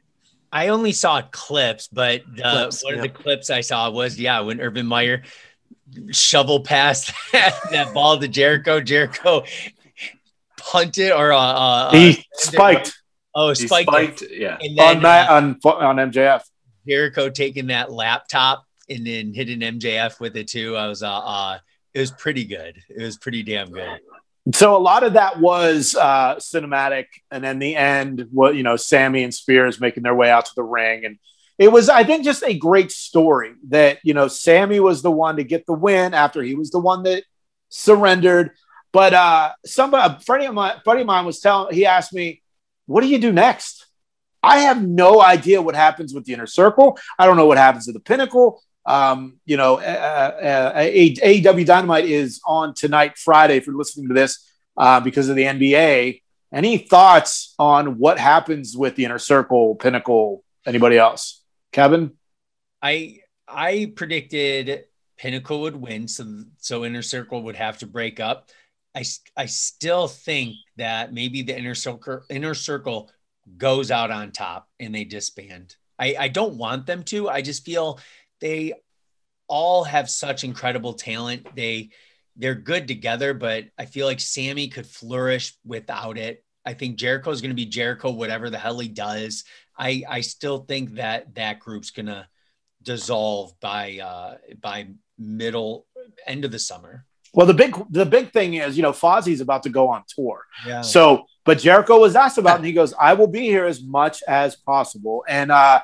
I 0.53 0.69
only 0.69 0.93
saw 0.93 1.23
clips, 1.23 1.89
but 1.89 2.23
uh, 2.43 2.53
Clips, 2.53 2.85
one 2.85 2.95
yeah. 2.95 2.99
of 2.99 3.03
the 3.03 3.09
clips 3.11 3.51
I 3.51 3.61
saw 3.61 3.91
was 3.91 4.19
yeah 4.19 4.41
when 4.41 4.61
Urban 4.61 4.87
Meyer 4.87 5.23
shovel 6.11 6.61
past 6.61 7.13
that, 7.33 7.55
that 7.71 7.93
ball 7.95 8.19
to 8.19 8.29
Jericho. 8.29 8.81
Jericho 8.81 9.45
punted 10.57 11.13
or 11.13 11.33
uh, 11.33 11.39
uh, 11.39 11.93
He 11.93 12.25
spiked 12.33 12.97
oh 13.35 13.51
He 13.51 13.67
spiked, 13.67 13.89
spiked, 13.89 14.23
yeah. 14.31 14.57
and 14.61 14.79
then 14.79 14.97
on 14.97 15.03
that 15.03 15.31
uh, 15.31 15.35
on 15.35 15.61
on 15.65 16.11
MJF. 16.11 16.43
Jericho 16.89 17.29
taking 17.29 17.67
that 17.67 17.91
laptop 17.91 18.65
and 18.89 19.07
then 19.07 19.35
hitting 19.35 19.61
MJF 19.61 20.21
with 20.21 20.37
it 20.37 20.49
too. 20.49 20.77
I 20.77 20.87
was 20.87 21.03
uh, 21.03 21.11
uh 21.13 21.59
it 21.97 22.01
was 22.01 22.11
pretty 22.11 22.45
good. 22.45 22.83
It 22.91 23.03
was 23.03 23.17
pretty 23.17 23.43
damn 23.43 23.71
good. 23.71 24.01
So 24.55 24.77
a 24.77 24.79
lot 24.79 25.03
of 25.03 25.15
that 25.15 25.41
was 25.41 25.97
uh, 25.97 26.37
cinematic, 26.37 27.07
and 27.31 27.43
then 27.43 27.59
the 27.59 27.75
end, 27.75 28.27
what 28.31 28.55
you 28.55 28.63
know, 28.63 28.77
Sammy 28.77 29.25
and 29.25 29.33
Spears 29.33 29.81
making 29.81 30.03
their 30.03 30.15
way 30.15 30.31
out 30.31 30.45
to 30.45 30.53
the 30.55 30.63
ring, 30.63 31.07
and 31.07 31.19
it 31.59 31.73
was, 31.73 31.89
I 31.89 32.05
think, 32.05 32.23
just 32.23 32.45
a 32.45 32.57
great 32.57 32.93
story 32.93 33.55
that 33.69 33.99
you 34.05 34.13
know, 34.13 34.29
Sammy 34.29 34.79
was 34.79 35.01
the 35.01 35.11
one 35.11 35.37
to 35.37 35.43
get 35.43 35.65
the 35.65 35.73
win 35.73 36.13
after 36.13 36.43
he 36.43 36.55
was 36.55 36.71
the 36.71 36.79
one 36.79 37.03
that 37.05 37.25
surrendered. 37.71 38.51
But 38.93 39.15
uh, 39.15 39.53
somebody, 39.65 40.15
a 40.15 40.21
friend 40.21 40.45
of 40.45 40.55
mine, 40.55 40.75
buddy 40.85 41.01
of 41.01 41.07
mine 41.07 41.25
was 41.25 41.41
telling, 41.41 41.75
he 41.75 41.87
asked 41.87 42.13
me, 42.13 42.43
"What 42.85 43.01
do 43.01 43.09
you 43.09 43.19
do 43.19 43.33
next?" 43.33 43.87
I 44.43 44.59
have 44.59 44.87
no 44.87 45.23
idea 45.23 45.63
what 45.63 45.75
happens 45.75 46.13
with 46.13 46.27
the 46.27 46.35
inner 46.35 46.47
circle. 46.47 46.99
I 47.19 47.25
don't 47.25 47.39
know 47.39 47.47
what 47.47 47.57
happens 47.57 47.87
to 47.87 47.93
the 47.93 48.01
pinnacle. 48.01 48.63
Um, 48.87 49.39
you 49.45 49.57
know, 49.57 49.79
uh, 49.79 50.73
uh, 50.75 50.79
AEW 50.79 51.67
Dynamite 51.67 52.05
is 52.05 52.41
on 52.47 52.73
tonight, 52.73 53.19
Friday, 53.19 53.57
if 53.57 53.67
you're 53.67 53.77
listening 53.77 54.09
to 54.09 54.15
this, 54.15 54.49
uh, 54.77 55.01
because 55.01 55.29
of 55.29 55.37
the 55.37 55.43
NBA. 55.43 56.23
Any 56.53 56.79
thoughts 56.79 57.55
on 57.59 57.99
what 57.99 58.19
happens 58.19 58.77
with 58.77 58.95
the 58.95 59.05
inner 59.05 59.19
circle, 59.19 59.75
pinnacle, 59.75 60.45
anybody 60.65 60.97
else? 60.97 61.43
Kevin? 61.73 62.13
I 62.81 63.21
I 63.49 63.93
predicted 63.95 64.85
Pinnacle 65.19 65.63
would 65.63 65.77
win, 65.77 66.09
so 66.09 66.45
so 66.59 66.85
Inner 66.85 67.03
Circle 67.03 67.43
would 67.43 67.57
have 67.57 67.79
to 67.79 67.87
break 67.87 68.21
up. 68.21 68.51
I 68.95 69.05
I 69.37 69.47
still 69.47 70.09
think 70.09 70.57
that 70.77 71.13
maybe 71.13 71.43
the 71.43 71.57
Inner 71.57 71.75
Circle 71.75 72.23
Inner 72.31 72.55
Circle 72.55 73.11
goes 73.57 73.91
out 73.91 74.11
on 74.11 74.33
top 74.33 74.69
and 74.79 74.95
they 74.95 75.05
disband. 75.05 75.77
I 75.99 76.17
I 76.19 76.29
don't 76.29 76.57
want 76.57 76.87
them 76.87 77.03
to. 77.05 77.29
I 77.29 77.43
just 77.43 77.65
feel 77.65 77.99
they 78.41 78.75
all 79.49 79.85
have 79.85 80.11
such 80.11 80.45
incredible 80.45 80.95
talent. 80.95 81.47
They 81.55 81.91
they're 82.37 82.55
good 82.55 82.87
together, 82.87 83.33
but 83.33 83.65
I 83.79 83.87
feel 83.87 84.07
like 84.07 84.21
Sammy 84.21 84.69
could 84.69 84.87
flourish 84.87 85.55
without 85.65 86.19
it. 86.19 86.45
I 86.67 86.75
think 86.75 86.97
Jericho 86.97 87.31
is 87.31 87.41
going 87.41 87.51
to 87.51 87.55
be 87.55 87.67
Jericho, 87.67 88.11
whatever 88.11 88.51
the 88.51 88.59
hell 88.59 88.79
he 88.79 88.89
does. 88.89 89.45
I 89.79 90.03
I 90.09 90.21
still 90.21 90.59
think 90.59 90.95
that 90.95 91.35
that 91.35 91.61
group's 91.61 91.91
gonna 91.91 92.29
dissolve 92.83 93.59
by 93.61 93.99
uh 93.99 94.37
by 94.61 94.89
middle 95.19 95.87
end 96.27 96.45
of 96.45 96.51
the 96.51 96.59
summer. 96.59 97.05
Well, 97.33 97.47
the 97.47 97.55
big 97.55 97.77
the 97.91 98.07
big 98.07 98.33
thing 98.33 98.55
is, 98.55 98.77
you 98.77 98.83
know, 98.83 98.93
Fozzy's 98.93 99.41
about 99.41 99.63
to 99.65 99.69
go 99.69 99.89
on 99.89 100.05
tour. 100.09 100.43
Yeah. 100.67 100.81
So, 100.81 101.27
but 101.45 101.59
Jericho 101.59 102.01
was 102.01 102.17
asked 102.17 102.39
about, 102.39 102.57
and 102.57 102.65
he 102.65 102.73
goes, 102.73 102.95
"I 102.99 103.13
will 103.13 103.27
be 103.27 103.43
here 103.43 103.67
as 103.67 103.83
much 103.83 104.23
as 104.27 104.57
possible." 104.57 105.25
And 105.29 105.53
uh, 105.53 105.81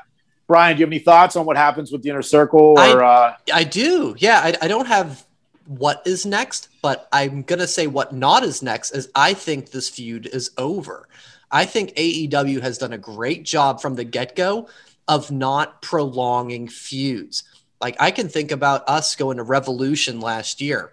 Brian, 0.53 0.77
do 0.77 0.81
you 0.81 0.85
have 0.85 0.93
any 0.93 0.99
thoughts 0.99 1.35
on 1.35 1.47
what 1.47 1.57
happens 1.57 1.91
with 1.91 2.03
the 2.03 2.11
inner 2.11 2.21
circle? 2.21 2.79
Or 2.79 3.03
uh, 3.03 3.37
I 3.55 3.65
do. 3.65 4.15
Yeah, 4.19 4.39
I, 4.45 4.55
I 4.61 4.69
don't 4.69 4.85
have 4.85 5.25
what 5.65 6.03
is 6.05 6.27
next, 6.27 6.69
but 6.83 7.09
I'm 7.11 7.41
gonna 7.41 7.67
say 7.67 7.87
what 7.87 8.13
not 8.13 8.43
is 8.43 8.63
next 8.63 8.91
is 8.91 9.09
I 9.15 9.33
think 9.33 9.71
this 9.71 9.89
feud 9.89 10.27
is 10.27 10.51
over. 10.59 11.09
I 11.51 11.65
think 11.65 11.95
AEW 11.95 12.61
has 12.61 12.77
done 12.77 12.93
a 12.93 12.99
great 12.99 13.45
job 13.45 13.81
from 13.81 13.95
the 13.95 14.05
get 14.05 14.37
go 14.37 14.69
of 15.09 15.31
not 15.31 15.81
prolonging 15.81 16.69
feuds. 16.69 17.45
Like 17.81 17.97
I 17.99 18.11
can 18.11 18.29
think 18.29 18.53
about 18.53 18.87
us 18.87 19.17
going 19.17 19.39
to 19.39 19.45
Revolution 19.45 20.21
last 20.21 20.61
year, 20.61 20.93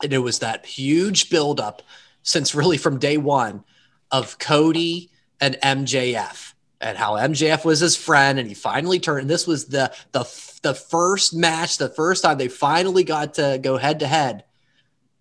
and 0.00 0.12
it 0.12 0.18
was 0.18 0.38
that 0.38 0.64
huge 0.64 1.28
buildup 1.28 1.82
since 2.22 2.54
really 2.54 2.78
from 2.78 3.00
day 3.00 3.16
one 3.16 3.64
of 4.12 4.38
Cody 4.38 5.10
and 5.40 5.56
MJF 5.56 6.51
and 6.82 6.98
how 6.98 7.12
MJF 7.12 7.64
was 7.64 7.80
his 7.80 7.96
friend 7.96 8.38
and 8.38 8.48
he 8.48 8.54
finally 8.54 8.98
turned. 8.98 9.30
This 9.30 9.46
was 9.46 9.66
the 9.66 9.92
the 10.10 10.24
the 10.62 10.74
first 10.74 11.34
match, 11.34 11.78
the 11.78 11.88
first 11.88 12.22
time 12.24 12.38
they 12.38 12.48
finally 12.48 13.04
got 13.04 13.34
to 13.34 13.58
go 13.62 13.76
head 13.76 14.00
to 14.00 14.06
head. 14.06 14.44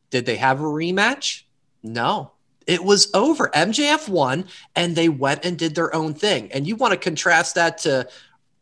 Did 0.09 0.25
they 0.25 0.37
have 0.37 0.59
a 0.59 0.63
rematch? 0.63 1.43
No. 1.83 2.31
It 2.67 2.83
was 2.83 3.09
over. 3.13 3.49
MJF 3.53 4.09
won 4.09 4.45
and 4.75 4.95
they 4.95 5.09
went 5.09 5.45
and 5.45 5.57
did 5.57 5.73
their 5.75 5.93
own 5.95 6.13
thing. 6.13 6.51
And 6.51 6.67
you 6.67 6.75
want 6.75 6.91
to 6.91 6.97
contrast 6.97 7.55
that 7.55 7.79
to 7.79 8.07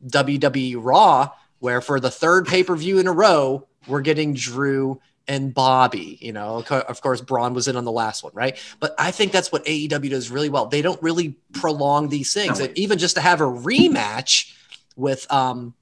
WWE 0.06 0.78
Raw, 0.80 1.32
where 1.60 1.82
for 1.82 2.00
the 2.00 2.12
third 2.12 2.48
pay 2.48 2.64
per 2.64 2.76
view 2.76 3.00
in 3.00 3.08
a 3.08 3.12
row, 3.12 3.68
we're 3.88 4.02
getting 4.02 4.34
Drew 4.34 5.02
and 5.30 5.54
Bobby. 5.54 6.18
You 6.20 6.34
know, 6.34 6.66
of 6.70 7.02
course, 7.02 7.22
Braun 7.22 7.54
was 7.54 7.70
in 7.70 7.78
on 7.78 7.86
the 7.86 7.92
last 7.92 8.24
one, 8.24 8.34
right? 8.36 8.58
But 8.82 8.96
I 8.98 9.12
think 9.12 9.32
that's 9.32 9.52
what 9.52 9.64
AEW 9.64 10.10
does 10.10 10.30
really 10.30 10.50
well. 10.50 10.66
They 10.66 10.82
don't 10.82 11.02
really 11.02 11.38
prolong 11.54 12.10
these 12.10 12.34
things, 12.34 12.60
No. 12.60 12.66
and 12.66 12.78
even 12.78 12.98
just 12.98 13.16
to 13.16 13.22
have 13.22 13.40
a 13.40 13.46
rematch 13.46 14.54
with, 14.98 15.32
um, 15.32 15.76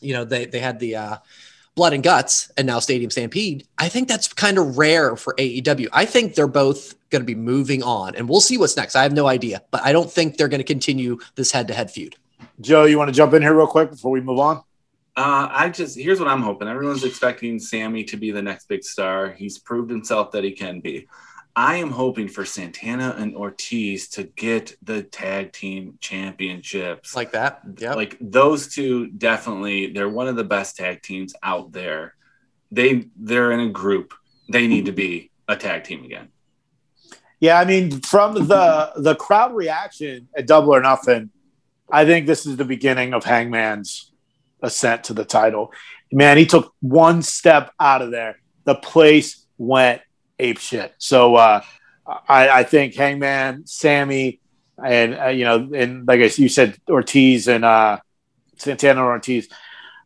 you 0.00 0.14
know, 0.14 0.24
they 0.24 0.46
they 0.46 0.60
had 0.60 0.78
the 0.78 0.96
uh, 0.96 1.16
Blood 1.74 1.92
and 1.92 2.02
Guts 2.02 2.50
and 2.56 2.66
now 2.66 2.78
Stadium 2.78 3.10
Stampede. 3.10 3.66
I 3.76 3.88
think 3.90 4.08
that's 4.08 4.32
kind 4.32 4.56
of 4.56 4.78
rare 4.78 5.16
for 5.16 5.34
AEW. 5.34 5.88
I 5.92 6.06
think 6.06 6.34
they're 6.34 6.46
both 6.46 6.94
going 7.10 7.20
to 7.22 7.26
be 7.26 7.34
moving 7.34 7.82
on, 7.82 8.14
and 8.14 8.28
we'll 8.28 8.40
see 8.40 8.56
what's 8.56 8.76
next. 8.76 8.94
I 8.96 9.02
have 9.02 9.12
no 9.12 9.26
idea, 9.26 9.62
but 9.70 9.82
I 9.84 9.92
don't 9.92 10.10
think 10.10 10.36
they're 10.38 10.48
going 10.48 10.60
to 10.60 10.64
continue 10.64 11.18
this 11.34 11.50
head 11.50 11.68
to 11.68 11.74
head 11.74 11.90
feud. 11.90 12.16
Joe, 12.60 12.84
you 12.84 12.96
want 12.98 13.08
to 13.08 13.12
jump 13.14 13.34
in 13.34 13.42
here 13.42 13.54
real 13.54 13.66
quick 13.66 13.90
before 13.90 14.10
we 14.12 14.20
move 14.20 14.38
on? 14.38 14.62
Uh, 15.16 15.48
I 15.50 15.70
just 15.70 15.98
here's 15.98 16.20
what 16.20 16.28
I'm 16.28 16.42
hoping. 16.42 16.68
Everyone's 16.68 17.04
expecting 17.04 17.58
Sammy 17.58 18.04
to 18.04 18.18
be 18.18 18.30
the 18.30 18.42
next 18.42 18.68
big 18.68 18.84
star. 18.84 19.32
He's 19.32 19.58
proved 19.58 19.90
himself 19.90 20.32
that 20.32 20.44
he 20.44 20.52
can 20.52 20.80
be. 20.80 21.08
I 21.58 21.76
am 21.76 21.90
hoping 21.90 22.28
for 22.28 22.44
Santana 22.44 23.14
and 23.16 23.34
Ortiz 23.34 24.08
to 24.10 24.24
get 24.24 24.76
the 24.82 25.02
tag 25.02 25.52
team 25.52 25.96
championships. 26.00 27.16
Like 27.16 27.32
that, 27.32 27.62
yeah. 27.78 27.94
Like 27.94 28.18
those 28.20 28.68
two 28.68 29.06
definitely 29.06 29.90
they're 29.90 30.08
one 30.08 30.28
of 30.28 30.36
the 30.36 30.44
best 30.44 30.76
tag 30.76 31.00
teams 31.00 31.34
out 31.42 31.72
there. 31.72 32.14
They 32.70 33.06
they're 33.16 33.52
in 33.52 33.60
a 33.60 33.70
group. 33.70 34.12
They 34.50 34.66
need 34.66 34.84
to 34.84 34.92
be 34.92 35.30
a 35.48 35.56
tag 35.56 35.84
team 35.84 36.04
again. 36.04 36.28
Yeah, 37.40 37.58
I 37.58 37.64
mean, 37.64 38.02
from 38.02 38.34
the 38.34 38.92
the 38.96 39.14
crowd 39.14 39.54
reaction 39.54 40.28
at 40.36 40.46
Double 40.46 40.74
or 40.74 40.82
Nothing, 40.82 41.30
I 41.90 42.04
think 42.04 42.26
this 42.26 42.44
is 42.44 42.58
the 42.58 42.64
beginning 42.66 43.14
of 43.14 43.24
Hangman's 43.24 44.12
ascent 44.62 45.04
to 45.04 45.14
the 45.14 45.24
title. 45.24 45.72
Man, 46.12 46.36
he 46.36 46.46
took 46.46 46.74
one 46.80 47.22
step 47.22 47.72
out 47.80 48.02
of 48.02 48.10
there. 48.10 48.38
The 48.64 48.74
place 48.74 49.44
went 49.58 50.02
ape 50.38 50.58
shit. 50.58 50.94
So 50.98 51.36
uh, 51.36 51.62
I, 52.06 52.48
I 52.48 52.62
think 52.64 52.94
Hangman, 52.94 53.66
Sammy, 53.66 54.40
and 54.82 55.18
uh, 55.18 55.28
you 55.28 55.44
know, 55.44 55.70
and 55.74 56.06
like 56.06 56.20
I 56.20 56.30
you 56.36 56.48
said, 56.48 56.76
Ortiz 56.88 57.48
and 57.48 57.64
uh, 57.64 57.98
Santana 58.56 59.02
Ortiz, 59.02 59.48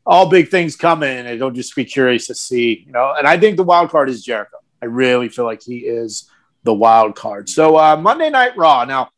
all 0.06 0.28
big 0.28 0.48
things 0.48 0.76
coming, 0.76 1.08
and 1.08 1.28
it'll 1.28 1.50
just 1.50 1.74
be 1.74 1.84
curious 1.84 2.28
to 2.28 2.34
see. 2.34 2.84
You 2.86 2.92
know, 2.92 3.14
and 3.16 3.26
I 3.26 3.38
think 3.38 3.56
the 3.56 3.64
wild 3.64 3.90
card 3.90 4.08
is 4.08 4.24
Jericho. 4.24 4.58
I 4.80 4.86
really 4.86 5.28
feel 5.28 5.44
like 5.44 5.62
he 5.62 5.78
is 5.78 6.30
the 6.62 6.74
wild 6.74 7.16
card. 7.16 7.48
So 7.48 7.76
uh, 7.76 7.96
Monday 7.96 8.30
Night 8.30 8.56
Raw. 8.56 8.84
Now, 8.84 9.10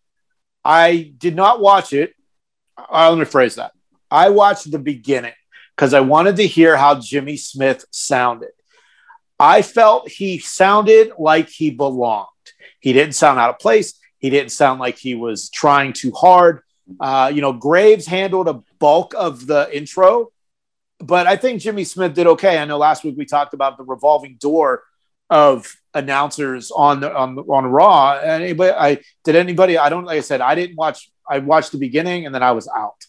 I 0.64 1.12
did 1.18 1.36
not 1.36 1.60
watch 1.60 1.92
it. 1.92 2.14
Uh, 2.76 3.10
let 3.10 3.18
me 3.18 3.24
phrase 3.24 3.56
that. 3.56 3.72
I 4.12 4.28
watched 4.28 4.70
the 4.70 4.78
beginning 4.78 5.32
because 5.74 5.94
I 5.94 6.00
wanted 6.00 6.36
to 6.36 6.46
hear 6.46 6.76
how 6.76 7.00
Jimmy 7.00 7.38
Smith 7.38 7.86
sounded. 7.90 8.50
I 9.40 9.62
felt 9.62 10.10
he 10.10 10.38
sounded 10.38 11.12
like 11.18 11.48
he 11.48 11.70
belonged. 11.70 12.28
He 12.78 12.92
didn't 12.92 13.14
sound 13.14 13.38
out 13.38 13.50
of 13.50 13.58
place. 13.58 13.98
He 14.18 14.28
didn't 14.28 14.52
sound 14.52 14.80
like 14.80 14.98
he 14.98 15.14
was 15.14 15.48
trying 15.48 15.94
too 15.94 16.12
hard. 16.12 16.60
Uh, 17.00 17.32
you 17.34 17.40
know, 17.40 17.54
Graves 17.54 18.06
handled 18.06 18.48
a 18.48 18.62
bulk 18.78 19.14
of 19.16 19.46
the 19.46 19.74
intro, 19.74 20.30
but 20.98 21.26
I 21.26 21.36
think 21.36 21.62
Jimmy 21.62 21.84
Smith 21.84 22.12
did 22.12 22.26
okay. 22.26 22.58
I 22.58 22.66
know 22.66 22.76
last 22.76 23.04
week 23.04 23.16
we 23.16 23.24
talked 23.24 23.54
about 23.54 23.78
the 23.78 23.84
revolving 23.84 24.36
door 24.38 24.82
of 25.30 25.74
announcers 25.94 26.70
on 26.70 27.00
the, 27.00 27.16
on 27.16 27.38
on 27.38 27.64
Raw. 27.64 28.18
Anybody? 28.18 28.72
I 28.72 28.98
did 29.24 29.36
anybody? 29.36 29.78
I 29.78 29.88
don't 29.88 30.04
like 30.04 30.18
I 30.18 30.20
said. 30.20 30.42
I 30.42 30.54
didn't 30.54 30.76
watch. 30.76 31.10
I 31.26 31.38
watched 31.38 31.72
the 31.72 31.78
beginning 31.78 32.26
and 32.26 32.34
then 32.34 32.42
I 32.42 32.52
was 32.52 32.68
out. 32.68 33.06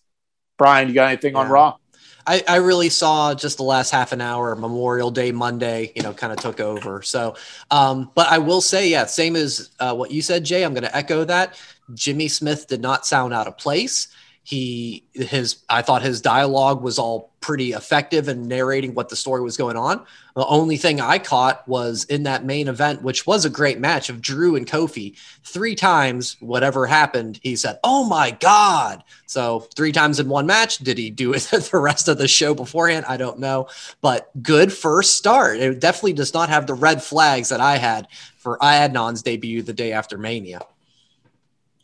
Brian, 0.57 0.87
you 0.87 0.93
got 0.93 1.07
anything 1.07 1.35
on 1.35 1.49
Raw? 1.49 1.77
I, 2.25 2.41
I 2.47 2.55
really 2.57 2.89
saw 2.89 3.33
just 3.33 3.57
the 3.57 3.63
last 3.63 3.91
half 3.91 4.13
an 4.13 4.21
hour, 4.21 4.55
Memorial 4.55 5.11
Day 5.11 5.31
Monday, 5.31 5.91
you 5.95 6.03
know, 6.03 6.13
kind 6.13 6.31
of 6.31 6.39
took 6.39 6.59
over. 6.59 7.01
So, 7.01 7.35
um, 7.69 8.11
but 8.15 8.27
I 8.27 8.37
will 8.37 8.61
say, 8.61 8.87
yeah, 8.87 9.05
same 9.05 9.35
as 9.35 9.71
uh, 9.79 9.93
what 9.93 10.11
you 10.11 10.21
said, 10.21 10.45
Jay. 10.45 10.63
I'm 10.63 10.73
going 10.73 10.83
to 10.83 10.95
echo 10.95 11.25
that. 11.25 11.59
Jimmy 11.93 12.29
Smith 12.29 12.67
did 12.67 12.81
not 12.81 13.05
sound 13.05 13.33
out 13.33 13.47
of 13.47 13.57
place. 13.57 14.07
He 14.45 15.05
his 15.13 15.63
I 15.69 15.81
thought 15.81 16.01
his 16.01 16.19
dialogue 16.19 16.81
was 16.81 16.99
all 16.99 17.31
pretty 17.39 17.73
effective 17.73 18.27
in 18.27 18.47
narrating 18.47 18.93
what 18.93 19.09
the 19.09 19.15
story 19.15 19.41
was 19.41 19.57
going 19.57 19.77
on. 19.77 20.05
The 20.35 20.45
only 20.45 20.77
thing 20.77 20.99
I 20.99 21.17
caught 21.19 21.67
was 21.67 22.05
in 22.05 22.23
that 22.23 22.43
main 22.43 22.67
event, 22.67 23.03
which 23.03 23.25
was 23.25 23.45
a 23.45 23.49
great 23.49 23.79
match 23.79 24.09
of 24.09 24.21
Drew 24.21 24.55
and 24.55 24.67
Kofi. 24.67 25.15
Three 25.43 25.75
times, 25.75 26.37
whatever 26.41 26.85
happened, 26.85 27.39
he 27.41 27.55
said, 27.55 27.79
"Oh 27.85 28.03
my 28.03 28.31
god!" 28.31 29.03
So 29.27 29.61
three 29.75 29.93
times 29.93 30.19
in 30.19 30.27
one 30.27 30.45
match. 30.45 30.77
Did 30.79 30.97
he 30.97 31.09
do 31.09 31.33
it 31.35 31.43
the 31.43 31.79
rest 31.79 32.09
of 32.09 32.17
the 32.17 32.27
show 32.27 32.53
beforehand? 32.53 33.05
I 33.07 33.15
don't 33.15 33.39
know, 33.39 33.67
but 34.01 34.29
good 34.43 34.73
first 34.73 35.15
start. 35.15 35.57
It 35.57 35.79
definitely 35.79 36.13
does 36.13 36.33
not 36.33 36.49
have 36.49 36.67
the 36.67 36.73
red 36.73 37.01
flags 37.01 37.49
that 37.49 37.61
I 37.61 37.77
had 37.77 38.09
for 38.37 38.57
Adnan's 38.57 39.21
debut 39.21 39.61
the 39.61 39.73
day 39.73 39.93
after 39.93 40.17
Mania. 40.17 40.59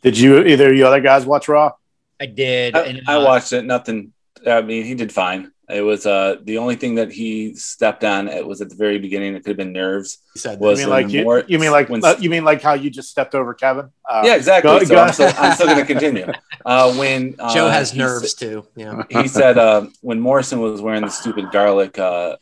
Did 0.02 0.18
you 0.18 0.44
either 0.44 0.72
you 0.72 0.86
other 0.86 1.00
guys 1.00 1.24
watch 1.24 1.48
Raw? 1.48 1.72
I 2.20 2.26
did. 2.26 2.76
I, 2.76 2.80
and, 2.82 3.02
I 3.08 3.14
uh, 3.16 3.24
watched 3.24 3.52
it. 3.52 3.64
Nothing. 3.64 4.12
I 4.46 4.60
mean, 4.62 4.84
he 4.84 4.94
did 4.94 5.12
fine. 5.12 5.52
It 5.68 5.82
was 5.82 6.04
uh 6.04 6.36
the 6.42 6.58
only 6.58 6.74
thing 6.74 6.96
that 6.96 7.12
he 7.12 7.54
stepped 7.54 8.02
on. 8.02 8.26
It 8.26 8.44
was 8.44 8.60
at 8.60 8.70
the 8.70 8.74
very 8.74 8.98
beginning. 8.98 9.36
It 9.36 9.44
could 9.44 9.50
have 9.50 9.56
been 9.56 9.72
nerves. 9.72 10.18
He 10.34 10.40
said, 10.40 10.58
You 10.58 10.66
Was 10.66 10.80
mean 10.80 10.88
like 10.88 11.08
you, 11.10 11.22
more- 11.22 11.44
you 11.46 11.58
mean 11.60 11.70
like 11.70 11.88
when- 11.88 12.04
uh, 12.04 12.16
you 12.18 12.28
mean 12.28 12.44
like 12.44 12.60
how 12.60 12.74
you 12.74 12.90
just 12.90 13.08
stepped 13.08 13.36
over 13.36 13.54
Kevin? 13.54 13.90
Uh, 14.08 14.22
yeah, 14.24 14.34
exactly. 14.34 14.68
go- 14.68 14.78
so 14.84 14.94
go- 14.94 15.02
I'm 15.02 15.12
still, 15.12 15.32
I'm 15.38 15.54
still 15.54 15.66
going 15.68 15.78
to 15.78 15.86
continue. 15.86 16.26
Uh, 16.62 16.92
when 16.96 17.34
uh, 17.38 17.54
"Joe 17.54 17.70
has 17.70 17.94
nerves 17.94 18.32
sa- 18.32 18.38
too." 18.38 18.66
Yeah. 18.76 19.04
he 19.08 19.28
said 19.28 19.56
uh, 19.56 19.86
when 20.02 20.20
Morrison 20.20 20.60
was 20.60 20.82
wearing 20.82 21.00
the 21.00 21.08
stupid 21.08 21.50
garlic 21.50 21.98
uh, 21.98 22.36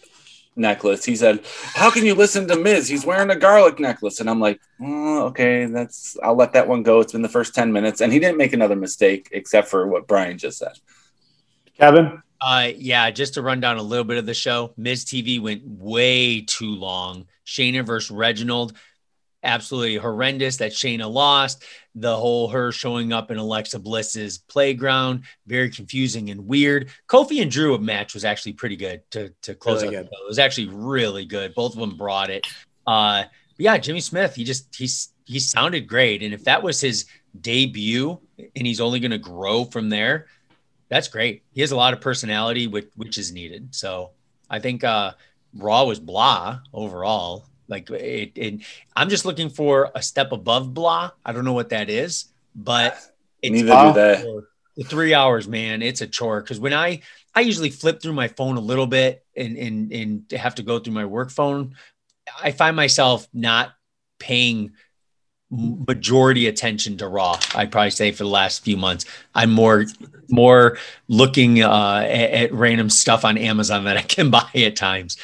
necklace, 0.59 1.05
he 1.05 1.17
said, 1.17 1.41
"How 1.75 1.91
can 1.91 2.05
you 2.05 2.15
listen 2.15 2.49
to 2.49 2.57
Miz? 2.57 2.89
He's 2.89 3.07
wearing 3.07 3.31
a 3.31 3.37
garlic 3.37 3.79
necklace." 3.81 4.21
And 4.21 4.29
I'm 4.29 4.41
like, 4.41 4.61
"Oh, 4.81 5.27
"Okay, 5.27 5.67
that's 5.67 6.17
I'll 6.23 6.37
let 6.37 6.53
that 6.53 6.69
one 6.69 6.83
go." 6.83 7.01
It's 7.01 7.13
been 7.13 7.23
the 7.23 7.29
first 7.29 7.55
ten 7.55 7.73
minutes, 7.73 8.01
and 8.01 8.13
he 8.13 8.19
didn't 8.19 8.39
make 8.39 8.53
another 8.53 8.77
mistake 8.77 9.29
except 9.33 9.69
for 9.69 9.87
what 9.87 10.07
Brian 10.07 10.39
just 10.39 10.59
said. 10.59 10.73
Kevin. 11.79 12.23
Uh, 12.41 12.71
yeah, 12.77 13.11
just 13.11 13.35
to 13.35 13.43
run 13.43 13.59
down 13.59 13.79
a 13.79 13.83
little 13.83 14.05
bit 14.05 14.17
of 14.17 14.27
the 14.27 14.35
show, 14.35 14.73
Miz 14.77 15.05
TV 15.05 15.41
went 15.41 15.63
way 15.67 16.41
too 16.41 16.71
long. 16.71 17.27
Shayna 17.45 17.85
versus 17.85 18.11
Reginald, 18.11 18.75
absolutely 19.43 19.97
horrendous 19.97 20.57
that 20.59 20.73
Shayna 20.73 21.11
lost. 21.11 21.65
The 21.95 22.17
whole 22.17 22.49
her 22.49 22.71
showing 22.71 23.13
up 23.13 23.31
in 23.31 23.39
Alexa 23.39 23.79
Bliss's 23.79 24.39
playground, 24.39 25.25
very 25.47 25.71
confusing 25.71 26.31
and 26.31 26.47
weird. 26.47 26.91
Kofi 27.09 27.43
and 27.43 27.51
Drew 27.51 27.77
match 27.79 28.15
was 28.15 28.25
actually 28.25 28.53
pretty 28.53 28.77
good 28.77 29.03
to, 29.13 29.33
to 29.43 29.55
close 29.55 29.83
Really 29.83 29.97
out. 29.97 30.05
It 30.05 30.11
was 30.27 30.39
actually 30.39 30.69
really 30.69 31.25
good. 31.25 31.55
Both 31.55 31.75
of 31.75 31.81
them 31.81 31.97
brought 31.97 32.31
it. 32.31 32.47
Uh, 32.87 33.25
but 33.25 33.65
yeah, 33.65 33.79
Jimmy 33.79 34.01
Smith, 34.01 34.35
he 34.35 34.45
just 34.45 34.75
he's 34.75 35.13
he 35.25 35.41
sounded 35.41 35.89
great. 35.89 36.23
And 36.23 36.33
if 36.33 36.45
that 36.45 36.63
was 36.63 36.81
his 36.81 37.07
debut 37.41 38.19
and 38.39 38.67
he's 38.67 38.81
only 38.81 39.01
going 39.01 39.11
to 39.11 39.19
grow 39.19 39.65
from 39.65 39.89
there, 39.89 40.27
that's 40.89 41.09
great. 41.09 41.43
He 41.53 41.61
has 41.61 41.73
a 41.73 41.77
lot 41.77 41.93
of 41.93 42.01
personality, 42.01 42.67
which 42.67 42.89
which 42.95 43.19
is 43.19 43.33
needed. 43.33 43.75
So 43.75 44.13
I 44.49 44.61
think 44.61 44.85
uh, 44.85 45.13
Raw 45.55 45.85
was 45.85 46.01
blah 46.01 46.61
overall. 46.73 47.48
Like 47.69 47.91
it, 47.91 48.33
it, 48.35 48.61
I'm 48.97 49.09
just 49.09 49.25
looking 49.25 49.51
for 49.51 49.91
a 49.95 50.03
step 50.03 50.33
above 50.33 50.73
blah. 50.73 51.11
I 51.25 51.33
don't 51.33 51.45
know 51.45 51.53
what 51.53 51.71
that 51.71 51.91
is, 51.91 52.27
but 52.55 52.99
it's 53.43 53.63
Neither 53.63 53.89
do 53.89 53.93
they. 53.93 54.41
the 54.77 54.85
three 54.85 55.15
hours, 55.15 55.47
man, 55.47 55.83
it's 55.83 56.01
a 56.01 56.07
chore. 56.07 56.41
Because 56.41 56.59
when 56.59 56.73
I 56.73 57.03
I 57.35 57.41
usually 57.41 57.71
flip 57.71 58.01
through 58.01 58.15
my 58.15 58.29
phone 58.29 58.57
a 58.57 58.61
little 58.61 58.87
bit 58.87 59.25
and 59.37 59.57
and 59.57 59.93
and 59.93 60.31
have 60.33 60.57
to 60.57 60.63
go 60.63 60.79
through 60.79 60.95
my 60.95 61.05
work 61.05 61.31
phone, 61.31 61.75
I 62.43 62.53
find 62.53 62.75
myself 62.75 63.29
not 63.33 63.73
paying 64.19 64.73
majority 65.51 66.47
attention 66.47 66.99
to 66.99 67.09
Raw. 67.09 67.39
I'd 67.55 67.73
probably 67.73 67.91
say 67.91 68.13
for 68.13 68.25
the 68.25 68.29
last 68.31 68.65
few 68.65 68.77
months, 68.77 69.05
I'm 69.35 69.51
more 69.51 69.87
more 70.29 70.79
looking 71.09 71.63
uh, 71.63 72.03
at, 72.05 72.31
at 72.31 72.53
random 72.53 72.91
stuff 72.91 73.25
on 73.25 73.39
Amazon 73.39 73.85
that 73.85 73.97
I 73.97 74.03
can 74.03 74.31
buy 74.31 74.49
at 74.55 74.77
times. 74.77 75.17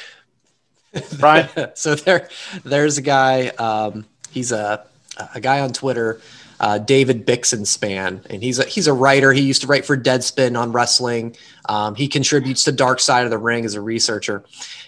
Brian. 1.19 1.49
so 1.75 1.95
there, 1.95 2.29
there's 2.63 2.97
a 2.97 3.01
guy. 3.01 3.47
Um, 3.49 4.05
he's 4.31 4.51
a 4.51 4.85
a 5.33 5.39
guy 5.39 5.61
on 5.61 5.71
Twitter, 5.71 6.19
uh, 6.59 6.77
David 6.77 7.25
Bixenspan, 7.25 8.25
and 8.29 8.43
he's 8.43 8.59
a 8.59 8.65
he's 8.65 8.87
a 8.87 8.93
writer. 8.93 9.31
He 9.33 9.41
used 9.41 9.61
to 9.61 9.67
write 9.67 9.85
for 9.85 9.97
Deadspin 9.97 10.59
on 10.59 10.71
wrestling. 10.71 11.35
Um, 11.69 11.95
he 11.95 12.07
contributes 12.07 12.63
to 12.65 12.71
Dark 12.71 12.99
Side 12.99 13.23
of 13.25 13.31
the 13.31 13.37
Ring 13.37 13.65
as 13.65 13.75
a 13.75 13.81
researcher. 13.81 14.43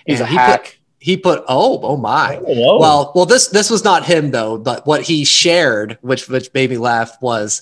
He's 0.06 0.20
a 0.20 0.24
And 0.24 0.32
he 0.32 0.38
put- 0.38 0.42
hack. 0.46 0.80
he 1.00 1.18
put 1.18 1.44
oh 1.48 1.80
oh 1.82 1.98
my. 1.98 2.36
Hello. 2.46 2.80
Well, 2.80 3.12
well, 3.16 3.26
this 3.26 3.48
this 3.48 3.70
was 3.70 3.84
not 3.84 4.06
him 4.06 4.32
though, 4.32 4.58
but 4.58 4.86
what 4.86 5.02
he 5.04 5.24
shared, 5.26 5.98
which 6.02 6.28
which 6.30 6.54
made 6.54 6.70
me 6.70 6.78
laugh, 6.78 7.18
was 7.22 7.62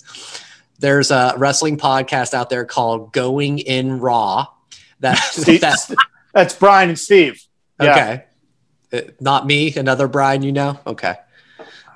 there's 0.80 1.10
a 1.12 1.34
wrestling 1.38 1.78
podcast 1.78 2.34
out 2.34 2.50
there 2.50 2.66
called 2.66 3.14
Going 3.14 3.60
in 3.60 4.00
Raw. 4.00 4.48
That, 5.02 5.18
that 5.46 5.96
that's 6.34 6.56
Brian 6.56 6.90
and 6.90 7.00
Steve. 7.00 7.42
Yeah. 7.82 7.92
Okay. 7.92 8.14
Uh, 8.14 8.18
Uh, 8.92 9.02
not 9.20 9.46
me, 9.46 9.74
another 9.76 10.08
Brian, 10.08 10.42
you 10.42 10.52
know? 10.52 10.80
Okay. 10.86 11.16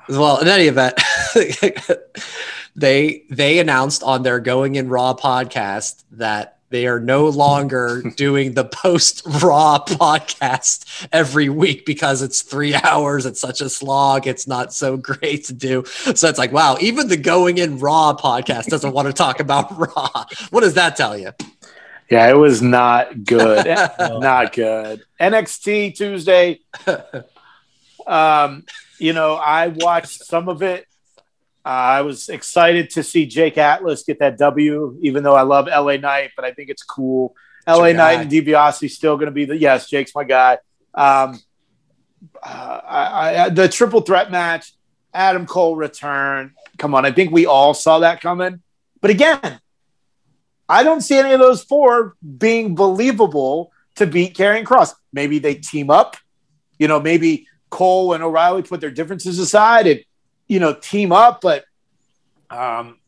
Well, 0.07 0.39
in 0.39 0.47
any 0.47 0.65
event, 0.65 0.99
they 2.75 3.23
they 3.29 3.59
announced 3.59 4.01
on 4.01 4.23
their 4.23 4.39
Going 4.39 4.75
in 4.75 4.89
Raw 4.89 5.13
podcast 5.13 6.03
that 6.11 6.59
they 6.69 6.87
are 6.87 6.99
no 6.99 7.27
longer 7.27 8.01
doing 8.15 8.53
the 8.53 8.65
post 8.65 9.21
Raw 9.25 9.83
podcast 9.85 11.07
every 11.11 11.49
week 11.49 11.85
because 11.85 12.21
it's 12.21 12.41
three 12.41 12.73
hours. 12.73 13.25
It's 13.25 13.39
such 13.39 13.61
a 13.61 13.69
slog. 13.69 14.27
It's 14.27 14.47
not 14.47 14.73
so 14.73 14.97
great 14.97 15.45
to 15.45 15.53
do. 15.53 15.83
So 15.85 16.27
it's 16.27 16.39
like, 16.39 16.51
wow, 16.51 16.77
even 16.79 17.07
the 17.07 17.17
Going 17.17 17.57
in 17.57 17.79
Raw 17.79 18.15
podcast 18.15 18.65
doesn't 18.67 18.93
want 18.93 19.07
to 19.07 19.13
talk 19.13 19.39
about 19.39 19.77
Raw. 19.77 20.25
What 20.49 20.61
does 20.61 20.75
that 20.75 20.95
tell 20.95 21.17
you? 21.17 21.33
Yeah, 22.09 22.29
it 22.29 22.37
was 22.37 22.61
not 22.61 23.23
good. 23.23 23.65
not 23.99 24.53
good. 24.53 25.03
NXT 25.19 25.95
Tuesday. 25.95 26.61
Um, 28.07 28.65
you 28.97 29.13
know, 29.13 29.35
I 29.35 29.67
watched 29.67 30.25
some 30.25 30.49
of 30.49 30.63
it. 30.63 30.87
Uh, 31.63 31.69
I 31.69 32.01
was 32.01 32.29
excited 32.29 32.89
to 32.91 33.03
see 33.03 33.27
Jake 33.27 33.57
Atlas 33.57 34.03
get 34.03 34.19
that 34.19 34.37
W, 34.39 34.97
even 35.01 35.23
though 35.23 35.35
I 35.35 35.43
love 35.43 35.67
LA 35.67 35.97
Knight, 35.97 36.31
but 36.35 36.45
I 36.45 36.51
think 36.51 36.69
it's 36.69 36.83
cool. 36.83 37.35
LA 37.67 37.87
your 37.87 37.97
Knight 37.97 38.15
guy. 38.15 38.21
and 38.21 38.31
DiBiase 38.31 38.89
still 38.89 39.15
going 39.15 39.27
to 39.27 39.31
be 39.31 39.45
the 39.45 39.55
yes. 39.55 39.87
Jake's 39.87 40.15
my 40.15 40.23
guy. 40.23 40.57
Um, 40.95 41.39
uh, 42.41 42.81
I, 42.83 43.43
I, 43.43 43.49
the 43.49 43.69
triple 43.69 44.01
threat 44.01 44.31
match, 44.31 44.73
Adam 45.13 45.45
Cole 45.45 45.75
return. 45.75 46.53
Come 46.77 46.95
on, 46.95 47.05
I 47.05 47.11
think 47.11 47.31
we 47.31 47.45
all 47.45 47.73
saw 47.73 47.99
that 47.99 48.21
coming. 48.21 48.61
But 49.01 49.11
again, 49.11 49.59
I 50.69 50.83
don't 50.83 51.01
see 51.01 51.17
any 51.17 51.33
of 51.33 51.39
those 51.39 51.63
four 51.63 52.15
being 52.37 52.75
believable 52.75 53.71
to 53.95 54.05
beat 54.05 54.37
Karrion 54.37 54.63
Kross. 54.63 54.93
Maybe 55.11 55.39
they 55.39 55.55
team 55.55 55.89
up. 55.89 56.15
You 56.77 56.87
know, 56.87 56.99
maybe 56.99 57.47
Cole 57.71 58.13
and 58.13 58.23
O'Reilly 58.23 58.61
put 58.61 58.79
their 58.79 58.91
differences 58.91 59.39
aside 59.39 59.87
and 59.87 60.01
you 60.47 60.59
know 60.59 60.73
team 60.73 61.11
up. 61.11 61.41
But 61.41 61.65
um, 62.51 62.99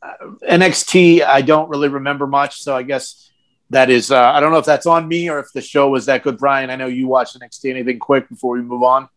NXT, 0.44 1.24
I 1.24 1.42
don't 1.44 1.70
really 1.70 1.88
remember 1.88 2.26
much. 2.26 2.62
So 2.62 2.76
I 2.76 2.82
guess 2.84 3.30
that 3.70 3.92
is. 3.92 4.12
Uh, 4.12 4.20
I 4.20 4.40
don't 4.40 4.52
know 4.52 4.58
if 4.58 4.66
that's 4.66 4.88
on 4.88 5.08
me 5.08 5.30
or 5.30 5.40
if 5.40 5.54
the 5.54 5.62
show 5.62 5.90
was 5.90 6.08
that 6.08 6.24
good. 6.24 6.40
Brian, 6.40 6.72
I 6.72 6.76
know 6.76 6.88
you 6.88 7.08
watched 7.08 7.40
NXT. 7.40 7.70
Anything 7.70 8.00
quick 8.00 8.28
before 8.28 8.56
we 8.56 8.62
move 8.62 8.84
on? 8.84 9.08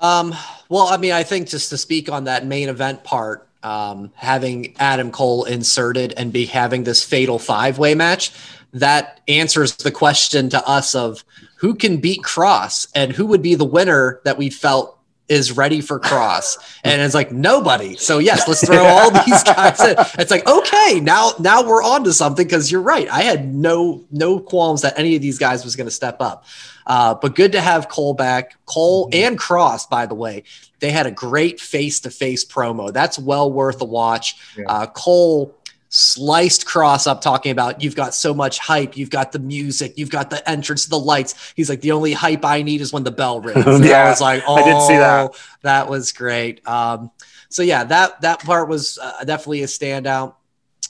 Um, 0.00 0.34
well, 0.68 0.88
I 0.88 0.96
mean, 0.96 1.12
I 1.12 1.22
think 1.22 1.48
just 1.48 1.70
to 1.70 1.78
speak 1.78 2.10
on 2.10 2.24
that 2.24 2.44
main 2.44 2.68
event 2.68 3.04
part, 3.04 3.48
um, 3.62 4.12
having 4.14 4.74
Adam 4.78 5.10
Cole 5.10 5.44
inserted 5.44 6.14
and 6.16 6.32
be 6.32 6.46
having 6.46 6.84
this 6.84 7.04
fatal 7.04 7.38
five 7.38 7.78
way 7.78 7.94
match, 7.94 8.32
that 8.72 9.20
answers 9.28 9.76
the 9.76 9.90
question 9.90 10.48
to 10.50 10.68
us 10.68 10.94
of 10.94 11.24
who 11.56 11.74
can 11.74 11.98
beat 11.98 12.22
Kross 12.22 12.88
and 12.94 13.12
who 13.12 13.26
would 13.26 13.42
be 13.42 13.54
the 13.54 13.64
winner 13.64 14.20
that 14.24 14.38
we 14.38 14.50
felt 14.50 14.98
is 15.28 15.56
ready 15.56 15.80
for 15.80 15.98
Kross. 15.98 16.58
And 16.84 17.00
it's 17.00 17.14
like 17.14 17.30
nobody. 17.30 17.94
So 17.96 18.18
yes, 18.18 18.48
let's 18.48 18.66
throw 18.66 18.84
all 18.84 19.10
these 19.24 19.42
guys 19.44 19.80
in. 19.80 19.94
It's 20.18 20.32
like, 20.32 20.48
okay, 20.48 20.98
now 21.00 21.30
now 21.38 21.64
we're 21.64 21.82
on 21.82 22.02
to 22.04 22.12
something 22.12 22.44
because 22.44 22.72
you're 22.72 22.82
right. 22.82 23.08
I 23.08 23.22
had 23.22 23.54
no 23.54 24.04
no 24.10 24.40
qualms 24.40 24.82
that 24.82 24.98
any 24.98 25.14
of 25.14 25.22
these 25.22 25.38
guys 25.38 25.64
was 25.64 25.76
going 25.76 25.86
to 25.86 25.92
step 25.92 26.20
up. 26.20 26.44
Uh, 26.88 27.14
but 27.14 27.36
good 27.36 27.52
to 27.52 27.60
have 27.60 27.88
Cole 27.88 28.14
back. 28.14 28.56
Cole 28.66 29.08
and 29.12 29.38
Cross, 29.38 29.86
by 29.86 30.06
the 30.06 30.16
way, 30.16 30.42
they 30.82 30.90
had 30.90 31.06
a 31.06 31.10
great 31.12 31.60
face 31.60 32.00
to 32.00 32.10
face 32.10 32.44
promo. 32.44 32.92
That's 32.92 33.18
well 33.18 33.50
worth 33.50 33.80
a 33.80 33.84
watch. 33.86 34.36
Yeah. 34.58 34.64
Uh, 34.66 34.86
Cole 34.86 35.54
sliced 35.88 36.66
Kross 36.66 37.06
up 37.06 37.20
talking 37.20 37.52
about 37.52 37.82
you've 37.82 37.94
got 37.94 38.14
so 38.14 38.34
much 38.34 38.58
hype, 38.58 38.96
you've 38.96 39.10
got 39.10 39.30
the 39.30 39.38
music, 39.38 39.94
you've 39.96 40.10
got 40.10 40.28
the 40.30 40.46
entrance, 40.50 40.86
the 40.86 40.98
lights. 40.98 41.52
He's 41.54 41.68
like, 41.68 41.82
the 41.82 41.92
only 41.92 42.12
hype 42.12 42.44
I 42.44 42.62
need 42.62 42.80
is 42.80 42.92
when 42.92 43.04
the 43.04 43.10
bell 43.12 43.40
rings. 43.40 43.64
Yeah, 43.86 44.06
I 44.06 44.10
was 44.10 44.20
like, 44.20 44.42
oh, 44.46 44.56
I 44.56 44.62
did 44.64 44.82
see 44.82 44.96
that. 44.96 45.30
That 45.62 45.88
was 45.88 46.10
great. 46.12 46.66
Um, 46.66 47.10
so 47.48 47.62
yeah, 47.62 47.84
that 47.84 48.20
that 48.22 48.40
part 48.40 48.68
was 48.68 48.98
uh, 49.00 49.22
definitely 49.24 49.62
a 49.62 49.66
standout. 49.66 50.34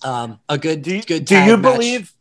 Um, 0.03 0.41
a 0.49 0.57
good, 0.57 0.83
Do 0.83 0.97
you, 0.97 1.03
good. 1.03 1.27
do 1.27 1.35
you 1.39 1.57
match. 1.57 1.75
believe? 1.75 2.13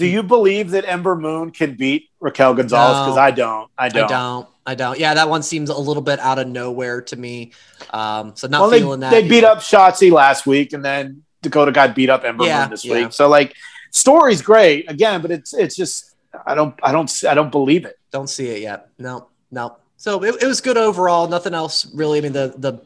Do 0.00 0.06
you 0.06 0.22
believe 0.22 0.70
that 0.70 0.86
Ember 0.86 1.14
Moon 1.14 1.50
can 1.50 1.74
beat 1.74 2.08
Raquel 2.20 2.54
Gonzalez? 2.54 2.96
No. 2.96 3.04
Because 3.04 3.18
I 3.18 3.30
don't. 3.32 3.70
I 3.76 3.88
don't. 3.90 4.04
I 4.04 4.08
don't. 4.08 4.48
I 4.66 4.74
don't. 4.74 4.98
Yeah, 4.98 5.12
that 5.12 5.28
one 5.28 5.42
seems 5.42 5.68
a 5.68 5.76
little 5.76 6.02
bit 6.02 6.18
out 6.20 6.38
of 6.38 6.48
nowhere 6.48 7.02
to 7.02 7.16
me. 7.16 7.52
Um, 7.90 8.34
so 8.34 8.48
not 8.48 8.62
Well, 8.62 8.70
they, 8.70 8.78
feeling 8.80 9.00
that. 9.00 9.10
they 9.10 9.28
beat 9.28 9.44
up 9.44 9.58
Shotzi 9.58 10.10
last 10.10 10.46
week, 10.46 10.72
and 10.72 10.82
then 10.82 11.22
Dakota 11.42 11.70
got 11.70 11.94
beat 11.94 12.08
up 12.08 12.24
Ember 12.24 12.44
Yeah, 12.46 12.62
Moon 12.62 12.70
this 12.70 12.82
yeah. 12.82 12.94
week. 12.94 13.12
So 13.12 13.28
like, 13.28 13.54
story's 13.90 14.40
great 14.40 14.90
again, 14.90 15.20
but 15.20 15.30
it's 15.30 15.52
it's 15.52 15.76
just 15.76 16.16
I 16.46 16.54
don't 16.54 16.74
I 16.82 16.92
don't 16.92 17.12
I 17.28 17.34
don't 17.34 17.50
believe 17.50 17.84
it. 17.84 17.98
Don't 18.10 18.30
see 18.30 18.48
it 18.48 18.62
yet. 18.62 18.88
No, 18.98 19.28
no. 19.50 19.76
So 19.98 20.24
it, 20.24 20.42
it 20.42 20.46
was 20.46 20.62
good 20.62 20.78
overall. 20.78 21.28
Nothing 21.28 21.52
else 21.52 21.92
really. 21.92 22.16
I 22.16 22.20
mean, 22.22 22.32
the 22.32 22.54
the 22.56 22.78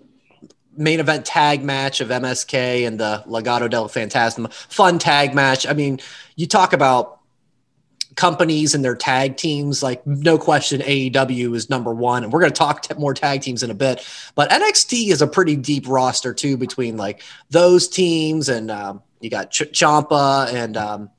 main 0.76 1.00
event 1.00 1.24
tag 1.24 1.62
match 1.62 2.00
of 2.00 2.08
MSK 2.08 2.86
and 2.86 2.98
the 2.98 3.22
Legado 3.26 3.68
del 3.70 3.88
Fantasma, 3.88 4.52
fun 4.52 4.98
tag 4.98 5.34
match. 5.34 5.66
I 5.66 5.72
mean, 5.72 6.00
you 6.36 6.46
talk 6.46 6.72
about 6.72 7.20
companies 8.16 8.74
and 8.74 8.84
their 8.84 8.94
tag 8.94 9.36
teams, 9.36 9.82
like 9.82 10.06
no 10.06 10.38
question, 10.38 10.80
AEW 10.80 11.54
is 11.54 11.68
number 11.68 11.92
one, 11.92 12.22
and 12.22 12.32
we're 12.32 12.40
going 12.40 12.52
to 12.52 12.56
talk 12.58 12.82
t- 12.82 12.94
more 12.94 13.12
tag 13.14 13.40
teams 13.42 13.62
in 13.62 13.70
a 13.70 13.74
bit. 13.74 14.06
But 14.34 14.50
NXT 14.50 15.08
is 15.10 15.20
a 15.22 15.26
pretty 15.26 15.56
deep 15.56 15.88
roster 15.88 16.32
too 16.32 16.56
between 16.56 16.96
like 16.96 17.22
those 17.50 17.88
teams, 17.88 18.48
and 18.48 18.70
um, 18.70 19.02
you 19.20 19.30
got 19.30 19.50
Ch- 19.50 19.62
Ciampa 19.72 20.52
and 20.52 20.76
um, 20.76 21.10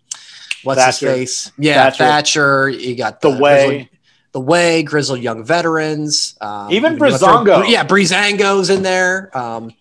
what's 0.63 0.79
Thatcher. 0.81 1.07
his 1.11 1.15
face? 1.43 1.51
Yeah, 1.57 1.83
Thatcher. 1.89 1.97
Thatcher. 1.97 2.69
You 2.69 2.95
got 2.95 3.19
The 3.21 3.29
Grizzled- 3.31 3.41
way 3.41 3.89
the 4.35 4.41
way 4.41 4.83
grizzled 4.83 5.21
young 5.21 5.45
veterans, 5.45 6.35
um, 6.41 6.69
Even 6.69 6.97
you 6.97 6.99
wanna 6.99 7.17
throw- 7.17 7.63
yeah, 7.63 7.85
Breezango's 7.85 8.69
in 8.69 8.83
there. 8.83 9.35
Um, 9.35 9.71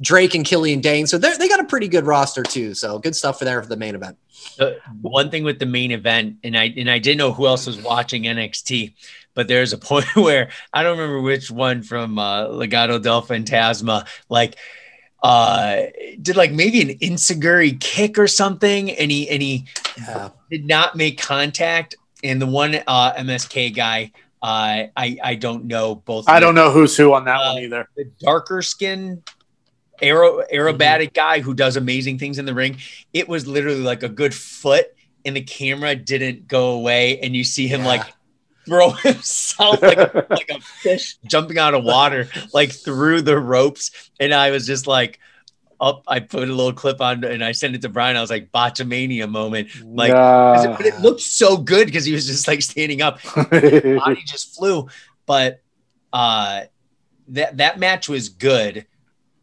Drake 0.00 0.36
and 0.36 0.44
Killian 0.46 0.80
Dain, 0.80 1.08
so 1.08 1.18
they 1.18 1.36
they 1.36 1.48
got 1.48 1.58
a 1.58 1.64
pretty 1.64 1.88
good 1.88 2.06
roster 2.06 2.44
too. 2.44 2.74
So 2.74 3.00
good 3.00 3.16
stuff 3.16 3.40
for 3.40 3.44
there 3.44 3.60
for 3.60 3.68
the 3.68 3.76
main 3.76 3.96
event. 3.96 4.16
The 4.56 4.78
one 5.02 5.30
thing 5.32 5.42
with 5.42 5.58
the 5.58 5.66
main 5.66 5.90
event, 5.90 6.36
and 6.44 6.56
I 6.56 6.72
and 6.76 6.88
I 6.88 7.00
didn't 7.00 7.18
know 7.18 7.32
who 7.32 7.48
else 7.48 7.66
was 7.66 7.76
watching 7.82 8.22
NXT, 8.22 8.94
but 9.34 9.48
there's 9.48 9.72
a 9.72 9.78
point 9.90 10.06
where 10.14 10.50
I 10.72 10.84
don't 10.84 10.96
remember 10.96 11.20
which 11.20 11.50
one 11.50 11.82
from 11.82 12.20
uh, 12.20 12.44
Legado 12.46 13.02
del 13.02 13.20
Fantasma, 13.22 14.06
like 14.28 14.54
uh 15.24 15.80
did 16.22 16.36
like 16.36 16.52
maybe 16.52 16.80
an 16.80 16.90
enzuigiri 17.00 17.80
kick 17.80 18.16
or 18.20 18.28
something 18.28 18.92
and 18.92 19.10
he 19.10 19.28
and 19.28 19.42
he 19.42 19.66
Yeah, 19.98 20.28
did 20.48 20.64
not 20.68 20.94
make 20.94 21.20
contact 21.20 21.96
and 22.24 22.40
the 22.42 22.46
one 22.46 22.74
uh 22.86 23.12
msk 23.14 23.74
guy 23.74 24.10
uh 24.42 24.86
i 24.96 25.16
i 25.22 25.34
don't 25.34 25.64
know 25.64 25.94
both 25.94 26.28
I 26.28 26.40
don't 26.40 26.54
know 26.54 26.70
who's 26.70 26.96
who 26.96 27.12
on 27.14 27.24
that 27.26 27.36
Uh, 27.40 27.52
one 27.54 27.62
either. 27.62 27.88
the 27.96 28.04
darker 28.20 28.62
skin 28.62 29.22
aero 30.00 30.42
aerobatic 30.52 31.12
guy 31.12 31.40
who 31.40 31.54
does 31.54 31.76
amazing 31.76 32.18
things 32.18 32.38
in 32.38 32.44
the 32.44 32.54
ring 32.54 32.78
it 33.12 33.28
was 33.28 33.46
literally 33.46 33.80
like 33.80 34.02
a 34.04 34.08
good 34.08 34.34
foot 34.34 34.86
and 35.24 35.34
the 35.36 35.42
camera 35.42 35.94
didn't 35.96 36.46
go 36.46 36.70
away 36.72 37.18
and 37.20 37.34
you 37.34 37.42
see 37.44 37.66
him 37.66 37.80
Yeah. 37.80 37.86
like 37.88 38.02
throw 38.66 38.90
himself 39.08 39.82
like 39.82 40.14
like 40.30 40.50
a 40.50 40.60
fish 40.60 41.16
jumping 41.26 41.58
out 41.58 41.74
of 41.74 41.82
water 41.84 42.28
like 42.52 42.70
through 42.70 43.22
the 43.22 43.38
ropes 43.38 43.90
and 44.20 44.32
i 44.32 44.50
was 44.50 44.66
just 44.66 44.86
like 44.86 45.18
up 45.80 46.02
i 46.08 46.18
put 46.18 46.48
a 46.48 46.52
little 46.52 46.72
clip 46.72 47.00
on 47.00 47.22
and 47.24 47.42
i 47.44 47.52
sent 47.52 47.74
it 47.74 47.80
to 47.82 47.88
brian 47.88 48.16
i 48.16 48.20
was 48.20 48.30
like 48.30 48.50
botchamania 48.52 49.28
moment 49.30 49.68
like 49.84 50.12
'cause 50.12 50.64
it- 50.64 50.76
but 50.76 50.86
it 50.86 51.00
looked 51.00 51.20
so 51.20 51.56
good 51.56 51.86
because 51.86 52.04
he 52.04 52.12
was 52.12 52.26
just 52.26 52.48
like 52.48 52.60
standing 52.62 53.00
up 53.02 53.20
body 53.50 54.22
just 54.26 54.56
flew. 54.56 54.88
But 55.26 55.60
uh, 56.12 56.62
that 57.28 57.58
that 57.58 57.78
match 57.78 58.08
was 58.08 58.28
good. 58.30 58.86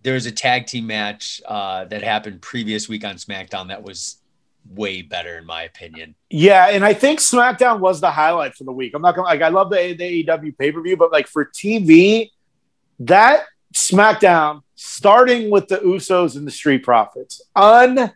There 0.03 0.15
was 0.15 0.25
a 0.25 0.31
tag 0.31 0.65
team 0.65 0.87
match 0.87 1.41
uh, 1.45 1.85
that 1.85 2.01
happened 2.03 2.41
previous 2.41 2.89
week 2.89 3.05
on 3.05 3.15
SmackDown 3.15 3.67
that 3.69 3.83
was 3.83 4.17
way 4.71 5.03
better 5.03 5.37
in 5.37 5.45
my 5.45 5.61
opinion. 5.63 6.15
Yeah, 6.31 6.69
and 6.69 6.83
I 6.83 6.93
think 6.93 7.19
SmackDown 7.19 7.79
was 7.79 8.01
the 8.01 8.09
highlight 8.11 8.55
for 8.55 8.63
the 8.63 8.71
week. 8.71 8.93
I'm 8.95 9.01
not 9.03 9.15
gonna 9.15 9.27
like 9.27 9.41
I 9.43 9.49
love 9.49 9.69
the, 9.69 9.93
the 9.93 10.23
AEW 10.25 10.57
pay 10.57 10.71
per 10.71 10.81
view, 10.81 10.97
but 10.97 11.11
like 11.11 11.27
for 11.27 11.45
TV, 11.45 12.31
that 12.99 13.45
SmackDown 13.75 14.61
starting 14.75 15.49
with 15.49 15.67
the 15.67 15.77
Usos 15.77 16.35
and 16.35 16.45
the 16.45 16.51
Street 16.51 16.83
Profits, 16.83 17.41
unfucking 17.55 18.13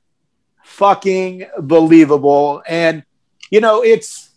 believable. 1.61 2.61
And 2.67 3.03
you 3.49 3.61
know, 3.61 3.83
it's 3.83 4.29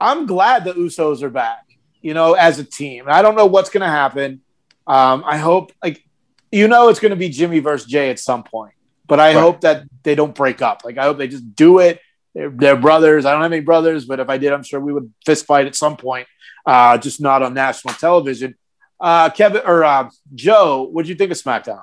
I'm 0.00 0.26
glad 0.26 0.64
the 0.64 0.74
Usos 0.74 1.22
are 1.22 1.30
back. 1.30 1.64
You 2.00 2.14
know, 2.14 2.34
as 2.34 2.58
a 2.58 2.64
team. 2.64 3.04
I 3.08 3.22
don't 3.22 3.34
know 3.34 3.46
what's 3.46 3.70
gonna 3.70 3.86
happen. 3.90 4.40
Um, 4.86 5.24
I 5.26 5.36
hope 5.38 5.72
like 5.82 6.02
you 6.50 6.68
know 6.68 6.88
it's 6.88 7.00
gonna 7.00 7.16
be 7.16 7.28
Jimmy 7.28 7.58
versus 7.58 7.86
Jay 7.88 8.10
at 8.10 8.18
some 8.18 8.44
point, 8.44 8.74
but 9.06 9.20
I 9.20 9.34
Right. 9.34 9.40
hope 9.40 9.62
that 9.62 9.84
they 10.04 10.14
don't 10.14 10.34
break 10.34 10.62
up. 10.62 10.82
Like 10.84 10.96
I 10.96 11.04
hope 11.04 11.18
they 11.18 11.28
just 11.28 11.54
do 11.54 11.80
it 11.80 12.00
they're, 12.34 12.50
they're 12.50 12.76
brothers. 12.76 13.24
I 13.24 13.32
don't 13.32 13.42
have 13.42 13.52
any 13.52 13.62
brothers, 13.62 14.04
but 14.04 14.20
if 14.20 14.28
I 14.28 14.38
did, 14.38 14.52
I'm 14.52 14.62
sure 14.62 14.78
we 14.78 14.92
would 14.92 15.12
fist 15.26 15.44
fight 15.46 15.66
at 15.66 15.74
some 15.74 15.96
point, 15.96 16.28
uh, 16.64 16.96
just 16.98 17.20
not 17.20 17.42
on 17.42 17.52
national 17.52 17.94
television. 17.94 18.54
Uh, 19.00 19.30
Kevin 19.30 19.62
or 19.64 19.84
uh, 19.84 20.10
Joe, 20.34 20.88
what 20.90 21.04
do 21.04 21.08
you 21.10 21.14
think 21.14 21.30
of 21.30 21.36
SmackDown? 21.36 21.82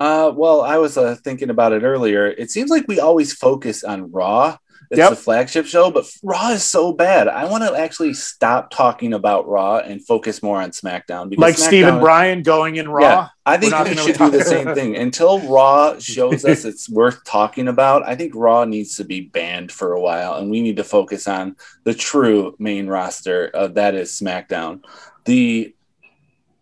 Uh, 0.00 0.32
well, 0.34 0.62
I 0.62 0.78
was 0.78 0.96
uh, 0.98 1.16
thinking 1.22 1.50
about 1.50 1.72
it 1.72 1.82
earlier. 1.84 2.26
It 2.26 2.50
seems 2.50 2.70
like 2.70 2.86
we 2.88 2.98
always 2.98 3.32
focus 3.32 3.84
on 3.84 4.10
Raw. 4.10 4.56
It's 4.90 4.98
Yep. 4.98 5.10
the 5.10 5.16
flagship 5.16 5.64
show, 5.64 5.90
but 5.90 6.04
Raw 6.22 6.50
is 6.50 6.64
so 6.64 6.92
bad. 6.92 7.26
I 7.28 7.44
want 7.46 7.62
to 7.64 7.74
actually 7.74 8.12
stop 8.12 8.70
talking 8.70 9.14
about 9.14 9.48
Raw 9.48 9.78
and 9.78 10.04
focus 10.04 10.42
more 10.42 10.60
on 10.60 10.70
SmackDown. 10.72 11.30
Because 11.30 11.40
Like 11.40 11.56
Stephen 11.56 11.94
SmackDown- 11.94 12.00
Bryan 12.00 12.42
going 12.42 12.76
in 12.76 12.88
Raw? 12.90 13.00
Yeah, 13.02 13.28
I 13.46 13.56
think 13.56 13.72
we 13.88 13.96
should 13.96 14.18
do 14.18 14.30
the 14.30 14.44
same 14.44 14.74
thing 14.74 14.96
until 14.96 15.38
Raw 15.48 15.98
shows 15.98 16.44
us 16.44 16.64
it's 16.66 16.90
worth 16.90 17.24
talking 17.24 17.68
about. 17.68 18.02
I 18.06 18.16
think 18.16 18.34
Raw 18.34 18.64
needs 18.64 18.96
to 18.96 19.04
be 19.04 19.20
banned 19.22 19.70
for 19.72 19.92
a 19.92 20.00
while, 20.00 20.34
and 20.34 20.50
we 20.50 20.60
need 20.60 20.76
to 20.76 20.84
focus 20.84 21.26
on 21.28 21.56
the 21.84 21.94
true 21.94 22.54
main 22.58 22.86
roster. 22.88 23.50
Uh, 23.54 23.68
that 23.68 23.94
is 23.94 24.10
SmackDown. 24.10 24.80
The 25.24 25.74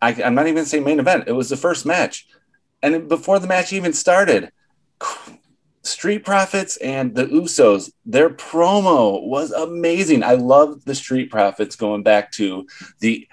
I, 0.02 0.22
I'm 0.22 0.34
not 0.34 0.46
even 0.48 0.64
saying 0.64 0.84
main 0.84 1.00
event. 1.00 1.24
It 1.26 1.32
was 1.32 1.48
the 1.48 1.56
first 1.56 1.84
match, 1.86 2.26
and 2.82 3.08
before 3.08 3.38
the 3.38 3.46
match 3.46 3.72
even 3.72 3.92
started, 3.92 4.50
Street 5.82 6.24
Profits 6.24 6.76
and 6.78 7.14
the 7.14 7.26
Usos, 7.26 7.90
their 8.04 8.30
promo 8.30 9.22
was 9.26 9.50
amazing. 9.52 10.22
I 10.22 10.34
love 10.34 10.84
the 10.84 10.94
Street 10.94 11.30
Profits 11.30 11.76
going 11.76 12.02
back 12.02 12.32
to 12.32 12.66
the 13.00 13.26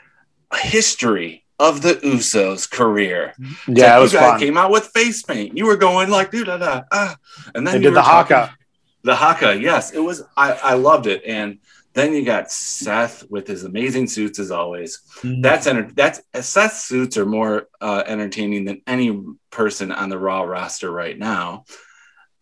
history 0.55 1.43
of 1.59 1.81
the 1.81 1.95
Usos' 1.95 2.69
career. 2.69 3.33
Yeah, 3.67 3.93
like, 3.93 3.97
it 3.97 4.01
was 4.01 4.13
you 4.13 4.19
fun. 4.19 4.39
Came 4.39 4.57
out 4.57 4.71
with 4.71 4.85
face 4.87 5.23
paint. 5.23 5.57
You 5.57 5.65
were 5.65 5.75
going 5.75 6.09
like, 6.09 6.31
dude, 6.31 6.47
da, 6.47 6.57
da, 6.57 6.81
ah. 6.91 7.17
and 7.53 7.65
then 7.67 7.73
They 7.73 7.79
you 7.79 7.83
did 7.89 7.95
the 7.97 8.01
talking- 8.01 8.37
haka. 8.37 8.57
The 9.03 9.15
haka, 9.15 9.57
yes, 9.61 9.91
it 9.91 9.99
was. 9.99 10.23
I, 10.35 10.51
I 10.53 10.73
loved 10.73 11.07
it, 11.07 11.23
and 11.25 11.59
then 11.97 12.13
you 12.13 12.23
got 12.23 12.51
Seth 12.51 13.23
with 13.29 13.47
his 13.47 13.63
amazing 13.63 14.05
suits 14.07 14.37
as 14.39 14.51
always. 14.51 14.99
That's 15.23 15.65
enter- 15.65 15.91
that's 15.93 16.21
Seth's 16.41 16.83
suits 16.85 17.17
are 17.17 17.25
more 17.25 17.67
uh, 17.81 18.03
entertaining 18.05 18.65
than 18.65 18.81
any 18.85 19.19
person 19.49 19.91
on 19.91 20.09
the 20.09 20.17
Raw 20.19 20.43
roster 20.43 20.91
right 20.91 21.17
now. 21.17 21.65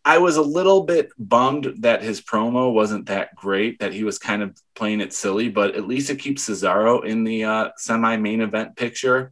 I 0.03 0.19
was 0.19 0.35
a 0.37 0.41
little 0.41 0.83
bit 0.83 1.09
bummed 1.17 1.77
that 1.79 2.03
his 2.03 2.21
promo 2.21 2.71
wasn't 2.71 3.07
that 3.07 3.33
great, 3.35 3.79
that 3.79 3.93
he 3.93 4.03
was 4.03 4.19
kind 4.19 4.43
of 4.43 4.55
playing 4.75 5.01
it 5.01 5.13
silly, 5.13 5.49
but 5.49 5.75
at 5.75 5.87
least 5.87 6.09
it 6.11 6.19
keeps 6.19 6.47
Cesaro 6.47 7.03
in 7.05 7.23
the 7.23 7.45
uh, 7.45 7.69
semi 7.77 8.17
main 8.17 8.41
event 8.41 8.75
picture. 8.75 9.31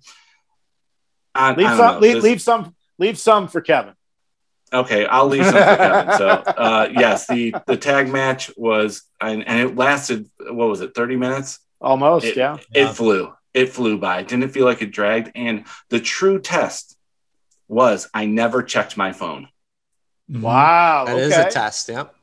I, 1.36 1.53
Leave 1.53 1.67
I 1.67 1.78
some, 1.78 1.95
know. 1.95 1.99
leave, 1.99 2.15
This- 2.15 2.24
leave 2.24 2.41
some, 2.41 2.76
leave 2.97 3.17
some 3.19 3.47
for 3.49 3.61
Kevin. 3.61 3.93
Okay, 4.74 5.05
I'll 5.05 5.28
leave 5.28 5.45
some 5.45 5.53
for 5.53 5.76
Kevin. 5.78 6.17
So, 6.17 6.28
uh, 6.30 6.89
yes, 6.91 7.28
the 7.28 7.53
the 7.67 7.78
tag 7.78 8.09
match 8.09 8.51
was, 8.57 9.03
and, 9.21 9.47
and 9.47 9.59
it 9.59 9.76
lasted. 9.76 10.30
What 10.39 10.67
was 10.69 10.82
it? 10.82 10.95
Thirty 10.95 11.15
minutes. 11.15 11.59
Almost, 11.80 12.26
It- 12.26 12.38
yeah. 12.38 12.57
Yeah. 12.74 12.89
It 12.89 12.93
flew. 12.93 13.34
It 13.53 13.69
flew 13.69 13.97
by. 13.99 14.19
It 14.21 14.28
didn't 14.28 14.49
feel 14.49 14.65
like 14.65 14.82
it 14.82 14.91
dragged. 14.91 15.32
And 15.36 15.65
the 15.89 15.99
true 15.99 16.39
test 16.39 16.97
was 17.67 18.09
I 18.13 18.26
never 18.26 18.63
checked 18.63 18.97
my 18.97 19.11
phone. 19.13 19.47
Mhm. 20.32 20.41
Wow. 20.41 21.05
That 21.05 21.15
okay. 21.15 21.24
is 21.26 21.38
a 21.38 21.49
test. 21.51 21.89
Yep. 21.89 22.15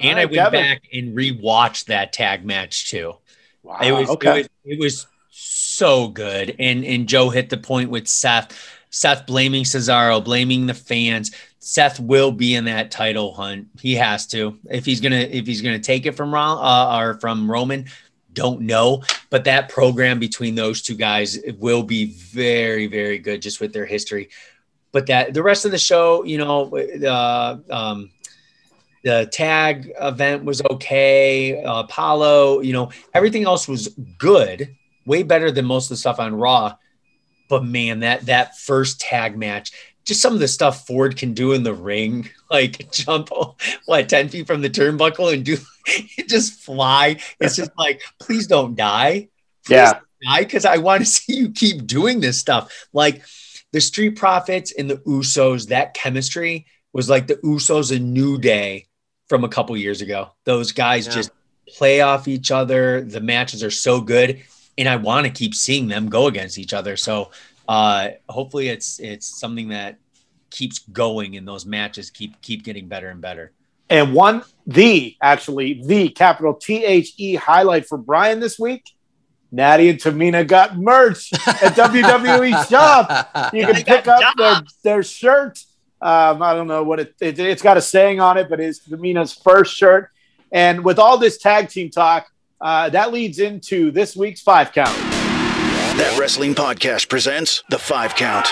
And 0.00 0.18
All 0.18 0.22
I 0.22 0.24
went 0.24 0.34
Kevin. 0.36 0.60
back 0.62 0.82
and 0.92 1.16
rewatched 1.16 1.86
that 1.86 2.12
tag 2.12 2.44
match 2.46 2.90
too. 2.90 3.14
Wow, 3.62 3.78
it 3.82 3.92
was, 3.92 4.08
okay. 4.10 4.28
it 4.28 4.34
was 4.34 4.48
it 4.64 4.80
was 4.80 5.06
so 5.30 6.08
good. 6.08 6.56
And 6.58 6.84
and 6.84 7.06
Joe 7.08 7.30
hit 7.30 7.50
the 7.50 7.56
point 7.58 7.90
with 7.90 8.06
Seth. 8.08 8.52
Seth 8.94 9.26
blaming 9.26 9.64
Cesaro, 9.64 10.22
blaming 10.22 10.66
the 10.66 10.72
fans. 10.72 11.32
Seth 11.58 11.98
will 11.98 12.30
be 12.30 12.54
in 12.54 12.66
that 12.66 12.92
title 12.92 13.34
hunt. 13.34 13.66
He 13.80 13.96
has 13.96 14.24
to. 14.28 14.56
If 14.70 14.86
he's 14.86 15.00
gonna 15.00 15.16
if 15.16 15.48
he's 15.48 15.62
gonna 15.62 15.80
take 15.80 16.06
it 16.06 16.12
from 16.12 16.32
Ron 16.32 16.58
uh, 16.58 16.96
or 16.96 17.14
from 17.18 17.50
Roman, 17.50 17.86
don't 18.34 18.60
know. 18.60 19.02
But 19.30 19.42
that 19.44 19.68
program 19.68 20.20
between 20.20 20.54
those 20.54 20.80
two 20.80 20.94
guys 20.94 21.40
will 21.58 21.82
be 21.82 22.04
very 22.04 22.86
very 22.86 23.18
good 23.18 23.42
just 23.42 23.60
with 23.60 23.72
their 23.72 23.84
history. 23.84 24.28
But 24.92 25.06
that 25.08 25.34
the 25.34 25.42
rest 25.42 25.64
of 25.64 25.72
the 25.72 25.78
show, 25.78 26.22
you 26.22 26.38
know, 26.38 26.76
uh, 26.78 27.58
um, 27.70 28.10
the 29.02 29.28
tag 29.32 29.92
event 30.00 30.44
was 30.44 30.62
okay. 30.70 31.64
Uh, 31.64 31.80
Apollo, 31.80 32.60
you 32.60 32.72
know, 32.72 32.92
everything 33.12 33.42
else 33.42 33.66
was 33.66 33.88
good, 34.18 34.72
way 35.04 35.24
better 35.24 35.50
than 35.50 35.64
most 35.64 35.86
of 35.86 35.88
the 35.88 35.96
stuff 35.96 36.20
on 36.20 36.36
Raw. 36.36 36.76
But 37.48 37.64
man, 37.64 38.00
that 38.00 38.26
that 38.26 38.58
first 38.58 39.00
tag 39.00 39.36
match, 39.36 39.72
just 40.04 40.20
some 40.20 40.34
of 40.34 40.40
the 40.40 40.48
stuff 40.48 40.86
Ford 40.86 41.16
can 41.16 41.34
do 41.34 41.52
in 41.52 41.62
the 41.62 41.74
ring, 41.74 42.28
like 42.50 42.90
jump 42.92 43.30
what 43.86 44.08
ten 44.08 44.28
feet 44.28 44.46
from 44.46 44.60
the 44.62 44.70
turnbuckle 44.70 45.32
and 45.32 45.44
do 45.44 45.56
just 46.28 46.60
fly. 46.60 47.16
It's 47.40 47.56
just 47.56 47.70
like, 47.76 48.02
please 48.18 48.46
don't 48.46 48.74
die. 48.76 49.28
Please 49.66 49.74
Yeah. 49.76 49.92
don't 49.94 50.04
die 50.26 50.40
because 50.44 50.64
I 50.64 50.78
want 50.78 51.02
to 51.04 51.06
see 51.10 51.34
you 51.36 51.50
keep 51.50 51.86
doing 51.86 52.20
this 52.20 52.38
stuff. 52.38 52.72
Like 52.92 53.22
the 53.72 53.80
Street 53.80 54.16
Profits 54.16 54.72
and 54.72 54.88
the 54.88 54.96
Usos, 54.98 55.68
that 55.68 55.94
chemistry 55.94 56.66
was 56.92 57.10
like 57.10 57.26
the 57.26 57.36
Usos 57.36 57.94
and 57.94 58.14
New 58.14 58.38
Day 58.38 58.86
from 59.28 59.42
a 59.42 59.48
couple 59.48 59.76
years 59.76 60.00
ago. 60.00 60.30
Those 60.44 60.70
guys 60.72 61.06
Yeah. 61.06 61.14
just 61.14 61.30
play 61.76 62.00
off 62.02 62.28
each 62.28 62.50
other. 62.50 63.00
The 63.00 63.20
matches 63.20 63.64
are 63.64 63.70
so 63.70 64.00
good, 64.00 64.42
and 64.76 64.88
I 64.88 64.96
want 64.96 65.26
to 65.26 65.32
keep 65.32 65.54
seeing 65.54 65.88
them 65.88 66.08
go 66.08 66.26
against 66.26 66.58
each 66.58 66.72
other. 66.72 66.96
So 66.96 67.30
uh, 67.68 68.10
hopefully, 68.28 68.68
it's 68.68 68.98
it's 69.00 69.26
something 69.26 69.68
that 69.68 69.98
keeps 70.50 70.80
going, 70.80 71.36
and 71.36 71.46
those 71.46 71.66
matches 71.66 72.10
keep 72.10 72.40
keep 72.42 72.64
getting 72.64 72.88
better 72.88 73.08
and 73.08 73.20
better. 73.20 73.52
And 73.90 74.14
one, 74.14 74.42
the 74.66 75.16
actually, 75.20 75.82
the 75.84 76.08
capital 76.08 76.54
T 76.54 76.84
H 76.84 77.14
E 77.18 77.34
highlight 77.34 77.86
for 77.86 77.98
Brian 77.98 78.40
this 78.40 78.58
week 78.58 78.94
Natty 79.54 79.88
and 79.88 80.00
Tamina 80.00 80.44
got 80.44 80.76
merch 80.76 81.32
at 81.32 81.38
WWE 81.76 82.68
Shop. 82.68 83.52
You 83.54 83.64
can 83.66 83.84
pick 83.84 84.08
up 84.08 84.36
their, 84.36 84.60
their 84.82 85.02
shirt. 85.04 85.64
Um, 86.02 86.42
I 86.42 86.54
don't 86.54 86.66
know 86.66 86.82
what 86.82 86.98
it, 86.98 87.14
it, 87.20 87.38
it's 87.38 87.62
got 87.62 87.76
a 87.76 87.80
saying 87.80 88.18
on 88.18 88.36
it, 88.36 88.48
but 88.50 88.58
it's 88.58 88.80
Tamina's 88.80 89.32
first 89.32 89.76
shirt. 89.76 90.10
And 90.50 90.84
with 90.84 90.98
all 90.98 91.18
this 91.18 91.38
tag 91.38 91.68
team 91.68 91.90
talk, 91.90 92.26
uh, 92.64 92.88
that 92.88 93.12
leads 93.12 93.38
into 93.38 93.90
this 93.90 94.16
week's 94.16 94.40
five 94.40 94.72
count. 94.72 94.96
That 95.98 96.16
Wrestling 96.18 96.54
Podcast 96.54 97.10
presents 97.10 97.62
The 97.68 97.78
Five 97.78 98.14
Count. 98.16 98.46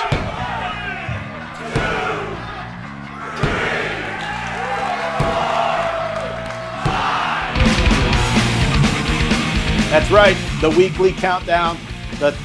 That's 9.91 10.11
right, 10.11 10.37
the 10.61 10.71
weekly 10.71 11.13
countdown, 11.13 11.79
the 12.21 12.37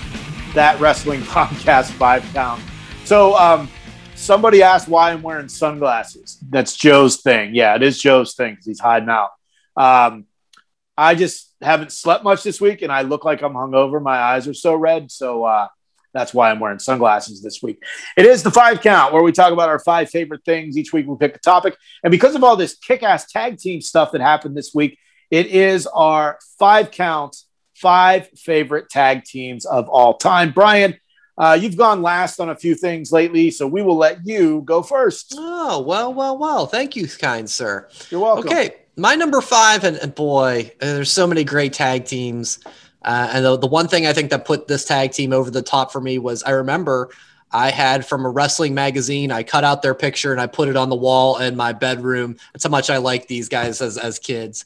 that 0.54 0.80
wrestling 0.80 1.22
podcast 1.24 1.92
five 1.92 2.24
count. 2.34 2.62
So, 3.04 3.36
um, 3.38 3.70
somebody 4.16 4.64
asked 4.64 4.88
why 4.88 5.12
I'm 5.12 5.22
wearing 5.22 5.50
sunglasses. 5.50 6.40
That's 6.50 6.78
Joe's 6.78 7.18
thing. 7.22 7.54
Yeah, 7.54 7.76
it 7.76 7.84
is 7.84 8.02
Joe's 8.02 8.36
thing 8.36 8.54
because 8.54 8.66
he's 8.66 8.80
hiding 8.80 9.10
out. 9.10 9.32
Um, 9.76 10.26
I 10.98 11.14
just 11.14 11.47
haven't 11.62 11.92
slept 11.92 12.24
much 12.24 12.44
this 12.44 12.62
week, 12.62 12.82
and 12.82 12.92
I 12.92 13.02
look 13.02 13.26
like 13.26 13.42
I'm 13.42 13.54
hungover. 13.54 14.02
My 14.02 14.18
eyes 14.18 14.48
are 14.48 14.54
so 14.54 14.76
red, 14.76 15.12
so 15.12 15.44
uh, 15.44 15.68
that's 16.14 16.34
why 16.34 16.52
I'm 16.52 16.60
wearing 16.60 16.80
sunglasses 16.80 17.42
this 17.42 17.62
week. 17.62 17.84
It 18.16 18.26
is 18.26 18.44
the 18.44 18.52
five 18.52 18.82
count 18.82 19.14
where 19.14 19.24
we 19.24 19.32
talk 19.32 19.54
about 19.54 19.70
our 19.70 19.80
five 19.80 20.10
favorite 20.10 20.44
things. 20.46 20.78
Each 20.78 20.94
week 20.94 21.08
we 21.08 21.16
pick 21.18 21.36
a 21.36 21.40
topic, 21.40 21.76
and 22.04 22.12
because 22.12 22.36
of 22.36 22.44
all 22.44 22.56
this 22.56 22.76
kick-ass 22.76 23.32
tag 23.32 23.58
team 23.58 23.82
stuff 23.82 24.12
that 24.12 24.22
happened 24.22 24.56
this 24.56 24.74
week, 24.74 24.98
it 25.30 25.48
is 25.48 25.88
our 25.88 26.40
five 26.58 26.92
count, 26.92 27.36
five 27.76 28.30
favorite 28.38 28.90
tag 28.90 29.24
teams 29.24 29.66
of 29.66 29.90
all 29.90 30.16
time. 30.16 30.52
Brian, 30.52 30.96
uh, 31.38 31.58
you've 31.60 31.78
gone 31.78 32.02
last 32.02 32.40
on 32.40 32.50
a 32.50 32.56
few 32.56 32.74
things 32.74 33.12
lately, 33.12 33.52
so 33.52 33.68
we 33.68 33.82
will 33.82 33.98
let 33.98 34.26
you 34.26 34.62
go 34.66 34.82
first. 34.82 35.36
Oh, 35.38 35.82
well, 35.82 36.14
well, 36.14 36.38
well. 36.38 36.66
Thank 36.66 36.96
you, 36.96 37.08
kind 37.08 37.48
sir. 37.50 37.88
You're 38.10 38.22
welcome. 38.22 38.48
Okay, 38.48 38.76
my 38.98 39.16
number 39.16 39.42
five, 39.42 39.84
and, 39.84 39.98
and 39.98 40.14
boy, 40.14 40.72
there's 40.80 41.12
so 41.12 41.28
many 41.28 41.44
great 41.44 41.74
tag 41.74 42.06
teams. 42.06 42.60
Uh, 43.04 43.30
and 43.32 43.46
the, 43.46 43.58
the 43.58 43.68
one 43.68 43.88
thing 43.88 44.08
I 44.08 44.14
think 44.14 44.32
that 44.32 44.44
put 44.44 44.68
this 44.68 44.84
tag 44.84 45.12
team 45.12 45.32
over 45.32 45.52
the 45.52 45.62
top 45.62 45.92
for 45.92 46.02
me 46.02 46.18
was 46.18 46.44
I 46.44 46.52
remember 46.52 47.10
I 47.52 47.70
had 47.70 48.06
from 48.06 48.26
a 48.26 48.30
wrestling 48.30 48.74
magazine, 48.74 49.32
I 49.32 49.44
cut 49.44 49.64
out 49.64 49.82
their 49.82 49.94
picture 49.96 50.32
and 50.32 50.42
I 50.42 50.48
put 50.48 50.68
it 50.68 50.76
on 50.76 50.90
the 50.90 50.96
wall 50.96 51.38
in 51.38 51.56
my 51.56 51.72
bedroom. 51.72 52.36
That's 52.52 52.66
how 52.66 52.70
much 52.70 52.90
I 52.90 52.98
like 52.98 53.28
these 53.28 53.48
guys 53.48 53.82
as, 53.82 53.98
as 53.98 54.20
kids. 54.20 54.66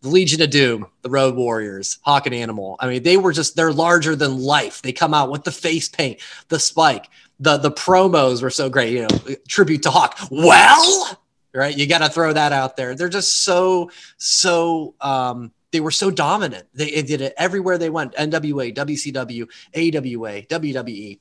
The 0.00 0.08
Legion 0.08 0.40
of 0.40 0.50
Doom, 0.50 0.86
the 1.02 1.10
Road 1.10 1.34
Warriors, 1.36 1.98
Hawk 2.02 2.26
and 2.26 2.34
Animal. 2.34 2.76
I 2.80 2.88
mean, 2.88 3.02
they 3.02 3.16
were 3.16 3.32
just, 3.32 3.56
they're 3.56 3.72
larger 3.72 4.16
than 4.16 4.38
life. 4.38 4.80
They 4.80 4.92
come 4.92 5.12
out 5.12 5.30
with 5.30 5.44
the 5.44 5.52
face 5.52 5.88
paint, 5.88 6.20
the 6.48 6.58
spike, 6.58 7.08
the, 7.38 7.56
the 7.56 7.70
promos 7.70 8.42
were 8.42 8.50
so 8.50 8.70
great, 8.70 8.92
you 8.92 9.02
know, 9.02 9.34
tribute 9.48 9.82
to 9.82 9.90
Hawk. 9.90 10.18
Well, 10.30 11.18
right? 11.54 11.76
You 11.76 11.86
got 11.86 11.98
to 11.98 12.08
throw 12.08 12.32
that 12.32 12.52
out 12.52 12.76
there. 12.76 12.94
They're 12.94 13.08
just 13.08 13.42
so, 13.42 13.90
so, 14.16 14.94
um, 15.00 15.52
they 15.72 15.80
were 15.80 15.90
so 15.90 16.10
dominant. 16.10 16.66
They, 16.74 17.02
did 17.02 17.22
it 17.22 17.34
everywhere 17.36 17.78
they 17.78 17.90
went 17.90 18.14
NWA, 18.14 18.74
WCW, 18.74 19.48
AWA, 19.74 20.42
WWE. 20.42 21.18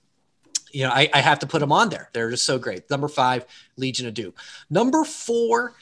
You 0.74 0.84
know, 0.84 0.90
I, 0.90 1.10
I 1.14 1.22
have 1.22 1.40
to 1.40 1.48
put 1.48 1.60
them 1.60 1.72
on 1.72 1.90
there. 1.90 2.10
They're 2.14 2.30
just 2.30 2.46
so 2.46 2.60
great. 2.60 2.90
Number 2.90 3.08
five, 3.08 3.46
Legion 3.78 4.08
of 4.08 4.14
Doom. 4.14 4.34
Number 4.70 5.04
four 5.04 5.76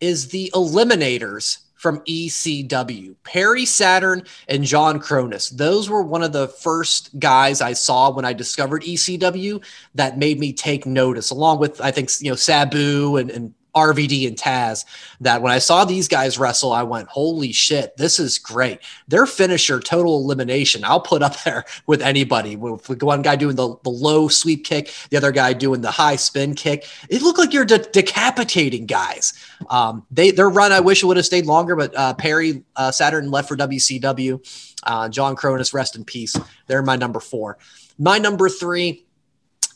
is 0.00 0.28
the 0.28 0.50
Eliminators 0.54 1.58
from 1.74 2.00
ECW. 2.00 3.14
Perry 3.22 3.66
Saturn 3.66 4.22
and 4.48 4.64
John 4.64 4.98
Kronus. 4.98 5.50
Those 5.50 5.90
were 5.90 6.02
one 6.02 6.22
of 6.22 6.32
the 6.32 6.48
first 6.48 7.18
guys 7.18 7.60
I 7.60 7.74
saw 7.74 8.10
when 8.10 8.24
I 8.24 8.32
discovered 8.32 8.82
ECW 8.82 9.62
that 9.94 10.18
made 10.18 10.40
me 10.40 10.52
take 10.52 10.86
notice, 10.86 11.30
along 11.30 11.60
with 11.60 11.80
I 11.80 11.90
think 11.90 12.10
you 12.20 12.30
know 12.30 12.36
Sabu 12.36 13.18
and, 13.18 13.30
and 13.30 13.54
RVD 13.76 14.26
and 14.26 14.36
Taz. 14.36 14.84
That 15.20 15.42
when 15.42 15.52
I 15.52 15.58
saw 15.58 15.84
these 15.84 16.08
guys 16.08 16.38
wrestle, 16.38 16.72
I 16.72 16.82
went, 16.82 17.08
"Holy 17.08 17.52
shit, 17.52 17.96
this 17.96 18.18
is 18.18 18.38
great!" 18.38 18.80
Their 19.06 19.26
finisher, 19.26 19.78
total 19.78 20.18
elimination, 20.18 20.84
I'll 20.84 21.00
put 21.00 21.22
up 21.22 21.40
there 21.44 21.64
with 21.86 22.02
anybody. 22.02 22.56
With 22.56 23.02
one 23.02 23.22
guy 23.22 23.36
doing 23.36 23.56
the, 23.56 23.76
the 23.84 23.90
low 23.90 24.28
sweep 24.28 24.64
kick, 24.64 24.92
the 25.10 25.16
other 25.16 25.32
guy 25.32 25.52
doing 25.52 25.82
the 25.82 25.90
high 25.90 26.16
spin 26.16 26.54
kick. 26.54 26.86
It 27.08 27.22
looked 27.22 27.38
like 27.38 27.52
you're 27.52 27.64
de- 27.64 27.78
decapitating 27.78 28.86
guys. 28.86 29.34
Um, 29.70 30.04
they 30.10 30.30
their 30.30 30.50
run, 30.50 30.72
I 30.72 30.80
wish 30.80 31.02
it 31.02 31.06
would 31.06 31.16
have 31.16 31.26
stayed 31.26 31.46
longer, 31.46 31.76
but 31.76 31.96
uh, 31.96 32.14
Perry 32.14 32.64
uh, 32.76 32.90
Saturn 32.90 33.30
left 33.30 33.48
for 33.48 33.56
WCW. 33.56 34.74
Uh, 34.82 35.08
John 35.08 35.36
Kronus, 35.36 35.74
rest 35.74 35.96
in 35.96 36.04
peace. 36.04 36.36
They're 36.66 36.82
my 36.82 36.96
number 36.96 37.20
four. 37.20 37.58
My 37.98 38.18
number 38.18 38.48
three. 38.48 39.05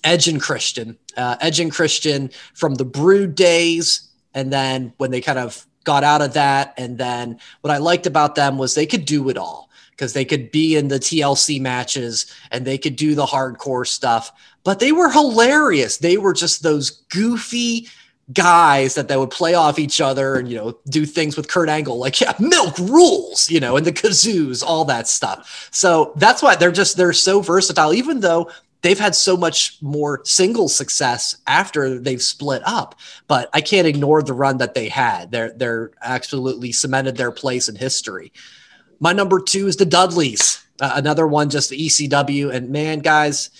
Edge 0.04 0.28
and 0.28 0.40
Christian. 0.40 0.98
Uh, 1.16 1.36
Edge 1.40 1.60
and 1.60 1.72
Christian 1.72 2.30
from 2.54 2.74
the 2.74 2.84
Brood 2.84 3.34
days, 3.34 4.08
and 4.34 4.52
then 4.52 4.92
when 4.96 5.10
they 5.10 5.20
kind 5.20 5.38
of 5.38 5.66
got 5.84 6.04
out 6.04 6.22
of 6.22 6.34
that, 6.34 6.74
and 6.76 6.98
then 6.98 7.38
what 7.62 7.72
I 7.72 7.78
liked 7.78 8.06
about 8.06 8.34
them 8.34 8.58
was 8.58 8.74
they 8.74 8.86
could 8.86 9.04
do 9.04 9.28
it 9.28 9.36
all 9.36 9.70
because 9.90 10.12
they 10.14 10.24
could 10.24 10.50
be 10.50 10.76
in 10.76 10.88
the 10.88 10.98
TLC 10.98 11.60
matches 11.60 12.34
and 12.50 12.64
they 12.64 12.78
could 12.78 12.96
do 12.96 13.14
the 13.14 13.26
hardcore 13.26 13.86
stuff, 13.86 14.32
but 14.64 14.78
they 14.78 14.92
were 14.92 15.10
hilarious. 15.10 15.98
They 15.98 16.16
were 16.16 16.32
just 16.32 16.62
those 16.62 16.90
goofy 17.10 17.86
guys 18.32 18.94
that 18.94 19.08
they 19.08 19.16
would 19.16 19.30
play 19.30 19.54
off 19.54 19.78
each 19.78 20.00
other 20.00 20.36
and 20.36 20.48
you 20.48 20.56
know 20.56 20.78
do 20.88 21.04
things 21.04 21.36
with 21.36 21.48
Kurt 21.48 21.68
Angle 21.68 21.98
like 21.98 22.20
yeah 22.20 22.32
milk 22.38 22.78
rules 22.78 23.50
you 23.50 23.58
know 23.58 23.76
and 23.76 23.84
the 23.84 23.92
kazoos 23.92 24.62
all 24.64 24.84
that 24.84 25.08
stuff 25.08 25.68
so 25.72 26.12
that's 26.16 26.40
why 26.40 26.54
they're 26.54 26.70
just 26.70 26.96
they're 26.96 27.12
so 27.12 27.40
versatile 27.40 27.92
even 27.92 28.20
though 28.20 28.48
they've 28.82 28.98
had 28.98 29.14
so 29.14 29.36
much 29.36 29.78
more 29.80 30.22
single 30.24 30.68
success 30.68 31.36
after 31.46 31.98
they've 31.98 32.22
split 32.22 32.62
up 32.64 32.94
but 33.28 33.48
I 33.52 33.60
can't 33.60 33.86
ignore 33.86 34.22
the 34.22 34.32
run 34.32 34.58
that 34.58 34.74
they 34.74 34.88
had. 34.88 35.30
They're 35.30 35.52
they're 35.52 35.92
absolutely 36.02 36.72
cemented 36.72 37.16
their 37.16 37.30
place 37.30 37.68
in 37.68 37.76
history. 37.76 38.32
My 38.98 39.12
number 39.12 39.40
2 39.40 39.66
is 39.66 39.76
the 39.76 39.86
Dudleys 39.86 40.64
uh, 40.80 40.92
another 40.94 41.26
one 41.26 41.50
just 41.50 41.70
the 41.70 41.86
ECW 41.86 42.52
and 42.52 42.70
man 42.70 43.00
guys 43.00 43.50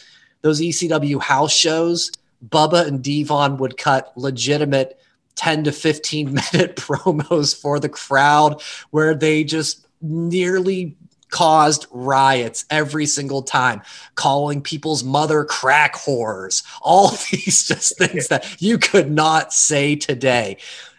those 0.43 0.61
ECW 0.61 1.21
house 1.21 1.53
shows 1.53 2.11
Bubba 2.49 2.87
and 2.87 3.03
Devon 3.03 3.59
would 3.59 3.77
cut 3.77 4.13
legitimate 4.17 4.99
10 5.37 5.65
to 5.65 5.73
15 5.73 6.27
minute 6.53 6.77
promos 6.77 7.59
for 7.59 7.79
the 7.79 7.89
crowd 7.89 8.63
where 8.91 9.15
they 9.15 9.45
just 9.45 9.87
nearly 10.01 10.97
caused 11.31 11.87
riots 11.91 12.65
every 12.71 13.07
single 13.07 13.43
time, 13.43 13.83
calling 14.15 14.61
people's 14.61 15.05
mother 15.05 15.45
crack 15.45 15.95
whores, 15.95 16.63
all 16.83 17.11
these 17.31 17.67
just 17.67 17.97
things 17.99 18.29
that 18.29 18.61
you 18.61 18.79
could 18.79 19.11
not 19.11 19.53
say 19.53 19.97
today. 19.97 20.57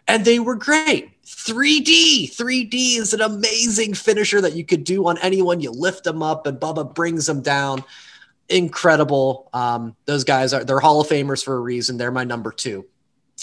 And 0.08 0.26
they 0.26 0.40
were 0.40 0.56
great. 0.56 1.10
3D. 1.26 2.36
3D 2.36 2.98
is 2.98 3.14
an 3.14 3.22
amazing 3.22 3.94
finisher 3.94 4.42
that 4.42 4.54
you 4.54 4.66
could 4.66 4.84
do 4.84 5.08
on 5.08 5.18
anyone. 5.20 5.62
You 5.62 5.72
lift 5.72 6.04
them 6.04 6.22
up 6.22 6.46
and 6.46 6.60
Bubba 6.60 6.94
brings 6.94 7.26
them 7.26 7.42
down 7.42 7.84
incredible. 8.52 9.50
Um, 9.54 9.96
those 10.06 10.24
guys 10.24 10.54
are 10.54 10.64
they're 10.64 10.80
Hall 10.80 11.02
of 11.02 11.08
Famers 11.08 11.44
for 11.44 11.56
a 11.56 11.60
reason. 11.60 11.98
They're 11.98 12.12
my 12.12 12.26
number 12.26 12.52
two. 12.52 12.86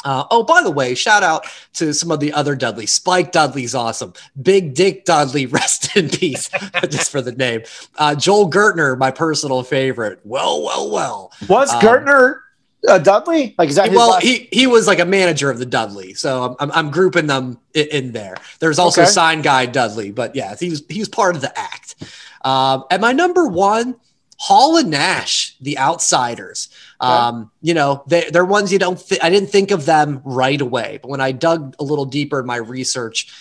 Uh, 0.05 0.25
oh, 0.31 0.45
by 0.45 0.63
the 0.63 0.71
way, 0.71 0.95
shout 0.95 1.23
out 1.25 1.45
to 1.75 1.93
some 1.93 2.11
of 2.13 2.21
the 2.21 2.33
other 2.33 2.55
Dudley. 2.55 2.87
Spike 2.87 3.33
Dudley's 3.33 3.75
awesome. 3.75 4.13
Big 4.41 4.75
Dick 4.75 5.05
Dudley, 5.05 5.47
rest 5.61 5.97
in 5.97 6.09
peace, 6.09 6.49
just 6.89 7.11
for 7.11 7.21
the 7.21 7.33
name. 7.33 7.63
Uh, 7.97 8.15
Joel 8.15 8.49
Gertner, 8.51 8.97
my 8.97 9.11
personal 9.11 9.63
favorite. 9.65 10.21
Well, 10.25 10.63
well, 10.63 10.91
well. 10.91 11.33
Was 11.49 11.73
Um, 11.73 11.81
Gertner 11.81 12.41
uh, 12.89 12.99
Dudley? 12.99 13.57
Like, 13.59 13.71
is 13.71 13.75
that 13.75 13.91
well, 13.91 14.11
last- 14.11 14.23
he 14.23 14.49
he 14.53 14.69
was 14.69 14.87
like 14.87 15.01
a 15.01 15.05
manager 15.05 15.51
of 15.51 15.59
the 15.59 15.67
Dudley, 15.67 16.15
so 16.15 16.45
I'm 16.45 16.57
I'm, 16.61 16.73
I'm 16.87 16.91
grouping 16.93 17.27
them 17.27 17.59
in, 17.75 17.87
in 17.89 18.13
there. 18.13 18.37
There's 18.61 18.79
also 18.79 19.03
Okay. 19.03 19.11
sign 19.11 19.43
guy 19.43 19.67
Dudley, 19.67 20.13
but 20.13 20.37
yeah, 20.37 20.55
he 20.59 20.71
was 20.71 20.85
he 20.89 21.01
was 21.01 21.09
part 21.09 21.35
of 21.35 21.41
the 21.43 21.59
act. 21.59 21.97
Um, 22.45 22.85
and 22.93 23.03
my 23.03 23.11
number 23.13 23.47
one, 23.49 23.97
Hall 24.39 24.77
and 24.77 24.91
Nash, 24.93 25.57
the 25.61 25.77
Outsiders. 25.77 26.69
Um, 27.01 27.51
you 27.63 27.75
know, 27.75 28.03
they, 28.07 28.29
they're 28.31 28.45
ones 28.45 28.73
you 28.73 28.79
don't. 28.79 28.99
Th- 28.99 29.21
I 29.23 29.31
didn't 29.31 29.51
think 29.51 29.71
of 29.71 29.87
them 29.87 30.21
right 30.25 30.61
away, 30.61 30.99
but 31.01 31.09
when 31.09 31.21
I 31.21 31.33
dug 31.33 31.77
a 31.79 31.85
little 31.85 32.05
deeper 32.05 32.41
in 32.41 32.47
my 32.47 32.57
research, 32.57 33.33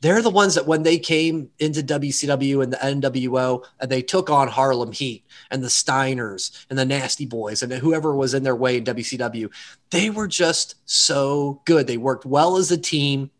they're 0.00 0.22
the 0.22 0.30
ones 0.30 0.54
that 0.54 0.66
when 0.66 0.82
they 0.82 0.98
came 0.98 1.50
into 1.58 1.82
WCW 1.82 2.62
and 2.62 2.72
the 2.72 2.76
NWO 2.76 3.64
and 3.80 3.90
they 3.90 4.02
took 4.02 4.28
on 4.28 4.48
Harlem 4.48 4.92
Heat 4.92 5.24
and 5.50 5.62
the 5.62 5.68
Steiners 5.68 6.66
and 6.68 6.78
the 6.78 6.84
Nasty 6.84 7.26
Boys 7.26 7.62
and 7.62 7.72
whoever 7.72 8.14
was 8.14 8.34
in 8.34 8.42
their 8.42 8.56
way 8.56 8.76
in 8.76 8.84
WCW, 8.84 9.50
they 9.90 10.10
were 10.10 10.28
just 10.28 10.74
so 10.84 11.62
good. 11.64 11.86
They 11.86 11.96
worked 11.96 12.26
well 12.26 12.56
as 12.56 12.70
a 12.70 12.78
team. 12.78 13.30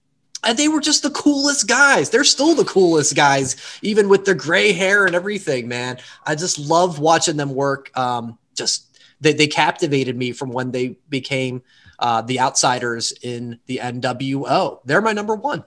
And 0.44 0.56
they 0.56 0.68
were 0.68 0.80
just 0.80 1.02
the 1.02 1.10
coolest 1.10 1.66
guys. 1.66 2.10
They're 2.10 2.22
still 2.22 2.54
the 2.54 2.64
coolest 2.64 3.16
guys, 3.16 3.56
even 3.82 4.08
with 4.08 4.24
their 4.24 4.34
gray 4.34 4.72
hair 4.72 5.04
and 5.04 5.14
everything, 5.14 5.66
man. 5.66 5.98
I 6.24 6.36
just 6.36 6.58
love 6.58 7.00
watching 7.00 7.36
them 7.36 7.54
work. 7.54 7.90
Um, 7.98 8.38
just 8.54 8.95
they, 9.20 9.32
they 9.32 9.46
captivated 9.46 10.16
me 10.16 10.32
from 10.32 10.50
when 10.50 10.70
they 10.70 10.98
became 11.08 11.62
uh, 11.98 12.22
the 12.22 12.40
outsiders 12.40 13.12
in 13.22 13.58
the 13.66 13.78
NWO. 13.82 14.80
They're 14.84 15.00
my 15.00 15.12
number 15.12 15.34
one. 15.34 15.64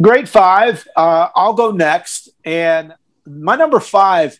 Great 0.00 0.28
five. 0.28 0.86
Uh, 0.96 1.28
I'll 1.34 1.54
go 1.54 1.70
next. 1.70 2.30
And 2.44 2.94
my 3.26 3.56
number 3.56 3.80
five, 3.80 4.38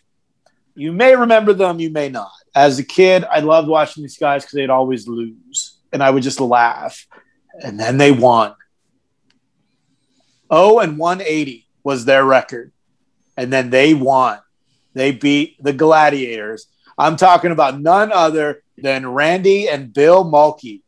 you 0.75 0.91
may 0.91 1.15
remember 1.15 1.53
them, 1.53 1.79
you 1.79 1.89
may 1.89 2.09
not. 2.09 2.31
As 2.55 2.79
a 2.79 2.83
kid, 2.83 3.23
I 3.25 3.39
loved 3.39 3.67
watching 3.67 4.03
these 4.03 4.17
guys 4.17 4.43
because 4.43 4.55
they'd 4.55 4.69
always 4.69 5.07
lose, 5.07 5.77
and 5.91 6.01
I 6.01 6.09
would 6.09 6.23
just 6.23 6.39
laugh. 6.39 7.07
And 7.61 7.79
then 7.79 7.97
they 7.97 8.11
won. 8.11 8.55
Oh, 10.49 10.79
and 10.79 10.97
180 10.97 11.67
was 11.83 12.05
their 12.05 12.25
record. 12.25 12.71
And 13.37 13.51
then 13.51 13.69
they 13.69 13.93
won. 13.93 14.39
They 14.93 15.11
beat 15.11 15.61
the 15.61 15.73
Gladiators. 15.73 16.67
I'm 16.97 17.15
talking 17.15 17.51
about 17.51 17.79
none 17.79 18.11
other 18.11 18.63
than 18.77 19.07
Randy 19.07 19.69
and 19.69 19.93
Bill 19.93 20.23
Mulkey. 20.23 20.81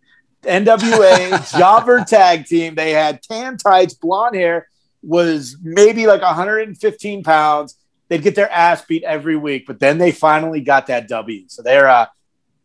NWA 0.44 1.52
Jobber 1.60 2.04
tag 2.04 2.46
team. 2.46 2.76
They 2.76 2.92
had 2.92 3.22
tan 3.22 3.58
tights, 3.58 3.94
blonde 3.94 4.36
hair, 4.36 4.68
was 5.02 5.58
maybe 5.62 6.08
like 6.08 6.22
115 6.22 7.24
pounds. 7.24 7.78
They'd 8.08 8.22
get 8.22 8.36
their 8.36 8.52
ass 8.52 8.86
beat 8.86 9.04
every 9.04 9.36
week, 9.36 9.66
but 9.66 9.80
then 9.80 9.98
they 9.98 10.12
finally 10.12 10.62
got 10.62 10.88
that 10.88 11.08
W. 11.08 11.46
So 11.48 11.64
they're 11.64 11.90
uh, 11.90 12.06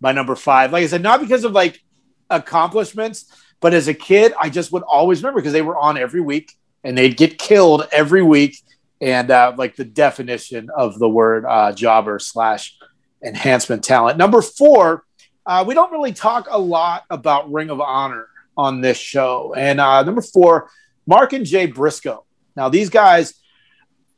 my 0.01 0.13
number 0.13 0.37
five. 0.37 0.73
Like 0.73 0.85
I 0.85 0.87
said, 0.87 1.03
not 1.03 1.21
because 1.21 1.45
of 1.45 1.53
like 1.53 1.83
accomplishments, 2.29 3.27
but 3.61 3.75
as 3.75 3.89
a 3.89 3.95
kid, 3.95 4.33
I 4.41 4.51
just 4.51 4.73
would 4.73 4.83
always 4.83 5.23
remember 5.23 5.41
because 5.41 5.53
they 5.53 5.63
were 5.63 5.79
on 5.79 5.97
every 5.97 6.21
week 6.21 6.53
and 6.85 6.97
they'd 6.97 7.17
get 7.17 7.39
killed 7.39 7.87
every 7.93 8.23
week. 8.23 8.59
And 9.01 9.31
uh, 9.31 9.55
like 9.57 9.77
the 9.77 9.85
definition 9.85 10.69
of 10.75 10.99
the 10.99 11.09
word 11.09 11.47
uh, 11.47 11.73
jobber 11.73 12.19
slash 12.19 12.77
enhancement 13.25 13.85
talent. 13.85 14.19
Number 14.19 14.43
four, 14.43 15.05
uh, 15.47 15.65
we 15.67 15.75
don't 15.75 15.93
really 15.93 16.13
talk 16.13 16.47
a 16.51 16.59
lot 16.59 17.05
about 17.11 17.51
Ring 17.51 17.71
of 17.71 17.81
Honor 17.81 18.29
on 18.57 18.81
this 18.81 18.99
show. 18.99 19.55
And 19.57 19.81
uh, 19.81 20.03
number 20.03 20.23
four, 20.23 20.71
Mark 21.07 21.33
and 21.33 21.47
Jay 21.47 21.67
Briscoe. 21.67 22.25
Now, 22.57 22.69
these 22.69 22.91
guys, 22.91 23.35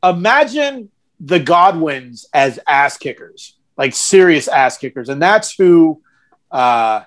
imagine 0.03 0.89
the 1.19 1.39
Godwins 1.39 2.25
as 2.33 2.59
ass 2.67 2.97
kickers, 2.97 3.57
like 3.77 3.93
serious 3.93 4.47
ass 4.47 4.77
kickers. 4.77 5.09
And 5.09 5.21
that's 5.21 5.55
who 5.55 6.01
uh, 6.51 7.03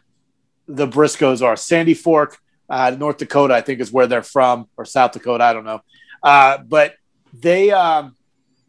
the 0.66 0.88
Briscoes 0.88 1.42
are. 1.42 1.56
Sandy 1.56 1.94
Fork, 1.94 2.38
uh, 2.68 2.96
North 2.98 3.18
Dakota, 3.18 3.54
I 3.54 3.60
think 3.60 3.80
is 3.80 3.92
where 3.92 4.06
they're 4.06 4.22
from, 4.22 4.68
or 4.76 4.84
South 4.84 5.12
Dakota, 5.12 5.44
I 5.44 5.52
don't 5.52 5.64
know. 5.64 5.82
Uh, 6.22 6.58
but 6.58 6.94
they, 7.32 7.70
um, 7.70 8.15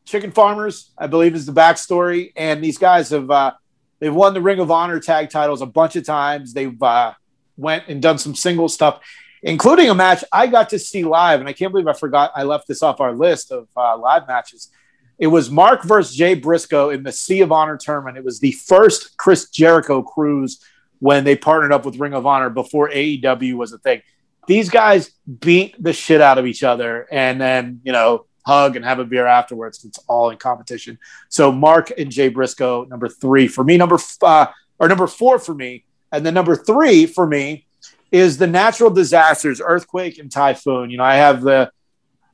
chicken 0.08 0.32
farmers, 0.32 0.92
I 0.98 1.08
believe, 1.08 1.36
is 1.36 1.46
the 1.46 1.52
backstory. 1.52 2.32
And 2.36 2.64
these 2.64 2.78
guys 2.78 3.10
have, 3.10 3.30
uh, 3.30 3.52
they've 4.00 4.14
won 4.14 4.34
the 4.34 4.42
Ring 4.42 4.60
of 4.60 4.72
Honor 4.72 5.00
tag 5.00 5.30
titles 5.30 5.62
a 5.62 5.66
bunch 5.66 5.96
of 5.96 6.06
times. 6.06 6.54
They've 6.54 6.82
uh, 6.82 7.14
went 7.58 7.84
and 7.90 8.02
done 8.02 8.18
some 8.18 8.34
single 8.34 8.70
stuff, 8.70 9.02
including 9.44 9.90
a 9.90 9.96
match 9.96 10.24
I 10.32 10.48
got 10.48 10.70
to 10.70 10.80
see 10.80 11.04
live. 11.04 11.42
And 11.42 11.50
I 11.50 11.54
can't 11.54 11.72
believe 11.72 11.88
I 11.88 11.94
forgot 11.94 12.32
I 12.36 12.44
left 12.44 12.68
this 12.68 12.82
off 12.82 13.02
our 13.02 13.14
list 13.14 13.52
of 13.52 13.68
uh, 13.76 13.98
live 13.98 14.28
matches. 14.28 14.72
It 15.20 15.28
was 15.28 15.52
Mark 15.52 15.84
versus 15.84 16.16
Jay 16.16 16.36
Briscoe 16.36 16.90
in 16.90 17.04
the 17.04 17.12
Sea 17.12 17.42
of 17.42 17.52
Honor 17.52 17.76
tournament. 17.76 18.18
It 18.18 18.24
was 18.24 18.40
the 18.40 18.52
first 18.54 19.18
Chris 19.18 19.50
Jericho 19.50 20.02
cruise 20.02 20.64
when 21.00 21.24
they 21.24 21.36
partnered 21.36 21.74
up 21.74 21.86
with 21.86 22.00
Ring 22.00 22.14
of 22.14 22.26
Honor 22.26 22.50
before 22.50 22.90
AEW 22.90 23.56
was 23.56 23.74
a 23.74 23.78
thing. 23.78 24.02
These 24.48 24.70
guys 24.70 25.12
beat 25.40 25.76
the 25.84 25.92
shit 25.92 26.22
out 26.22 26.38
of 26.38 26.46
each 26.46 26.64
other 26.64 27.08
and 27.12 27.42
then, 27.42 27.82
you 27.84 27.92
know, 27.92 28.27
hug 28.48 28.78
and 28.78 28.86
have 28.86 29.00
a 29.00 29.06
beer 29.06 29.28
afterwards. 29.28 29.84
It's 29.84 30.00
all 30.08 30.30
in 30.30 30.38
competition. 30.38 30.98
So 31.28 31.52
Mark 31.52 31.92
and 31.98 32.10
Jay 32.10 32.30
Briscoe, 32.30 32.86
number 32.86 33.10
three 33.10 33.48
for 33.48 33.64
me, 33.64 33.78
number 33.78 34.00
uh, 34.22 34.48
or 34.80 34.88
number 34.88 35.06
four 35.06 35.38
for 35.38 35.54
me, 35.54 35.84
and 36.12 36.26
then 36.26 36.34
number 36.34 36.56
three 36.56 37.06
for 37.06 37.28
me 37.28 37.66
is 38.10 38.38
the 38.38 38.48
natural 38.48 38.90
disasters, 38.90 39.62
earthquake 39.64 40.18
and 40.18 40.32
typhoon. 40.32 40.90
You 40.90 40.98
know, 40.98 41.04
I 41.04 41.16
have 41.16 41.42
the, 41.42 41.70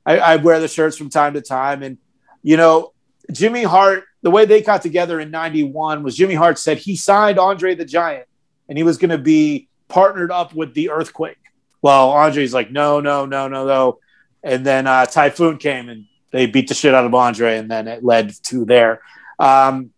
I, 0.05 0.19
I 0.19 0.35
wear 0.35 0.59
the 0.59 0.67
shirts 0.67 0.97
from 0.97 1.09
time 1.09 1.33
to 1.33 1.41
time, 1.41 1.81
and 1.81 1.97
you 2.43 2.57
know, 2.57 2.93
Jimmy 3.31 3.63
Hart, 3.63 4.03
the 4.21 4.29
way 4.29 4.45
they 4.45 4.61
got 4.61 4.83
together 4.83 5.19
in 5.19 5.31
'91 5.31 6.03
was 6.03 6.15
Jimmy 6.15 6.35
Hart 6.35 6.59
said 6.59 6.77
he 6.77 6.95
signed 6.95 7.39
Andre 7.39 7.73
the 7.73 7.85
Giant, 7.85 8.27
and 8.69 8.77
he 8.77 8.83
was 8.83 8.97
going 8.97 9.09
to 9.09 9.17
be 9.17 9.67
partnered 9.87 10.31
up 10.31 10.53
with 10.53 10.75
the 10.75 10.91
earthquake. 10.91 11.37
Well, 11.81 12.11
Andre's 12.11 12.53
like, 12.53 12.71
no, 12.71 12.99
no, 13.01 13.25
no, 13.25 13.47
no, 13.47 13.65
no. 13.65 13.99
And 14.43 14.65
then 14.65 14.87
uh, 14.87 15.05
Typhoon 15.05 15.57
came 15.57 15.89
and 15.89 16.05
they 16.31 16.47
beat 16.47 16.67
the 16.67 16.73
shit 16.73 16.93
out 16.93 17.05
of 17.05 17.13
Andre, 17.13 17.57
and 17.57 17.69
then 17.69 17.87
it 17.87 18.03
led 18.03 18.33
to 18.45 18.65
there. 18.65 19.01
Um, 19.39 19.91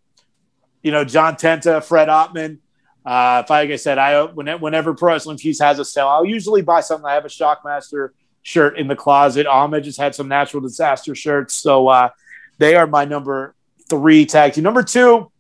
you 0.84 0.92
know, 0.92 1.04
John 1.04 1.36
Tenta, 1.36 1.84
Fred 1.84 2.10
Ottman. 2.10 2.60
Uh, 3.06 3.44
like 3.50 3.70
I 3.70 3.76
said, 3.76 3.98
I 3.98 4.24
whenever 4.24 4.94
Pro 4.94 5.14
Wrestling 5.14 5.38
Tees 5.38 5.60
has 5.60 5.80
a 5.80 5.86
sale, 5.86 6.08
I'll 6.08 6.26
usually 6.26 6.62
buy 6.62 6.82
something. 6.82 7.06
I 7.06 7.14
have 7.14 7.26
a 7.26 7.30
Shockmaster 7.30 8.10
shirt 8.42 8.78
in 8.78 8.88
the 8.88 8.96
closet. 8.96 9.48
Ahmed 9.48 9.84
just 9.84 10.00
had 10.00 10.14
some 10.14 10.28
natural 10.28 10.62
disaster 10.62 11.16
shirts, 11.16 11.54
so 11.54 11.88
uh, 11.88 12.10
they 12.58 12.76
are 12.76 12.86
my 12.86 13.06
number 13.06 13.56
three 13.90 14.26
tag 14.26 14.54
team. 14.54 14.64
Number 14.64 14.84
two, 14.84 15.32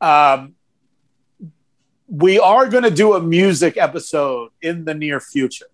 um, 0.00 0.54
we 2.08 2.38
are 2.38 2.68
going 2.68 2.84
to 2.84 2.90
do 2.90 3.14
a 3.14 3.20
music 3.20 3.76
episode 3.76 4.50
in 4.60 4.84
the 4.84 4.94
near 4.94 5.20
future. 5.20 5.66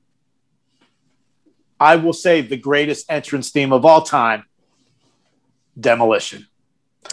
I 1.82 1.96
will 1.96 2.12
say 2.12 2.40
the 2.42 2.56
greatest 2.56 3.10
entrance 3.10 3.50
theme 3.50 3.72
of 3.72 3.84
all 3.84 4.02
time, 4.02 4.44
Demolition. 5.78 6.46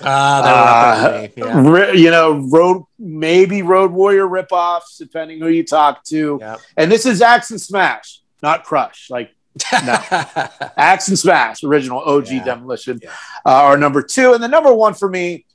Ah, 0.03 1.07
uh, 1.07 1.27
yeah. 1.35 1.91
you 1.91 2.11
know, 2.11 2.33
road 2.49 2.83
maybe 2.99 3.63
Road 3.63 3.91
Warrior 3.91 4.27
ripoffs, 4.27 4.97
depending 4.97 5.39
who 5.39 5.47
you 5.47 5.63
talk 5.65 6.03
to. 6.05 6.37
Yep. 6.39 6.59
And 6.77 6.91
this 6.91 7.05
is 7.05 7.21
Axe 7.21 7.49
and 7.51 7.59
Smash, 7.59 8.21
not 8.43 8.63
Crush. 8.63 9.09
Like 9.09 9.31
no, 9.83 9.93
Axe 10.77 11.07
and 11.09 11.19
Smash, 11.19 11.63
original 11.63 11.99
OG 11.99 12.27
Yeah. 12.27 12.43
Demolition, 12.45 12.99
Yeah. 13.01 13.09
uh, 13.45 13.49
are 13.63 13.77
number 13.77 14.01
two, 14.03 14.33
and 14.33 14.43
the 14.43 14.47
number 14.47 14.73
one 14.73 14.93
for 14.93 15.09
me, 15.09 15.45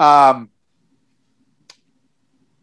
um, 0.00 0.48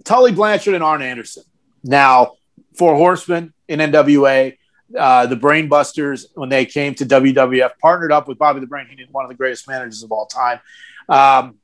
Tully 0.04 0.32
Blanchard 0.32 0.74
and 0.74 0.84
Arn 0.84 1.02
Anderson. 1.02 1.44
Now, 1.84 2.34
Four 2.76 2.96
Horsemen 2.96 3.54
in 3.68 3.80
NWA, 3.80 4.58
uh, 4.98 5.26
the 5.26 5.36
Brainbusters 5.36 6.26
when 6.34 6.50
they 6.50 6.66
came 6.66 6.96
to 6.96 7.06
WWF, 7.06 7.72
partnered 7.80 8.12
up 8.12 8.28
with 8.28 8.38
Bobby 8.38 8.60
the 8.60 8.68
Brain. 8.68 8.88
He 8.90 9.06
one 9.12 9.26
of 9.26 9.30
the 9.30 9.36
greatest 9.36 9.68
managers 9.68 10.04
of 10.04 10.12
all 10.12 10.26
time. 10.26 10.60
Um, 11.08 11.56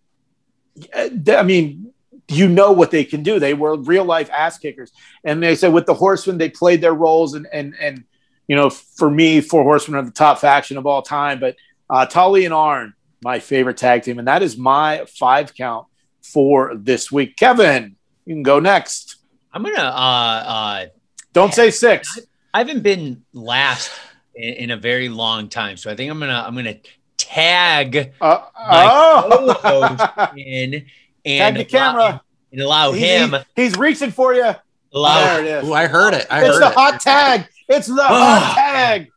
I 0.94 1.44
mean, 1.44 1.94
you 2.28 2.50
know 2.50 2.72
what 2.72 2.92
they 2.92 3.04
can 3.04 3.24
do. 3.24 3.40
They 3.40 3.54
were 3.54 3.78
real 3.78 4.04
life 4.04 4.30
ass 4.32 4.58
kickers, 4.58 4.92
and 5.24 5.42
they 5.42 5.56
said 5.56 5.74
with 5.74 5.86
the 5.86 5.94
Horsemen, 5.94 6.38
they 6.38 6.50
played 6.50 6.82
their 6.82 6.94
roles, 6.94 7.34
and 7.34 7.48
and 7.52 7.76
and 7.80 8.04
you 8.48 8.56
know, 8.56 8.70
for 8.70 9.10
me, 9.10 9.42
Four 9.42 9.64
Horsemen 9.64 10.00
are 10.00 10.06
the 10.06 10.12
top 10.12 10.40
faction 10.40 10.78
of 10.78 10.86
all 10.86 11.02
time. 11.02 11.40
But 11.40 11.56
uh, 11.90 12.06
Tully 12.06 12.46
and 12.46 12.54
Arn, 12.54 12.94
my 13.24 13.40
favorite 13.40 13.78
tag 13.78 14.04
team, 14.04 14.20
and 14.20 14.28
that 14.28 14.44
is 14.44 14.58
my 14.58 15.06
five 15.08 15.54
count 15.54 15.88
for 16.22 16.76
this 16.76 17.12
week. 17.12 17.38
Kevin, 17.38 17.96
you 18.26 18.36
can 18.36 18.44
go 18.44 18.60
next. 18.60 19.18
I'm 19.54 19.64
gonna. 19.64 19.78
Uh, 19.78 20.44
uh, 20.48 20.86
Don't 21.34 21.54
say 21.54 21.72
six. 21.72 22.20
I 22.56 22.60
haven't 22.60 22.84
been 22.84 23.24
last 23.34 23.92
in, 24.34 24.54
in 24.54 24.72
a 24.72 24.78
very 24.78 25.10
long 25.10 25.50
time, 25.50 25.76
so 25.76 25.92
I 25.92 25.96
think 25.96 26.10
I'm 26.10 26.20
gonna. 26.20 26.42
I'm 26.48 26.56
gonna 26.56 26.78
tag 27.18 28.14
Uh, 28.22 28.40
my 28.56 28.88
oh. 28.90 29.58
co-host 29.62 30.34
in 30.38 30.74
and 30.74 30.84
Tag 30.86 30.88
and 31.26 31.58
the 31.58 31.66
camera. 31.66 32.22
and 32.54 32.62
allow 32.62 32.94
He's- 32.94 33.30
him 33.32 33.42
he- 33.56 33.64
he's 33.64 33.78
reaching 33.78 34.12
for 34.12 34.34
you. 34.34 34.54
allow 34.94 35.20
There 35.26 35.40
it 35.42 35.64
is. 35.64 35.70
Ooh, 35.70 35.74
I 35.74 35.88
heard 35.88 36.14
it. 36.14 36.28
I 36.32 36.46
it's 36.46 36.54
heard 36.54 36.62
the 36.64 36.68
it. 36.70 36.74
hot 36.76 37.02
tag. 37.02 37.48
It's 37.68 37.88
the 37.88 38.04
hot 38.04 38.56
tag. 38.56 39.10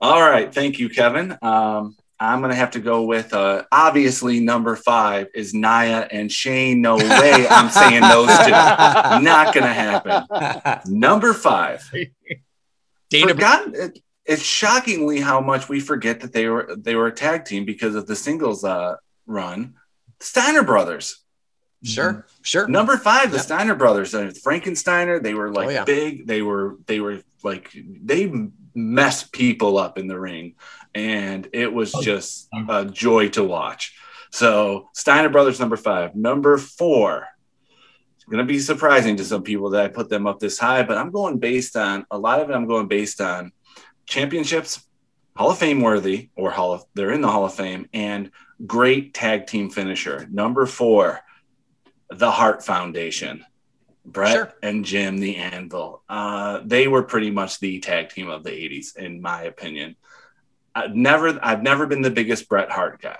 All 0.00 0.20
right, 0.20 0.52
thank 0.52 0.78
you, 0.80 0.88
Kevin. 0.88 1.36
Um, 1.42 1.96
I'm 2.20 2.40
gonna 2.40 2.54
have 2.54 2.72
to 2.72 2.80
go 2.80 3.02
with 3.04 3.32
uh, 3.32 3.64
obviously 3.70 4.40
number 4.40 4.74
five 4.76 5.28
is 5.34 5.54
Naya 5.54 6.08
and 6.10 6.30
Shane. 6.32 6.80
No 6.80 6.96
way, 6.96 7.46
I'm 7.48 7.70
saying 7.70 8.00
those 8.02 8.28
two. 8.44 8.50
Not 9.22 9.54
gonna 9.54 9.72
happen. 9.72 10.82
Number 10.92 11.32
five. 11.32 11.88
Dana. 13.10 13.28
Forgotten. 13.34 13.74
It, 13.74 13.98
it's 14.26 14.42
shockingly 14.42 15.20
how 15.20 15.40
much 15.40 15.68
we 15.68 15.80
forget 15.80 16.20
that 16.20 16.32
they 16.32 16.48
were 16.48 16.74
they 16.76 16.94
were 16.96 17.06
a 17.06 17.12
tag 17.14 17.44
team 17.44 17.64
because 17.64 17.94
of 17.94 18.06
the 18.06 18.16
singles 18.16 18.64
uh, 18.64 18.96
run. 19.26 19.74
Steiner 20.20 20.62
Brothers. 20.62 21.20
Sure, 21.84 22.26
sure. 22.42 22.66
Number 22.66 22.96
five, 22.96 23.30
the 23.30 23.36
Yeah. 23.36 23.42
Steiner 23.42 23.76
brothers, 23.76 24.12
uh, 24.12 24.32
Frankensteiner. 24.44 25.22
They 25.22 25.32
were 25.32 25.52
like 25.52 25.68
Oh, 25.68 25.70
yeah. 25.70 25.84
big. 25.84 26.26
They 26.26 26.42
were 26.42 26.76
they 26.86 26.98
were 26.98 27.20
like 27.44 27.70
they 27.74 28.26
mess 28.78 29.24
people 29.24 29.76
up 29.76 29.98
in 29.98 30.06
the 30.06 30.18
ring. 30.18 30.54
And 30.94 31.48
it 31.52 31.72
was 31.72 31.94
oh, 31.94 32.02
just 32.02 32.48
a 32.68 32.84
joy 32.84 33.28
to 33.30 33.44
watch. 33.44 33.94
So 34.30 34.88
Steiner 34.94 35.28
Brothers, 35.28 35.60
number 35.60 35.76
five. 35.76 36.14
Number 36.14 36.58
four, 36.58 37.26
it's 38.16 38.24
going 38.24 38.38
to 38.38 38.44
be 38.44 38.58
surprising 38.58 39.16
to 39.16 39.24
some 39.24 39.42
people 39.42 39.70
that 39.70 39.84
I 39.84 39.88
put 39.88 40.08
them 40.08 40.26
up 40.26 40.38
this 40.38 40.58
high, 40.58 40.82
but 40.82 40.98
I'm 40.98 41.10
going 41.10 41.38
based 41.38 41.76
on 41.76 42.06
a 42.10 42.18
lot 42.18 42.40
of 42.40 42.50
it. 42.50 42.54
I'm 42.54 42.66
going 42.66 42.88
based 42.88 43.20
on 43.20 43.52
championships, 44.06 44.84
Hall 45.36 45.50
of 45.50 45.58
Fame 45.58 45.80
worthy, 45.80 46.30
or 46.36 46.50
Hall 46.50 46.72
of, 46.72 46.84
they're 46.94 47.12
in 47.12 47.20
the 47.20 47.30
Hall 47.30 47.44
of 47.44 47.54
Fame, 47.54 47.88
and 47.92 48.30
great 48.66 49.14
tag 49.14 49.46
team 49.46 49.70
finisher. 49.70 50.26
Number 50.30 50.66
four, 50.66 51.20
the 52.10 52.30
Hart 52.30 52.64
Foundation. 52.64 53.44
Bret 54.12 54.32
Sure. 54.32 54.52
and 54.62 54.84
Jim 54.84 55.18
the 55.18 55.36
Anvil. 55.36 56.02
Uh, 56.08 56.60
they 56.64 56.88
were 56.88 57.02
pretty 57.02 57.30
much 57.30 57.60
the 57.60 57.78
tag 57.80 58.10
team 58.10 58.28
of 58.28 58.42
the 58.44 58.50
80s, 58.50 58.96
in 58.96 59.20
my 59.20 59.42
opinion. 59.42 59.96
I've 60.74 60.94
never 60.94 61.38
I've 61.42 61.62
never 61.62 61.86
been 61.86 62.02
the 62.02 62.10
biggest 62.10 62.48
Bret 62.48 62.70
Hart 62.70 63.00
guy, 63.02 63.18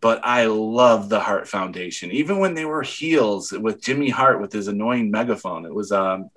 but 0.00 0.20
I 0.24 0.46
love 0.46 1.08
the 1.08 1.20
Hart 1.20 1.48
Foundation. 1.48 2.10
Even 2.10 2.38
when 2.38 2.54
they 2.54 2.64
were 2.64 2.82
heels 2.82 3.50
with 3.52 3.80
Jimmy 3.82 4.10
Hart 4.10 4.40
with 4.40 4.52
his 4.52 4.68
annoying 4.68 5.10
megaphone, 5.10 5.64
it 5.64 5.74
was 5.74 5.90
um 5.92 6.30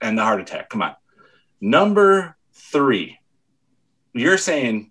and 0.00 0.16
the 0.18 0.22
heart 0.22 0.40
attack. 0.40 0.68
Come 0.70 0.82
on. 0.82 0.94
Number 1.60 2.36
three. 2.52 3.18
You're 4.12 4.38
saying, 4.38 4.90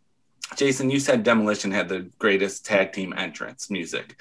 Jason, 0.56 0.90
you 0.90 1.00
said 1.00 1.24
Demolition 1.24 1.72
had 1.72 1.88
the 1.90 2.10
greatest 2.20 2.66
tag 2.66 2.92
team 2.94 3.14
entrance 3.16 3.70
music. 3.70 4.20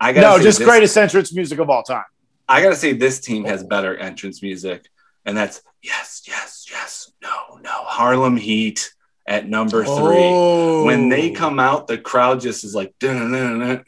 I 0.00 0.12
gotta 0.12 0.38
No, 0.38 0.42
just 0.42 0.58
this- 0.58 0.66
greatest 0.68 0.96
entrance 0.96 1.32
music 1.32 1.58
of 1.58 1.70
all 1.70 1.82
time. 1.82 2.04
I 2.50 2.60
gotta 2.62 2.74
say 2.74 2.92
this 2.92 3.20
team 3.20 3.44
has 3.44 3.62
better 3.62 3.96
entrance 3.96 4.42
music, 4.42 4.88
and 5.24 5.36
that's 5.36 5.62
yes, 5.82 6.22
yes, 6.26 6.66
yes, 6.68 7.12
no, 7.22 7.58
no. 7.62 7.70
Harlem 7.70 8.36
Heat 8.36 8.92
at 9.24 9.48
number 9.48 9.84
three. 9.84 9.92
Oh. 9.94 10.84
When 10.84 11.08
they 11.08 11.30
come 11.30 11.60
out, 11.60 11.86
the 11.86 11.96
crowd 11.96 12.40
just 12.40 12.64
is 12.64 12.74
like, 12.74 12.92
and 13.02 13.78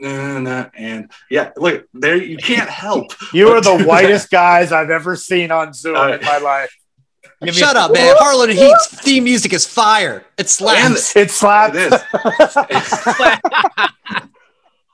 yeah, 1.28 1.50
look, 1.56 1.86
there 1.92 2.16
you 2.16 2.36
can't 2.36 2.70
help. 2.84 3.12
You 3.32 3.48
are 3.48 3.60
the 3.60 3.82
whitest 3.82 4.30
guys 4.30 4.70
I've 4.70 4.90
ever 4.90 5.16
seen 5.16 5.50
on 5.50 5.72
Zoom 5.72 5.96
Uh, 5.96 6.12
in 6.12 6.24
my 6.24 6.38
life. 6.38 6.72
Give 7.42 7.56
Shut 7.56 7.74
up, 7.74 7.92
man. 7.92 8.14
Harlem 8.16 8.50
Heat's 8.50 8.86
theme 9.02 9.24
music 9.24 9.52
is 9.52 9.66
fire. 9.66 10.24
It 10.38 10.48
slaps. 10.48 11.16
It 11.16 11.32
slaps. 11.32 11.76
It 11.76 11.92
is. 12.70 14.28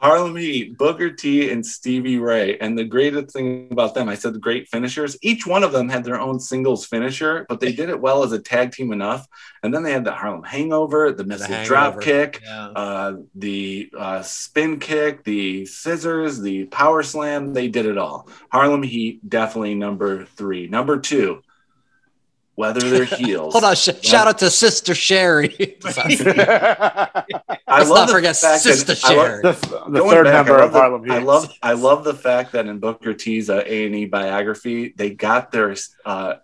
Harlem 0.01 0.37
Heat, 0.37 0.79
Booker 0.79 1.11
T, 1.11 1.51
and 1.51 1.67
Stevie 1.67 2.19
Ray. 2.19 2.57
And 2.59 2.79
the 2.79 2.85
greatest 2.85 3.33
thing 3.33 3.67
about 3.73 3.95
them, 3.95 4.09
I 4.09 4.15
said 4.15 4.33
the 4.33 4.39
great 4.39 4.69
finishers, 4.69 5.19
each 5.23 5.45
one 5.47 5.65
of 5.65 5.73
them 5.73 5.89
had 5.89 6.05
their 6.05 6.21
own 6.21 6.39
singles 6.39 6.87
finisher, 6.87 7.45
but 7.49 7.59
they 7.59 7.73
did 7.73 7.89
it 7.89 8.01
well 8.01 8.23
as 8.23 8.31
a 8.31 8.39
tag 8.39 8.71
team 8.71 8.93
enough. 8.93 9.27
And 9.65 9.75
then 9.75 9.83
they 9.83 9.93
had 9.93 10.05
the 10.05 10.13
Harlem 10.13 10.45
Hangover, 10.45 11.11
the 11.11 11.25
missile 11.25 11.65
drop 11.65 12.01
kick, 12.01 12.41
Yeah. 12.45 12.67
uh, 12.69 13.17
the 13.35 13.91
uh, 13.99 14.23
spin 14.23 14.79
kick, 14.79 15.25
the 15.25 15.67
scissors, 15.67 16.41
the 16.41 16.67
power 16.67 17.03
slam. 17.03 17.53
They 17.53 17.67
did 17.67 17.85
it 17.87 17.99
all. 17.99 18.29
Harlem 18.53 18.85
Heat, 18.85 19.29
definitely 19.29 19.75
number 19.75 20.25
three. 20.27 20.69
Number 20.69 21.01
two, 21.01 21.43
whether 22.55 22.81
they're 22.81 23.05
heels. 23.17 23.53
Hold 23.53 23.65
on. 23.65 23.75
Sh- 23.75 23.89
Shout 24.03 24.29
out 24.29 24.39
to 24.39 24.51
Sister 24.51 24.95
Sherri. 24.95 25.49
Sorry. 27.69 27.71
the, 27.71 27.73
I 27.75 27.79
Let's 27.79 27.91
love 27.91 27.99
not 27.99 28.07
the 28.09 28.13
forget 28.15 28.37
fact 28.37 28.65
that- 28.65 28.75
Sister 28.77 28.95
I 29.07 29.15
love- 29.15 29.27
Sherri. 29.27 29.43
the 29.43 30.01
third 30.11 30.25
back, 30.25 30.47
member 30.47 30.59
I 30.59 30.65
love 30.65 30.67
of 30.67 30.73
the- 30.73 30.79
Harlem 30.79 31.05
Heat. 31.05 31.13
I 31.13 31.19
love 31.19 31.53
I 31.63 31.73
love 31.73 32.05
the 32.05 32.15
fact 32.15 32.53
that 32.53 32.67
in 32.67 32.79
Booker 32.79 33.15
T's 33.15 33.51
uh, 33.51 33.63
A 33.67 33.87
and 33.87 33.95
E 33.95 34.07
biography, 34.07 34.93
they 34.97 35.11
got 35.11 35.51
their 35.53 35.75
uh, 36.05 36.35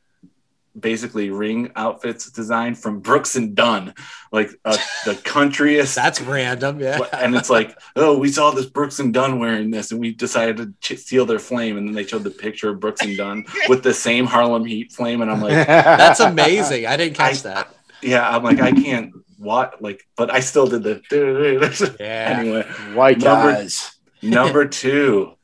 basically 0.78 1.30
ring 1.30 1.70
outfits 1.76 2.28
designed 2.32 2.76
from 2.76 2.98
Brooks 2.98 3.36
and 3.36 3.54
Dunn, 3.54 3.94
like 4.32 4.50
uh, 4.64 4.76
the 5.04 5.14
countryest. 5.24 5.94
That's 5.94 6.20
random. 6.20 6.80
Yeah. 6.80 6.98
and 7.12 7.34
it's 7.36 7.48
like, 7.48 7.78
oh, 7.96 8.18
we 8.18 8.28
saw 8.28 8.50
this 8.50 8.66
Brooks 8.66 8.98
and 8.98 9.14
Dunn 9.14 9.38
wearing 9.38 9.70
this, 9.70 9.92
and 9.92 10.00
we 10.00 10.12
decided 10.12 10.56
to 10.56 10.72
ch- 10.80 10.98
steal 10.98 11.26
their 11.26 11.38
flame. 11.38 11.76
And 11.76 11.86
then 11.86 11.94
they 11.94 12.04
showed 12.04 12.24
the 12.24 12.30
picture 12.30 12.70
of 12.70 12.80
Brooks 12.80 13.02
and 13.02 13.16
Dunn 13.16 13.44
with 13.68 13.82
the 13.84 13.94
same 13.94 14.26
Harlem 14.26 14.64
Heat 14.64 14.90
flame, 14.92 15.20
and 15.22 15.30
I'm 15.30 15.40
like, 15.40 15.66
That's 15.66 16.18
amazing. 16.20 16.86
I 16.86 16.96
didn't 16.96 17.14
catch 17.16 17.42
that. 17.44 17.68
yeah, 18.02 18.28
I'm 18.28 18.42
like, 18.42 18.60
I 18.60 18.72
can't 18.72 19.12
what 19.44 19.80
like, 19.82 20.06
but 20.16 20.32
I 20.32 20.40
still 20.40 20.66
did 20.66 20.82
the 20.82 21.96
Yeah. 22.00 22.36
anyway. 22.38 22.62
White 22.94 23.18
Number- 23.20 23.52
guys. 23.52 23.94
Number 24.22 24.66
two, 24.82 25.34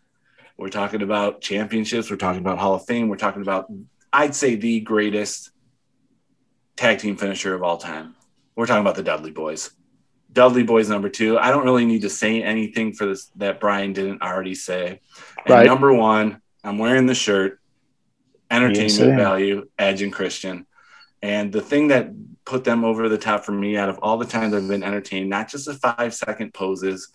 we're 0.56 0.68
talking 0.70 1.02
about 1.02 1.40
championships. 1.40 2.10
We're 2.10 2.16
talking 2.16 2.40
about 2.40 2.58
Hall 2.58 2.74
of 2.74 2.84
Fame. 2.86 3.08
We're 3.08 3.16
talking 3.16 3.42
about, 3.42 3.70
I'd 4.12 4.34
say, 4.34 4.54
the 4.56 4.80
greatest 4.80 5.50
tag 6.76 6.98
team 6.98 7.16
finisher 7.16 7.54
of 7.54 7.62
all 7.62 7.76
time. 7.76 8.14
We're 8.56 8.66
talking 8.66 8.80
about 8.80 8.94
the 8.96 9.02
Dudley 9.02 9.30
Boys. 9.30 9.70
Dudley 10.32 10.62
Boys 10.62 10.88
number 10.88 11.08
two. 11.08 11.38
I 11.38 11.50
don't 11.50 11.64
really 11.64 11.84
need 11.84 12.02
to 12.02 12.10
say 12.10 12.42
anything 12.42 12.92
for 12.92 13.06
this 13.06 13.26
that 13.36 13.60
Brian 13.60 13.92
didn't 13.92 14.22
already 14.22 14.54
say. 14.54 15.00
And 15.44 15.48
Right. 15.54 15.66
number 15.66 15.92
one, 15.92 16.40
I'm 16.64 16.78
wearing 16.78 17.06
the 17.06 17.14
shirt. 17.14 17.58
Entertainment 18.50 19.00
I 19.00 19.12
am. 19.12 19.16
value, 19.16 19.68
Edge 19.78 20.02
and 20.02 20.12
Christian. 20.12 20.66
And 21.22 21.52
the 21.52 21.60
thing 21.60 21.88
that 21.88 22.10
put 22.50 22.64
them 22.64 22.84
over 22.84 23.08
the 23.08 23.16
top 23.16 23.44
for 23.44 23.52
me 23.52 23.76
out 23.76 23.88
of 23.88 23.98
all 24.02 24.18
the 24.18 24.26
times 24.26 24.52
I've 24.52 24.66
been 24.66 24.82
entertained, 24.82 25.30
not 25.30 25.48
just 25.48 25.66
the 25.66 25.74
five 25.74 26.12
second 26.12 26.52
poses, 26.52 27.08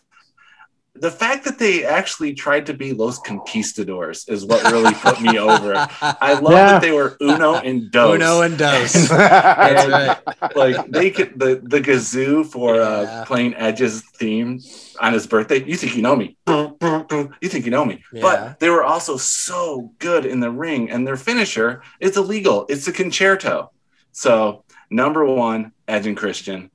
the 0.97 1.11
fact 1.11 1.43
that 1.43 1.59
they 1.59 1.83
actually 1.83 2.33
tried 2.33 2.65
to 2.67 2.73
be 2.73 2.93
Los 2.93 3.19
Conquistadors 3.19 4.23
is 4.29 4.45
what 4.45 4.63
really 4.71 4.93
put 4.93 5.19
me 5.19 5.38
over. 5.38 5.73
I 6.01 6.36
love 6.39 6.53
Yeah. 6.53 6.71
that 6.71 6.81
they 6.81 6.91
were 6.93 7.17
Uno 7.21 7.55
and 7.55 7.91
Dos. 7.91 8.15
Uno 8.15 8.41
and 8.43 8.57
Dos. 8.57 8.95
And, 9.11 9.11
That's 9.11 10.21
right. 10.41 10.55
Like 10.55 10.89
they 10.89 11.11
could 11.11 11.38
the 11.38 11.59
the 11.61 11.81
kazoo 11.81 12.45
for 12.45 12.75
Yeah. 12.75 12.81
uh, 12.81 13.25
playing 13.25 13.55
Edge's 13.55 14.03
theme 14.15 14.61
on 15.01 15.11
his 15.11 15.27
birthday. 15.27 15.61
You 15.65 15.75
think 15.75 15.97
you 15.97 16.01
know 16.01 16.15
me? 16.15 16.38
You 16.47 17.49
think 17.49 17.65
you 17.65 17.71
know 17.71 17.83
me? 17.83 18.01
Yeah. 18.13 18.21
But 18.21 18.59
they 18.61 18.69
were 18.69 18.86
also 18.86 19.17
so 19.17 19.91
good 19.99 20.25
in 20.25 20.39
the 20.39 20.49
ring, 20.49 20.89
and 20.89 21.05
their 21.05 21.17
finisher 21.17 21.81
is 21.99 22.15
illegal. 22.15 22.65
It's 22.69 22.88
a 22.88 22.93
Con-Chair-To. 22.93 23.67
So 24.13 24.63
number 24.89 25.25
one, 25.25 25.71
Edge 25.88 26.07
and 26.07 26.17
Christian, 26.17 26.69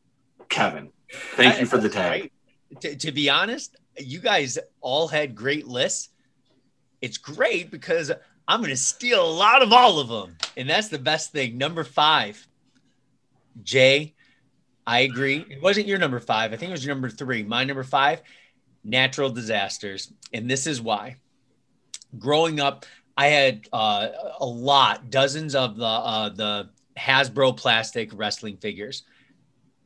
Kevin. 0.49 0.91
Thank 1.35 1.61
you 1.61 1.67
for 1.67 1.79
the 1.79 1.89
tag. 1.89 2.31
To, 2.81 2.95
to 2.97 3.13
be 3.13 3.29
honest, 3.29 3.77
you 3.99 4.21
guys 4.21 4.59
all 4.81 5.09
had 5.09 5.35
great 5.35 5.67
lists. 5.67 6.11
It's 7.01 7.19
great 7.19 7.71
because 7.71 8.13
I'm 8.47 8.61
going 8.61 8.71
to 8.71 8.77
steal 8.77 9.25
a 9.25 9.31
lot 9.31 9.63
of 9.63 9.73
all 9.73 9.99
of 9.99 10.09
them. 10.09 10.37
And 10.57 10.69
that's 10.69 10.89
the 10.89 10.99
best 10.99 11.33
thing. 11.33 11.59
Number 11.59 11.85
five, 11.85 12.47
Jay, 13.63 14.15
I 14.87 15.01
agree. 15.01 15.45
It 15.49 15.63
wasn't 15.63 15.87
your 15.87 15.99
number 15.99 16.21
five. 16.21 16.53
I 16.53 16.57
think 16.57 16.71
it 16.71 16.73
was 16.73 16.85
your 16.85 16.95
number 16.95 17.11
three. 17.11 17.43
My 17.43 17.65
number 17.65 17.85
five, 17.85 18.23
natural 18.85 19.31
disasters. 19.31 20.13
And 20.33 20.51
this 20.51 20.67
is 20.67 20.81
why. 20.81 21.17
Growing 22.19 22.61
up, 22.61 22.87
I 23.17 23.27
had 23.27 23.69
uh, 23.73 24.09
a 24.41 24.47
lot, 24.47 25.11
dozens 25.11 25.55
of 25.55 25.77
the 25.77 25.85
uh, 25.85 26.29
the 26.31 26.71
Hasbro 27.01 27.57
plastic 27.57 28.11
wrestling 28.13 28.57
figures 28.59 29.05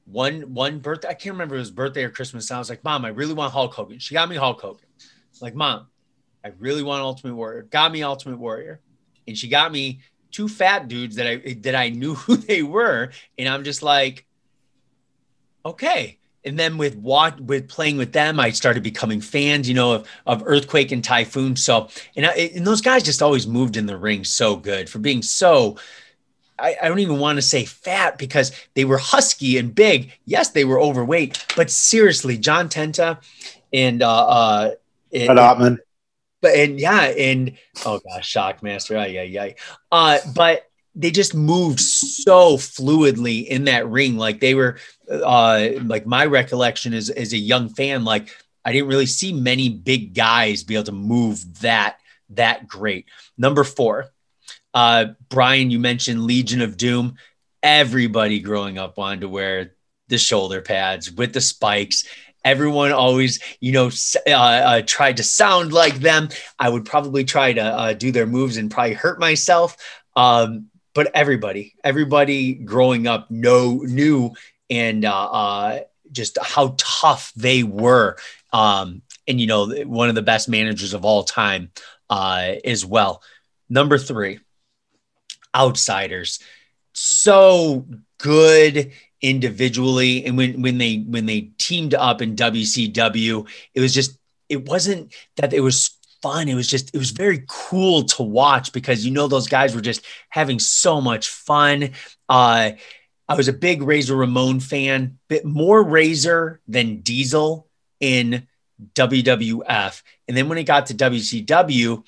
one 0.07 0.55
one 0.55 0.79
birthday. 0.79 1.09
I 1.09 1.15
can't 1.15 1.35
remember 1.35 1.55
if 1.55 1.59
it 1.59 1.63
was 1.63 1.71
birthday 1.71 2.05
or 2.05 2.11
Christmas. 2.11 2.51
I 2.51 2.59
was 2.59 2.69
like, 2.69 2.85
Mom, 2.85 3.05
I 3.05 3.09
really 3.09 3.35
want 3.35 3.53
Hulk 3.53 3.73
Hogan. 3.75 3.99
She 3.99 4.15
got 4.15 4.29
me 4.29 4.37
Hulk 4.37 4.61
Hogan. 4.61 4.87
Like, 5.41 5.55
Mom, 5.55 5.87
I 6.45 6.53
really 6.59 6.83
want 6.83 7.03
Ultimate 7.03 7.35
Warrior. 7.35 7.63
Got 7.63 7.93
me 7.93 8.03
Ultimate 8.03 8.39
Warrior, 8.39 8.81
and 9.27 9.37
she 9.37 9.49
got 9.49 9.73
me 9.73 10.01
two 10.31 10.49
fat 10.49 10.89
dudes 10.89 11.17
that 11.17 11.27
I 11.27 11.55
that 11.63 11.75
I 11.75 11.89
knew 11.89 12.15
who 12.15 12.37
they 12.37 12.63
were, 12.63 13.11
and 13.39 13.49
I'm 13.49 13.65
just 13.65 13.83
like, 13.83 14.27
okay. 15.65 16.19
And 16.47 16.59
then 16.59 16.77
with 16.77 16.95
what 16.97 17.41
with 17.41 17.71
playing 17.71 17.97
with 17.97 18.13
them, 18.13 18.39
I 18.39 18.51
started 18.51 18.83
becoming 18.83 19.23
fans, 19.23 19.67
you 19.67 19.75
know, 19.75 19.95
of, 19.95 20.09
of 20.27 20.43
Earthquake 20.45 20.93
and 20.93 21.03
Typhoon. 21.03 21.57
So, 21.57 21.89
and 22.17 22.27
I, 22.27 22.33
and 22.55 22.67
those 22.67 22.83
guys 22.83 23.03
just 23.03 23.23
always 23.23 23.47
moved 23.47 23.79
in 23.79 23.87
the 23.87 23.97
ring 23.97 24.25
so 24.25 24.55
good 24.55 24.91
for 24.91 24.99
being 24.99 25.23
so 25.23 25.79
I, 26.59 26.77
I 26.83 26.89
don't 26.89 27.01
even 27.01 27.19
want 27.19 27.37
to 27.37 27.43
say 27.43 27.65
fat 27.65 28.19
because 28.19 28.53
they 28.75 28.85
were 28.85 28.99
husky 28.99 29.59
and 29.59 29.75
big. 29.75 30.13
Yes, 30.25 30.51
they 30.51 30.65
were 30.65 30.81
overweight, 30.81 31.45
but 31.57 31.71
seriously, 31.71 32.39
John 32.39 32.69
Tenta 32.69 33.19
and 33.73 34.03
uh 34.03 34.27
uh 34.27 34.71
and, 35.13 35.39
Ottman. 35.39 35.79
but 36.41 36.55
and 36.55 36.79
yeah, 36.79 37.03
and 37.03 37.57
oh 37.85 38.01
gosh, 38.01 38.33
Shockmaster, 38.33 38.91
yeah, 38.91 39.23
yeah, 39.23 39.45
yeah. 39.45 39.53
Uh, 39.91 40.19
but 40.35 40.71
they 40.95 41.11
just 41.11 41.35
moved 41.35 41.81
so 41.81 42.57
fluidly 42.57 43.47
in 43.47 43.65
that 43.65 43.89
ring. 43.89 44.17
Like 44.17 44.41
they 44.41 44.55
were 44.55 44.79
uh 45.11 45.71
like 45.83 46.07
my 46.07 46.25
recollection 46.27 46.95
is 46.95 47.11
as 47.11 47.33
a 47.33 47.39
young 47.39 47.69
fan, 47.69 48.05
like 48.05 48.29
I 48.65 48.73
didn't 48.73 48.89
really 48.89 49.07
see 49.07 49.33
many 49.33 49.69
big 49.69 50.15
guys 50.15 50.63
be 50.63 50.75
able 50.75 50.85
to 50.85 50.93
move 50.93 51.61
that 51.63 51.99
that 52.31 52.67
great. 52.67 53.07
Number 53.37 53.65
four, 53.65 54.11
uh, 54.75 55.07
Brian, 55.29 55.71
you 55.71 55.79
mentioned 55.79 56.25
Legion 56.25 56.61
of 56.61 56.77
Doom. 56.77 57.17
Everybody 57.63 58.41
growing 58.41 58.77
up 58.77 58.99
wanted 58.99 59.23
to 59.23 59.29
wear 59.29 59.75
the 60.09 60.19
shoulder 60.19 60.61
pads 60.61 61.11
with 61.11 61.33
the 61.33 61.41
spikes. 61.41 62.05
Everyone 62.45 62.93
always, 62.93 63.41
you 63.61 63.73
know, 63.73 63.91
uh, 64.27 64.31
uh, 64.31 64.83
tried 64.85 65.17
to 65.17 65.23
sound 65.23 65.73
like 65.73 65.95
them. 65.95 66.29
I 66.59 66.69
would 66.69 66.85
probably 66.85 67.25
try 67.25 67.55
to 67.55 67.63
uh, 67.63 67.93
do 67.95 68.13
their 68.13 68.27
moves 68.27 68.59
and 68.59 68.71
probably 68.71 68.93
hurt 68.93 69.19
myself. 69.19 69.77
Um, 70.15 70.67
but 70.95 71.11
everybody, 71.15 71.75
everybody 71.83 72.55
growing 72.55 73.07
up 73.07 73.31
know 73.31 73.81
knew 73.83 74.33
and 74.69 75.05
uh, 75.05 75.25
uh, 75.25 75.81
just 76.13 76.37
how 76.43 76.75
tough 76.77 77.33
they 77.35 77.63
were. 77.63 78.17
Um, 78.53 79.03
and 79.27 79.41
you 79.41 79.47
know, 79.47 79.69
one 79.85 80.09
of 80.09 80.15
the 80.15 80.23
best 80.23 80.49
managers 80.49 80.93
of 80.93 81.05
all 81.05 81.25
time 81.25 81.71
uh, 82.11 82.55
as 82.65 82.85
well. 82.85 83.23
Number 83.69 83.97
three, 83.97 84.41
outsiders. 85.55 86.41
So 86.93 87.87
good 88.19 88.93
individually. 89.21 90.25
And 90.27 90.37
when 90.37 90.61
when 90.61 90.79
they 90.79 90.99
when 90.99 91.27
they 91.27 91.53
teamed 91.59 91.95
up 91.95 92.21
in 92.21 92.37
WCW 92.37 93.49
it 93.73 93.81
was 93.81 93.95
just 93.95 94.19
it 94.49 94.69
wasn't 94.69 95.15
that 95.37 95.55
it 95.55 95.61
was 95.61 95.97
fun. 96.23 96.49
It 96.49 96.55
was 96.55 96.69
just 96.69 96.95
it 96.95 96.99
was 96.99 97.11
very 97.11 97.45
cool 97.49 98.05
to 98.05 98.23
watch 98.23 98.73
because 98.73 99.05
you 99.05 99.13
know 99.13 99.27
those 99.27 99.49
guys 99.49 99.75
were 99.75 99.81
just 99.81 100.05
having 100.29 100.59
so 100.59 101.01
much 101.01 101.29
fun. 101.29 101.91
Uh 102.29 102.73
I 103.27 103.35
was 103.35 103.49
a 103.49 103.55
big 103.55 103.83
Razor 103.83 104.15
Ramon 104.15 104.61
fan 104.61 105.19
bit 105.29 105.47
more 105.47 105.83
Razor 105.83 106.61
than 106.69 107.01
Diesel 107.01 107.67
in 108.01 108.47
WWF 108.93 110.03
and 110.29 110.37
then 110.37 110.49
when 110.49 110.59
it 110.59 110.65
got 110.65 110.87
to 110.87 110.95
WCW 110.95 112.05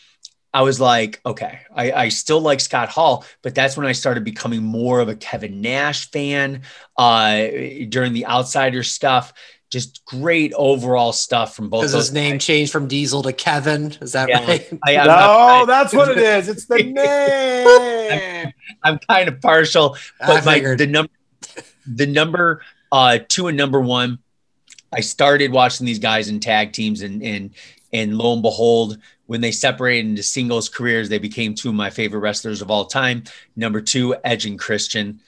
I 0.56 0.62
was 0.62 0.80
like, 0.80 1.20
okay, 1.26 1.58
I, 1.74 1.92
I, 1.92 2.08
still 2.08 2.40
like 2.40 2.60
Scott 2.60 2.88
Hall, 2.88 3.26
but 3.42 3.54
that's 3.54 3.76
when 3.76 3.84
I 3.84 3.92
started 3.92 4.24
becoming 4.24 4.62
more 4.62 5.00
of 5.00 5.10
a 5.10 5.14
Kevin 5.14 5.60
Nash 5.60 6.10
fan 6.10 6.62
uh, 6.96 7.46
during 7.90 8.14
the 8.14 8.24
outsider 8.24 8.82
stuff. 8.82 9.34
Just 9.68 10.02
great 10.06 10.54
overall 10.54 11.12
stuff 11.12 11.54
from 11.54 11.68
both. 11.68 11.82
Does 11.82 11.92
his 11.92 12.10
name 12.10 12.36
guys. 12.36 12.44
changed 12.46 12.72
from 12.72 12.88
Diesel 12.88 13.22
to 13.24 13.34
Kevin? 13.34 13.92
Is 14.00 14.12
that 14.12 14.30
yeah, 14.30 14.46
right? 14.46 14.66
I, 14.86 14.94
no, 14.96 15.04
not, 15.04 15.66
that's 15.66 15.92
what 15.92 16.08
it 16.08 16.16
is. 16.16 16.48
It's 16.48 16.64
the 16.64 16.82
name. 16.82 18.46
I'm, 18.82 18.94
I'm, 18.94 18.98
kind 19.00 19.28
of 19.28 19.42
partial, 19.42 19.98
but 20.18 20.46
my, 20.46 20.58
the 20.58 20.86
number, 20.86 21.12
the 21.86 22.06
number 22.06 22.62
uh, 22.90 23.18
two 23.28 23.48
and 23.48 23.58
number 23.58 23.82
one. 23.82 24.20
I 24.90 25.00
started 25.00 25.52
watching 25.52 25.84
these 25.84 25.98
guys 25.98 26.30
in 26.30 26.40
tag 26.40 26.72
teams, 26.72 27.02
and 27.02 27.22
and 27.22 27.50
and 27.92 28.16
lo 28.16 28.32
and 28.32 28.40
behold, 28.40 28.98
when 29.26 29.40
they 29.40 29.52
separated 29.52 30.06
into 30.08 30.22
singles 30.22 30.68
careers, 30.68 31.08
they 31.08 31.18
became 31.18 31.54
two 31.54 31.68
of 31.68 31.74
my 31.74 31.90
favorite 31.90 32.20
wrestlers 32.20 32.62
of 32.62 32.70
all 32.70 32.86
time. 32.86 33.24
Number 33.54 33.80
two, 33.80 34.16
Edge 34.24 34.46
and 34.46 34.58
Christian. 34.58 35.20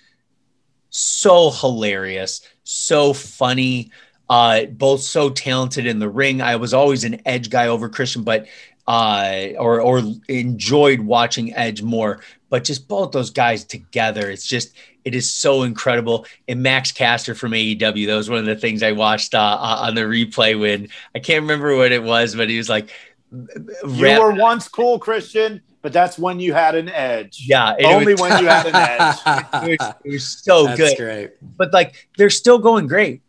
So 0.90 1.50
hilarious, 1.50 2.40
so 2.64 3.12
funny, 3.12 3.90
uh, 4.30 4.66
both 4.66 5.00
so 5.00 5.30
talented 5.30 5.86
in 5.86 5.98
the 5.98 6.08
ring. 6.08 6.40
I 6.40 6.56
was 6.56 6.72
always 6.72 7.04
an 7.04 7.20
Edge 7.26 7.50
guy 7.50 7.68
over 7.68 7.88
Christian, 7.88 8.22
but 8.22 8.46
uh, 8.86 9.48
or 9.58 9.82
or 9.82 10.02
enjoyed 10.28 11.00
watching 11.00 11.54
Edge 11.54 11.82
more. 11.82 12.20
But 12.48 12.64
just 12.64 12.88
both 12.88 13.12
those 13.12 13.30
guys 13.30 13.64
together, 13.64 14.30
it's 14.30 14.46
just 14.46 14.74
it 15.04 15.14
is 15.14 15.30
so 15.30 15.62
incredible. 15.62 16.26
And 16.48 16.62
Max 16.62 16.92
Caster 16.92 17.34
from 17.34 17.52
AEW, 17.52 18.06
that 18.06 18.14
was 18.14 18.28
one 18.28 18.40
of 18.40 18.46
the 18.46 18.56
things 18.56 18.82
I 18.82 18.92
watched 18.92 19.34
uh, 19.34 19.38
uh, 19.38 19.78
on 19.86 19.94
the 19.94 20.02
replay 20.02 20.58
when 20.58 20.88
I 21.14 21.18
can't 21.18 21.42
remember 21.42 21.76
what 21.76 21.92
it 21.92 22.02
was, 22.02 22.34
but 22.34 22.50
he 22.50 22.58
was 22.58 22.68
like, 22.68 22.90
you 23.30 24.20
were 24.20 24.32
once 24.32 24.68
cool, 24.68 24.98
Christian, 24.98 25.60
but 25.82 25.92
that's 25.92 26.18
when 26.18 26.40
you 26.40 26.54
had 26.54 26.74
an 26.74 26.88
edge. 26.88 27.44
Yeah, 27.46 27.74
only 27.84 28.14
was, 28.14 28.20
when 28.20 28.42
you 28.42 28.48
had 28.48 28.66
an 28.66 28.74
edge. 28.74 29.68
it, 29.68 29.80
was, 29.80 29.94
it 30.04 30.12
was 30.12 30.26
so 30.26 30.66
that's 30.66 30.78
good. 30.78 30.96
Great. 30.96 31.30
But 31.56 31.72
like, 31.72 32.08
they're 32.16 32.30
still 32.30 32.58
going 32.58 32.86
great. 32.86 33.22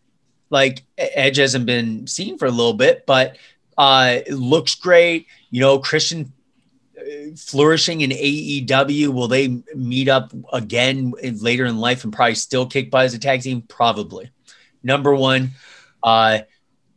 Like 0.50 0.84
Edge 0.98 1.38
hasn't 1.38 1.66
been 1.66 2.08
seen 2.08 2.38
for 2.38 2.46
a 2.48 2.52
little 2.52 2.74
bit, 2.74 3.06
but 3.06 3.38
uh, 3.78 4.20
it 4.26 4.34
looks 4.34 4.76
great. 4.76 5.28
You 5.52 5.62
know, 5.62 5.80
Christian 5.80 6.34
uh, 6.98 7.36
flourishing 7.38 8.02
in 8.02 8.10
AEW. 8.10 9.10
Will 9.10 9.28
they 9.28 9.62
meet 9.76 10.10
up 10.10 10.34
again 10.52 11.14
later 11.22 11.66
in 11.66 11.78
life 11.78 12.04
and 12.04 12.12
probably 12.12 12.36
still 12.36 12.66
kick 12.66 12.90
butt 12.90 13.06
as 13.06 13.14
a 13.14 13.20
tag 13.20 13.42
team? 13.42 13.62
Probably. 13.62 14.32
Number 14.82 15.14
one, 15.14 15.52
uh, 16.02 16.40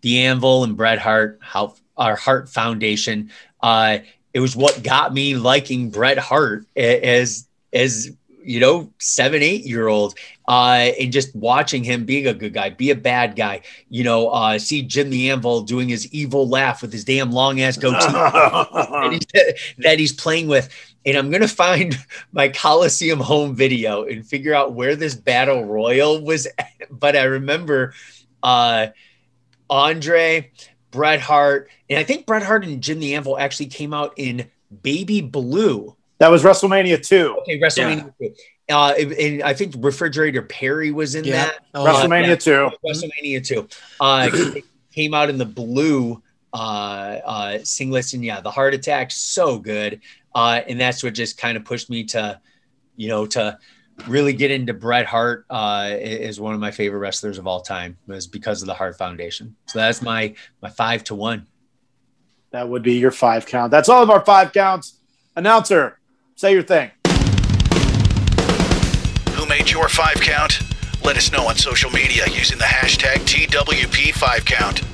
the 0.01 0.25
Anvil 0.25 0.65
and 0.65 0.77
Bret 0.77 0.99
Hart. 0.99 1.39
How 1.43 1.75
our 2.03 2.17
Hart 2.17 2.49
Foundation. 2.49 3.31
Uh, 3.63 3.99
it 4.35 4.41
was 4.41 4.57
what 4.57 4.83
got 4.83 5.15
me 5.15 5.37
liking 5.37 5.91
Bret 5.91 6.19
Hart 6.19 6.67
as 6.77 7.47
as 7.73 8.11
you 8.45 8.59
know 8.59 8.93
seven 8.99 9.43
eight 9.43 9.65
year 9.65 9.87
old 9.89 10.15
uh, 10.49 10.91
and 10.99 11.13
just 11.13 11.35
watching 11.37 11.85
him 11.85 12.05
being 12.05 12.27
a 12.27 12.35
good 12.35 12.53
guy, 12.53 12.71
be 12.71 12.91
a 12.91 12.97
bad 12.97 13.37
guy. 13.37 13.63
You 13.89 14.05
know, 14.05 14.29
uh, 14.29 14.59
see 14.59 14.83
Jim 14.83 15.11
the 15.11 15.31
Anvil 15.31 15.63
doing 15.63 15.89
his 15.89 16.13
evil 16.13 16.49
laugh 16.49 16.83
with 16.83 16.93
his 16.93 17.05
damn 17.05 17.31
long 17.31 17.61
ass 17.61 17.77
goatee 17.77 17.97
that, 18.13 19.09
he's, 19.13 19.75
that 19.79 19.99
he's 19.99 20.13
playing 20.13 20.49
with. 20.49 20.69
And 21.07 21.17
I'm 21.17 21.31
gonna 21.31 21.49
find 21.49 21.97
my 22.33 22.49
Coliseum 22.49 23.21
home 23.21 23.55
video 23.55 24.05
and 24.05 24.27
figure 24.27 24.55
out 24.55 24.73
where 24.73 24.97
this 24.97 25.15
battle 25.15 25.65
royal 25.65 26.21
was. 26.21 26.47
At. 26.59 26.69
But 26.91 27.17
I 27.17 27.25
remember 27.25 27.95
uh, 28.43 28.89
Andre 29.71 30.51
Bret 30.93 31.21
Hart, 31.21 31.69
and 31.91 31.99
I 31.99 32.05
think 32.05 32.27
Bret 32.27 32.45
Hart 32.45 32.65
and 32.65 32.81
Jim 32.81 33.01
the 33.01 33.17
Anvil 33.17 33.37
actually 33.37 33.67
came 33.67 33.93
out 33.93 34.15
in 34.17 34.49
Baby 34.83 35.21
Blue. 35.21 35.97
That 36.19 36.31
was 36.31 36.45
WrestleMania 36.45 37.05
2. 37.05 37.39
Okay, 37.41 37.59
WrestleMania 37.59 38.15
yeah. 38.21 38.29
2. 38.29 38.35
Uh, 38.71 38.93
and 38.93 39.43
I 39.43 39.55
think 39.55 39.75
Refrigerator 39.79 40.43
Perry 40.43 40.93
was 40.93 41.17
in 41.17 41.25
yeah. 41.25 41.47
that. 41.47 41.59
Oh, 41.75 41.85
WrestleMania 41.85 42.29
yeah. 42.29 42.37
2. 42.37 42.71
WrestleMania 42.87 43.45
2. 43.45 43.69
Uh, 43.99 44.31
came 44.95 45.15
out 45.15 45.31
in 45.31 45.39
the 45.39 45.47
blue 45.47 46.23
uh, 46.53 47.19
uh, 47.25 47.53
singlets, 47.59 48.15
and 48.15 48.25
yeah, 48.25 48.41
the 48.41 48.51
Hart 48.51 48.75
Attack, 48.75 49.11
so 49.11 49.59
good. 49.59 50.01
Uh, 50.35 50.61
and 50.69 50.81
that's 50.81 51.03
what 51.03 51.15
just 51.15 51.39
kind 51.39 51.57
of 51.57 51.65
pushed 51.65 51.91
me 51.91 52.05
to, 52.05 52.41
you 52.97 53.09
know, 53.09 53.27
to 53.27 53.59
really 54.07 54.33
get 54.33 54.51
into 54.51 54.75
Bret 54.75 55.07
Hart 55.07 55.47
uh, 55.51 55.91
is 55.93 56.41
one 56.41 56.55
of 56.55 56.61
my 56.61 56.71
favorite 56.71 56.99
wrestlers 56.99 57.39
of 57.39 57.47
all 57.47 57.61
time 57.61 57.97
was 58.07 58.27
because 58.27 58.63
of 58.63 58.67
the 58.67 58.75
Hart 58.75 58.97
Foundation. 58.99 59.57
So 59.67 59.79
that's 59.79 60.03
my 60.03 60.35
my 60.61 60.71
five 60.71 61.05
to 61.05 61.15
one. 61.15 61.47
That 62.51 62.69
would 62.69 62.83
be 62.83 62.95
your 62.95 63.11
five 63.11 63.47
count. 63.47 63.71
That's 63.71 63.89
all 63.89 64.03
of 64.03 64.11
our 64.11 64.25
five 64.25 64.53
counts. 64.53 64.99
Announcer, 65.37 65.99
say 66.37 66.53
your 66.53 66.63
thing. 66.63 66.91
Who 69.35 69.47
made 69.47 69.71
your 69.71 69.89
five 69.89 70.17
count? 70.17 70.61
Let 71.05 71.17
us 71.17 71.33
know 71.33 71.49
on 71.49 71.57
social 71.57 71.91
media 71.91 72.27
using 72.29 72.59
the 72.59 72.65
hashtag 72.65 73.17
TWP5Count. 73.27 74.85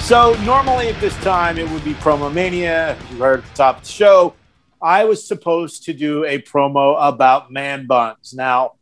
So 0.00 0.32
normally 0.42 0.88
at 0.88 0.98
this 1.02 1.14
time 1.18 1.58
it 1.58 1.68
would 1.68 1.84
be 1.84 1.92
Promo 1.94 2.32
Mania. 2.32 2.96
You 3.10 3.18
heard 3.18 3.40
at 3.40 3.44
the 3.44 3.54
top 3.54 3.76
of 3.78 3.82
the 3.82 3.88
show. 3.90 4.34
I 4.82 5.04
was 5.04 5.26
supposed 5.26 5.84
to 5.84 5.92
do 5.92 6.24
a 6.24 6.40
promo 6.40 6.96
about 6.98 7.52
man 7.52 7.86
buns. 7.86 8.32
Now, 8.34 8.72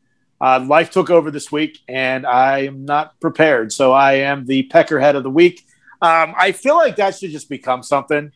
uh, 0.40 0.64
life 0.64 0.90
took 0.90 1.10
over 1.10 1.30
this 1.30 1.50
week, 1.50 1.80
and 1.88 2.24
I 2.24 2.66
am 2.66 2.84
not 2.84 3.18
prepared. 3.20 3.72
So 3.72 3.92
I 3.92 4.14
am 4.14 4.46
the 4.46 4.68
peckerhead 4.68 5.16
of 5.16 5.24
the 5.24 5.30
week. 5.30 5.64
Um, 6.00 6.34
I 6.38 6.52
feel 6.52 6.76
like 6.76 6.96
that 6.96 7.16
should 7.16 7.30
just 7.30 7.48
become 7.48 7.82
something. 7.82 8.32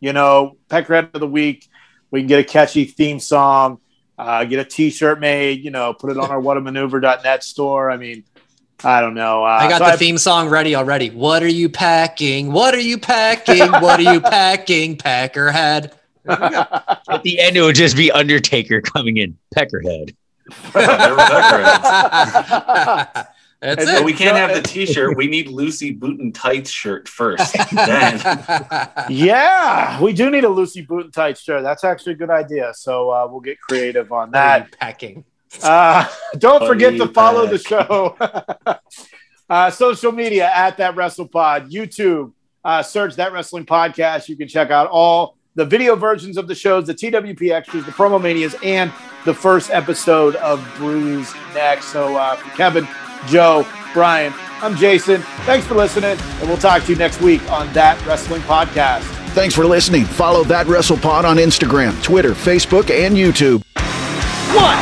You 0.00 0.12
know, 0.12 0.56
peckerhead 0.68 1.14
of 1.14 1.20
the 1.20 1.28
week. 1.28 1.68
We 2.10 2.20
can 2.20 2.26
get 2.26 2.40
a 2.40 2.44
catchy 2.44 2.84
theme 2.84 3.20
song, 3.20 3.78
uh, 4.18 4.44
get 4.44 4.58
a 4.58 4.64
T-shirt 4.64 5.20
made. 5.20 5.64
You 5.64 5.70
know, 5.70 5.94
put 5.94 6.10
it 6.10 6.18
on 6.18 6.30
our 6.30 6.40
whatamaneuver.net 6.42 7.44
store. 7.44 7.90
I 7.90 7.96
mean, 7.96 8.24
I 8.82 9.00
don't 9.00 9.14
know. 9.14 9.44
Uh, 9.44 9.58
I 9.60 9.68
got 9.68 9.78
so 9.78 9.84
the 9.84 9.92
I've, 9.92 9.98
theme 9.98 10.18
song 10.18 10.48
ready 10.48 10.74
already. 10.74 11.10
What 11.10 11.44
are 11.44 11.48
you 11.48 11.68
packing? 11.68 12.50
What 12.50 12.74
are 12.74 12.80
you 12.80 12.98
packing? 12.98 13.70
what 13.70 14.00
are 14.00 14.12
you 14.12 14.20
packing, 14.20 14.96
Peckerhead? 14.96 15.92
At 16.28 17.22
the 17.22 17.38
end, 17.38 17.56
it 17.56 17.62
would 17.62 17.76
just 17.76 17.96
be 17.96 18.10
Undertaker 18.10 18.80
coming 18.80 19.16
in, 19.16 19.38
Peckerhead. 19.54 20.14
That's 23.64 23.88
it. 23.88 24.04
we 24.04 24.12
can't 24.12 24.36
have 24.36 24.54
the 24.54 24.60
T-shirt. 24.68 25.16
We 25.16 25.26
need 25.26 25.48
Lucy 25.48 25.90
Boot 25.90 26.20
and 26.20 26.34
Tights 26.34 26.70
shirt 26.70 27.08
first. 27.08 27.54
then, 27.72 28.20
yeah, 29.08 30.00
we 30.02 30.12
do 30.12 30.30
need 30.30 30.44
a 30.44 30.48
Lucy 30.48 30.82
Boot 30.82 31.04
and 31.04 31.14
Tights 31.14 31.40
shirt. 31.40 31.62
That's 31.62 31.82
actually 31.82 32.12
a 32.12 32.16
good 32.16 32.28
idea. 32.28 32.72
So 32.74 33.08
uh, 33.10 33.26
we'll 33.30 33.40
get 33.40 33.58
creative 33.58 34.12
on 34.12 34.32
that. 34.32 34.78
Packing. 34.78 35.24
Uh, 35.62 36.06
don't 36.36 36.66
forget 36.66 36.98
to 36.98 37.08
follow 37.08 37.46
pack. 37.46 37.52
the 37.52 37.58
show. 37.58 38.16
uh, 39.48 39.70
social 39.70 40.12
media 40.12 40.50
at 40.52 40.76
that 40.76 40.94
WrestlePod, 40.94 41.70
YouTube. 41.70 42.32
Uh, 42.62 42.82
search 42.82 43.16
that 43.16 43.32
wrestling 43.32 43.64
podcast. 43.64 44.28
You 44.28 44.36
can 44.36 44.48
check 44.48 44.70
out 44.70 44.88
all 44.90 45.38
the 45.54 45.64
video 45.64 45.94
versions 45.96 46.36
of 46.36 46.48
the 46.48 46.54
shows, 46.54 46.86
the 46.86 46.94
TWP 46.94 47.50
extras, 47.52 47.84
the 47.84 47.92
promo 47.92 48.20
manias, 48.20 48.56
and 48.62 48.92
the 49.24 49.34
first 49.34 49.70
episode 49.70 50.36
of 50.36 50.66
Bruise 50.76 51.32
next. 51.54 51.86
So 51.86 52.16
uh, 52.16 52.36
Kevin, 52.56 52.86
Joe, 53.26 53.66
Brian, 53.92 54.32
I'm 54.60 54.76
Jason. 54.76 55.22
Thanks 55.44 55.66
for 55.66 55.74
listening, 55.74 56.18
and 56.18 56.48
we'll 56.48 56.58
talk 56.58 56.82
to 56.84 56.92
you 56.92 56.98
next 56.98 57.20
week 57.20 57.48
on 57.50 57.72
That 57.72 58.04
Wrestling 58.06 58.42
Podcast. 58.42 59.02
Thanks 59.30 59.54
for 59.54 59.64
listening. 59.64 60.04
Follow 60.04 60.44
That 60.44 60.66
Wrestle 60.66 60.96
Pod 60.96 61.24
on 61.24 61.36
Instagram, 61.36 62.00
Twitter, 62.02 62.32
Facebook, 62.32 62.90
and 62.90 63.16
YouTube. 63.16 63.62
One, 64.54 64.78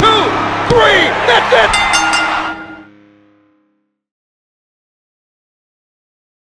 two, 0.00 0.74
three, 0.74 1.06
that's 1.26 1.88
it! 1.88 1.91